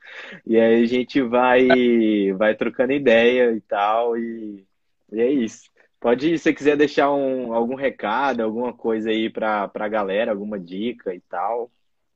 E 0.45 0.57
aí 0.57 0.83
a 0.83 0.85
gente 0.85 1.21
vai, 1.21 2.31
vai 2.37 2.55
trocando 2.55 2.93
ideia 2.93 3.51
e 3.51 3.59
tal. 3.59 4.17
E, 4.17 4.65
e 5.11 5.19
é 5.19 5.29
isso. 5.29 5.69
Pode, 5.99 6.37
se 6.37 6.43
você 6.43 6.53
quiser 6.53 6.77
deixar 6.77 7.11
um, 7.11 7.51
algum 7.51 7.75
recado, 7.75 8.41
alguma 8.41 8.71
coisa 8.71 9.09
aí 9.09 9.29
para 9.29 9.69
a 9.73 9.87
galera, 9.89 10.31
alguma 10.31 10.57
dica 10.57 11.13
e 11.13 11.19
tal, 11.19 11.69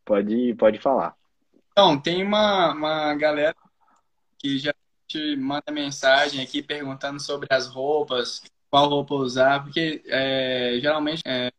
pode, 0.06 0.54
pode 0.56 0.80
falar. 0.80 1.14
Então, 1.72 2.00
tem 2.00 2.24
uma, 2.24 2.72
uma 2.72 3.16
galera 3.16 3.56
que 4.38 4.58
já 4.58 4.74
te 5.10 5.36
manda 5.36 5.72
mensagem 5.72 6.42
aqui 6.42 6.62
perguntando 6.62 7.20
sobre 7.20 7.48
as 7.52 7.68
roupas, 7.68 8.44
qual 8.70 8.88
roupa 8.88 9.16
usar, 9.16 9.64
porque 9.64 10.04
é, 10.06 10.80
geralmente 10.80 11.24
é, 11.26 11.52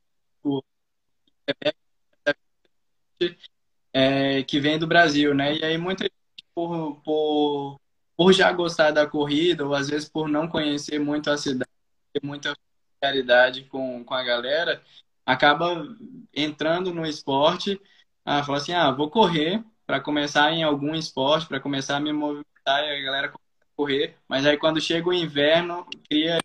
é, 3.93 4.43
que 4.45 4.61
vem 4.61 4.79
do 4.79 4.87
Brasil, 4.87 5.35
né? 5.35 5.57
E 5.57 5.65
aí 5.65 5.77
muita 5.77 6.05
gente, 6.05 6.45
por, 6.55 7.01
por, 7.03 7.81
por 8.17 8.33
já 8.33 8.53
gostar 8.53 8.93
da 8.93 9.07
corrida, 9.07 9.67
ou 9.67 9.75
às 9.75 9.89
vezes 9.89 10.09
por 10.09 10.29
não 10.29 10.49
conhecer 10.49 11.01
muito 11.01 11.29
a 11.29 11.37
cidade, 11.37 11.71
ter 12.13 12.25
muita 12.25 12.55
familiaridade 13.03 13.65
com, 13.65 14.05
com 14.05 14.15
a 14.15 14.23
galera, 14.23 14.81
acaba 15.27 15.87
entrando 16.33 16.95
no 16.95 17.05
esporte, 17.05 17.81
ah, 18.25 18.45
fala 18.45 18.59
assim, 18.59 18.73
ah, 18.73 18.93
vou 18.93 19.11
correr 19.11 19.65
para 19.87 20.01
começar 20.01 20.53
em 20.53 20.63
algum 20.63 20.95
esporte, 20.95 21.49
para 21.49 21.59
começar 21.61 21.97
a 21.97 22.01
me 22.01 22.13
movimentar 22.13 22.50
e 22.67 22.71
a 22.71 23.03
galera 23.03 23.29
começa 23.29 23.63
a 23.63 23.77
correr, 23.77 24.17
mas 24.29 24.47
aí 24.47 24.57
quando 24.57 24.81
chega 24.81 25.09
o 25.09 25.15
inverno, 25.15 25.87
cria 26.09 26.39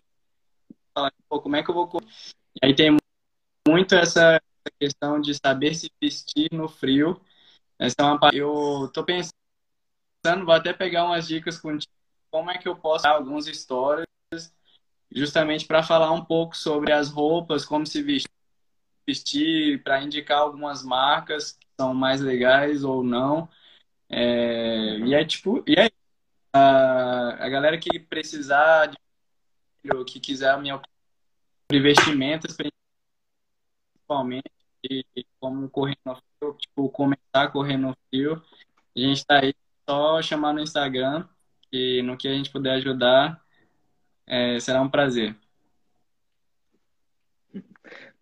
falar, 0.94 1.12
pô, 1.28 1.40
como 1.40 1.56
é 1.56 1.62
que 1.62 1.70
eu 1.70 1.74
vou 1.74 1.88
correr? 1.88 2.06
E 2.62 2.66
aí 2.66 2.74
tem 2.74 2.96
muito 3.66 3.94
essa 3.94 4.40
questão 4.78 5.20
de 5.20 5.34
saber 5.34 5.74
se 5.74 5.90
vestir 6.00 6.48
no 6.52 6.68
frio. 6.68 7.20
Essa 7.78 7.96
é 7.98 8.04
uma 8.04 8.18
eu 8.32 8.90
tô 8.92 9.04
pensando, 9.04 9.34
vou 10.44 10.54
até 10.54 10.72
pegar 10.72 11.04
umas 11.04 11.26
dicas 11.26 11.58
contigo, 11.58 11.92
como 12.30 12.50
é 12.50 12.58
que 12.58 12.68
eu 12.68 12.76
posso 12.76 13.04
dar 13.04 13.12
alguns 13.12 13.46
stories 13.46 14.06
justamente 15.10 15.66
para 15.66 15.82
falar 15.82 16.10
um 16.12 16.24
pouco 16.24 16.56
sobre 16.56 16.92
as 16.92 17.10
roupas, 17.10 17.64
como 17.64 17.86
se 17.86 18.02
vestir, 18.02 18.30
vestir 19.06 19.82
para 19.82 20.02
indicar 20.02 20.38
algumas 20.38 20.82
marcas 20.82 21.52
que 21.52 21.66
são 21.78 21.94
mais 21.94 22.20
legais 22.20 22.82
ou 22.82 23.02
não. 23.02 23.48
É, 24.08 24.98
e 24.98 25.14
é 25.14 25.24
tipo, 25.24 25.62
e 25.66 25.74
é 25.74 25.90
a, 26.56 27.44
a 27.44 27.48
galera 27.48 27.78
que 27.78 27.98
precisar 27.98 28.86
de 28.86 28.96
que 30.06 30.18
quiser 30.18 30.50
a 30.50 30.58
minha 30.58 30.80
investimentos 31.72 32.56
principalmente 34.04 34.50
e 34.84 35.26
como 35.40 35.68
correr 35.68 35.96
no 36.04 36.14
fio, 36.14 36.54
tipo, 36.54 36.88
começar 36.90 37.20
a 37.34 37.48
correr 37.48 37.76
no 37.76 37.96
fio. 38.10 38.42
A 38.96 39.00
gente 39.00 39.18
está 39.18 39.40
aí 39.40 39.54
só 39.88 40.22
chamar 40.22 40.52
no 40.52 40.60
Instagram 40.60 41.28
e 41.72 42.02
no 42.02 42.16
que 42.16 42.28
a 42.28 42.32
gente 42.32 42.50
puder 42.50 42.74
ajudar, 42.74 43.42
é, 44.26 44.58
será 44.60 44.80
um 44.80 44.88
prazer. 44.88 45.36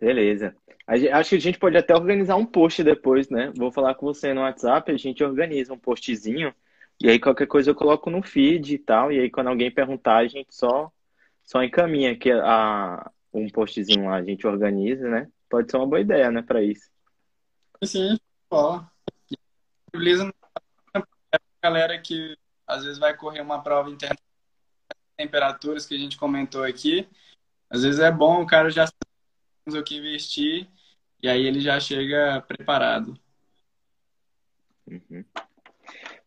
Beleza. 0.01 0.57
Acho 0.87 1.31
que 1.31 1.37
a 1.37 1.41
gente 1.41 1.59
pode 1.59 1.77
até 1.77 1.95
organizar 1.95 2.37
um 2.37 2.45
post 2.45 2.83
depois, 2.83 3.31
né? 3.31 3.51
Vou 3.57 3.71
falar 3.71 3.95
com 3.95 4.07
você 4.07 4.35
no 4.35 4.43
WhatsApp, 4.43 4.91
a 4.91 4.97
gente 4.97 5.25
organiza 5.25 5.73
um 5.73 5.79
postzinho 5.79 6.55
e 7.01 7.09
aí 7.09 7.19
qualquer 7.19 7.47
coisa 7.47 7.71
eu 7.71 7.75
coloco 7.75 8.11
no 8.11 8.23
feed 8.23 8.75
e 8.75 8.79
tal, 8.79 9.13
e 9.13 9.21
aí 9.21 9.31
quando 9.31 9.49
alguém 9.49 9.71
perguntar, 9.71 10.19
a 10.19 10.27
gente 10.27 10.55
só 10.55 10.91
só 11.43 11.63
encaminha 11.63 12.17
que 12.17 12.31
a 12.31 13.11
um 13.33 13.49
postzinho 13.49 14.07
lá, 14.07 14.17
a 14.17 14.23
gente 14.23 14.47
organiza, 14.47 15.09
né? 15.09 15.29
Pode 15.49 15.71
ser 15.71 15.77
uma 15.77 15.87
boa 15.87 16.01
ideia, 16.01 16.31
né, 16.31 16.41
para 16.41 16.63
isso. 16.63 16.89
Sim, 17.83 18.17
ó. 18.49 18.83
Utiliza 19.89 20.33
a 20.95 21.39
galera 21.63 22.01
que 22.01 22.37
às 22.67 22.85
vezes 22.85 22.99
vai 22.99 23.17
correr 23.17 23.41
uma 23.41 23.63
prova 23.63 23.91
interna 23.91 24.17
temperaturas 25.17 25.87
que 25.87 25.95
a 25.95 25.99
gente 25.99 26.17
comentou 26.17 26.65
aqui. 26.65 27.09
Às 27.71 27.83
vezes 27.83 28.01
é 28.01 28.11
bom 28.11 28.43
o 28.43 28.47
cara 28.47 28.71
já 28.71 28.87
sabe 28.87 29.79
o 29.79 29.85
que 29.85 30.01
vestir 30.01 30.69
e 31.23 31.29
aí 31.29 31.47
ele 31.47 31.61
já 31.61 31.79
chega 31.81 32.41
preparado. 32.47 33.19
Uhum. 34.87 35.25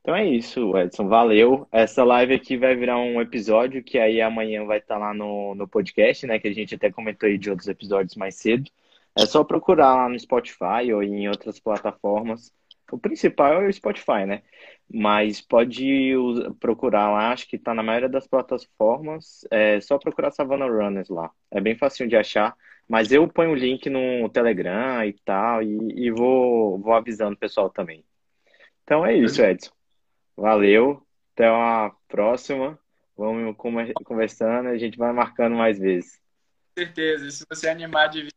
Então 0.08 0.16
é 0.16 0.26
isso, 0.26 0.78
Edson. 0.78 1.10
Valeu. 1.10 1.68
Essa 1.70 2.02
live 2.02 2.34
aqui 2.34 2.56
vai 2.56 2.74
virar 2.78 2.98
um 2.98 3.20
episódio 3.20 3.84
que 3.84 4.00
aí 4.00 4.22
amanhã 4.22 4.64
vai 4.64 4.78
estar 4.78 4.98
lá 4.98 5.14
no, 5.14 5.54
no 5.54 5.68
podcast, 5.68 6.26
né? 6.26 6.40
Que 6.40 6.48
a 6.48 6.54
gente 6.54 6.74
até 6.76 6.90
comentou 6.90 7.28
aí 7.28 7.38
de 7.38 7.50
outros 7.50 7.68
episódios 7.68 8.16
mais 8.16 8.36
cedo. 8.36 8.72
É 9.18 9.26
só 9.26 9.44
procurar 9.44 9.96
lá 9.96 10.08
no 10.08 10.18
Spotify 10.18 10.94
ou 10.94 11.04
em 11.04 11.28
outras 11.28 11.60
plataformas. 11.60 12.54
O 12.90 12.98
principal 12.98 13.62
é 13.62 13.68
o 13.68 13.74
Spotify, 13.74 14.26
né? 14.26 14.44
Mas 14.90 15.42
pode 15.42 16.14
procurar 16.58 17.12
lá, 17.12 17.34
acho 17.34 17.46
que 17.46 17.58
está 17.58 17.74
na 17.74 17.84
maioria 17.84 18.08
das 18.08 18.26
plataformas. 18.26 19.46
É 19.52 19.82
só 19.82 19.98
procurar 19.98 20.32
Savannah 20.32 20.70
Runners 20.70 21.10
lá. 21.10 21.30
É 21.52 21.60
bem 21.60 21.76
fácil 21.76 22.08
de 22.08 22.16
achar. 22.16 22.56
Mas 22.88 23.12
eu 23.12 23.28
ponho 23.28 23.52
o 23.52 23.56
link 23.56 23.90
no 23.90 24.30
Telegram 24.30 25.04
e 25.04 25.12
tal, 25.26 25.62
e, 25.62 26.06
e 26.06 26.12
vou, 26.12 26.80
vou 26.80 26.94
avisando 26.94 27.34
o 27.34 27.38
pessoal 27.38 27.70
também. 27.70 28.06
Então 28.86 29.06
é 29.06 29.14
isso, 29.14 29.42
Edson. 29.42 29.77
Valeu. 30.38 31.04
Até 31.34 31.50
uma 31.52 31.94
próxima. 32.08 32.80
Vamos 33.18 33.56
conversando, 34.06 34.70
a 34.70 34.78
gente 34.78 34.98
vai 34.98 35.12
marcando 35.12 35.56
mais 35.56 35.80
vezes. 35.80 36.22
Com 36.76 36.84
certeza. 36.84 37.32
Se 37.32 37.46
você 37.50 37.68
animar 37.68 38.10
de 38.10 38.30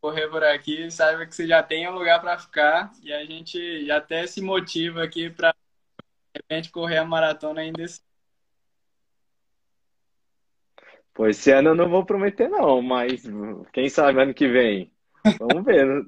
correr 0.00 0.28
por 0.28 0.44
aqui, 0.44 0.90
saiba 0.90 1.24
que 1.24 1.34
você 1.34 1.46
já 1.46 1.62
tem 1.62 1.88
um 1.88 1.94
lugar 1.94 2.20
para 2.20 2.38
ficar 2.38 2.92
e 3.02 3.12
a 3.12 3.24
gente 3.24 3.90
até 3.90 4.26
se 4.26 4.42
motiva 4.42 5.02
aqui 5.02 5.30
para 5.30 5.52
de 5.52 6.42
repente 6.42 6.70
correr 6.70 6.98
a 6.98 7.04
maratona 7.04 7.62
ainda 7.62 7.82
esse 7.82 8.02
Pois 11.16 11.38
esse 11.38 11.50
ano 11.50 11.70
eu 11.70 11.74
não 11.74 11.88
vou 11.88 12.04
prometer 12.04 12.46
não, 12.46 12.82
mas 12.82 13.22
quem 13.72 13.88
sabe 13.88 14.20
ano 14.20 14.34
que 14.34 14.46
vem. 14.46 14.92
Vamos 15.40 15.64
ver. 15.64 15.86
Né? 15.86 16.06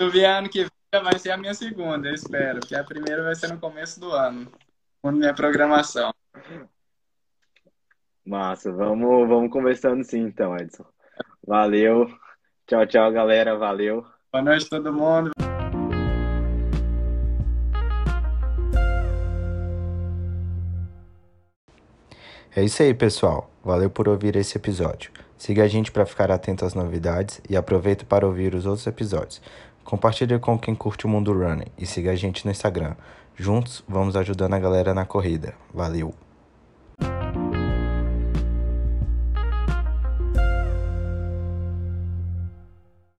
Se 0.00 0.24
ano 0.24 0.48
que 0.48 0.62
vem, 0.62 0.70
vai 1.00 1.18
ser 1.18 1.30
a 1.30 1.36
minha 1.36 1.54
segunda, 1.54 2.08
eu 2.08 2.14
espero. 2.14 2.60
Que 2.60 2.74
a 2.74 2.84
primeira 2.84 3.22
vai 3.22 3.34
ser 3.34 3.48
no 3.48 3.58
começo 3.58 4.00
do 4.00 4.10
ano, 4.12 4.50
com 5.02 5.12
minha 5.12 5.34
programação. 5.34 6.12
Massa, 8.24 8.72
vamos, 8.72 9.28
vamos 9.28 9.50
conversando 9.50 10.02
sim 10.04 10.20
então, 10.20 10.56
Edson. 10.56 10.84
Valeu. 11.46 12.06
Tchau, 12.66 12.86
tchau, 12.86 13.12
galera. 13.12 13.56
Valeu. 13.56 14.04
Boa 14.32 14.42
noite, 14.42 14.68
todo 14.68 14.92
mundo. 14.92 15.30
É 22.56 22.62
isso 22.62 22.82
aí, 22.82 22.94
pessoal. 22.94 23.50
Valeu 23.64 23.90
por 23.90 24.08
ouvir 24.08 24.36
esse 24.36 24.56
episódio. 24.56 25.10
Siga 25.36 25.64
a 25.64 25.68
gente 25.68 25.90
para 25.90 26.06
ficar 26.06 26.30
atento 26.30 26.64
às 26.64 26.72
novidades 26.72 27.40
e 27.50 27.56
aproveita 27.56 28.04
para 28.04 28.26
ouvir 28.26 28.54
os 28.54 28.64
outros 28.64 28.86
episódios. 28.86 29.42
Compartilhe 29.84 30.38
com 30.38 30.58
quem 30.58 30.74
curte 30.74 31.06
o 31.06 31.08
mundo 31.08 31.32
running 31.32 31.70
e 31.78 31.84
siga 31.84 32.10
a 32.10 32.16
gente 32.16 32.44
no 32.44 32.50
Instagram. 32.50 32.94
Juntos 33.36 33.84
vamos 33.86 34.16
ajudando 34.16 34.54
a 34.54 34.58
galera 34.58 34.94
na 34.94 35.04
corrida. 35.04 35.54
Valeu! 35.72 36.14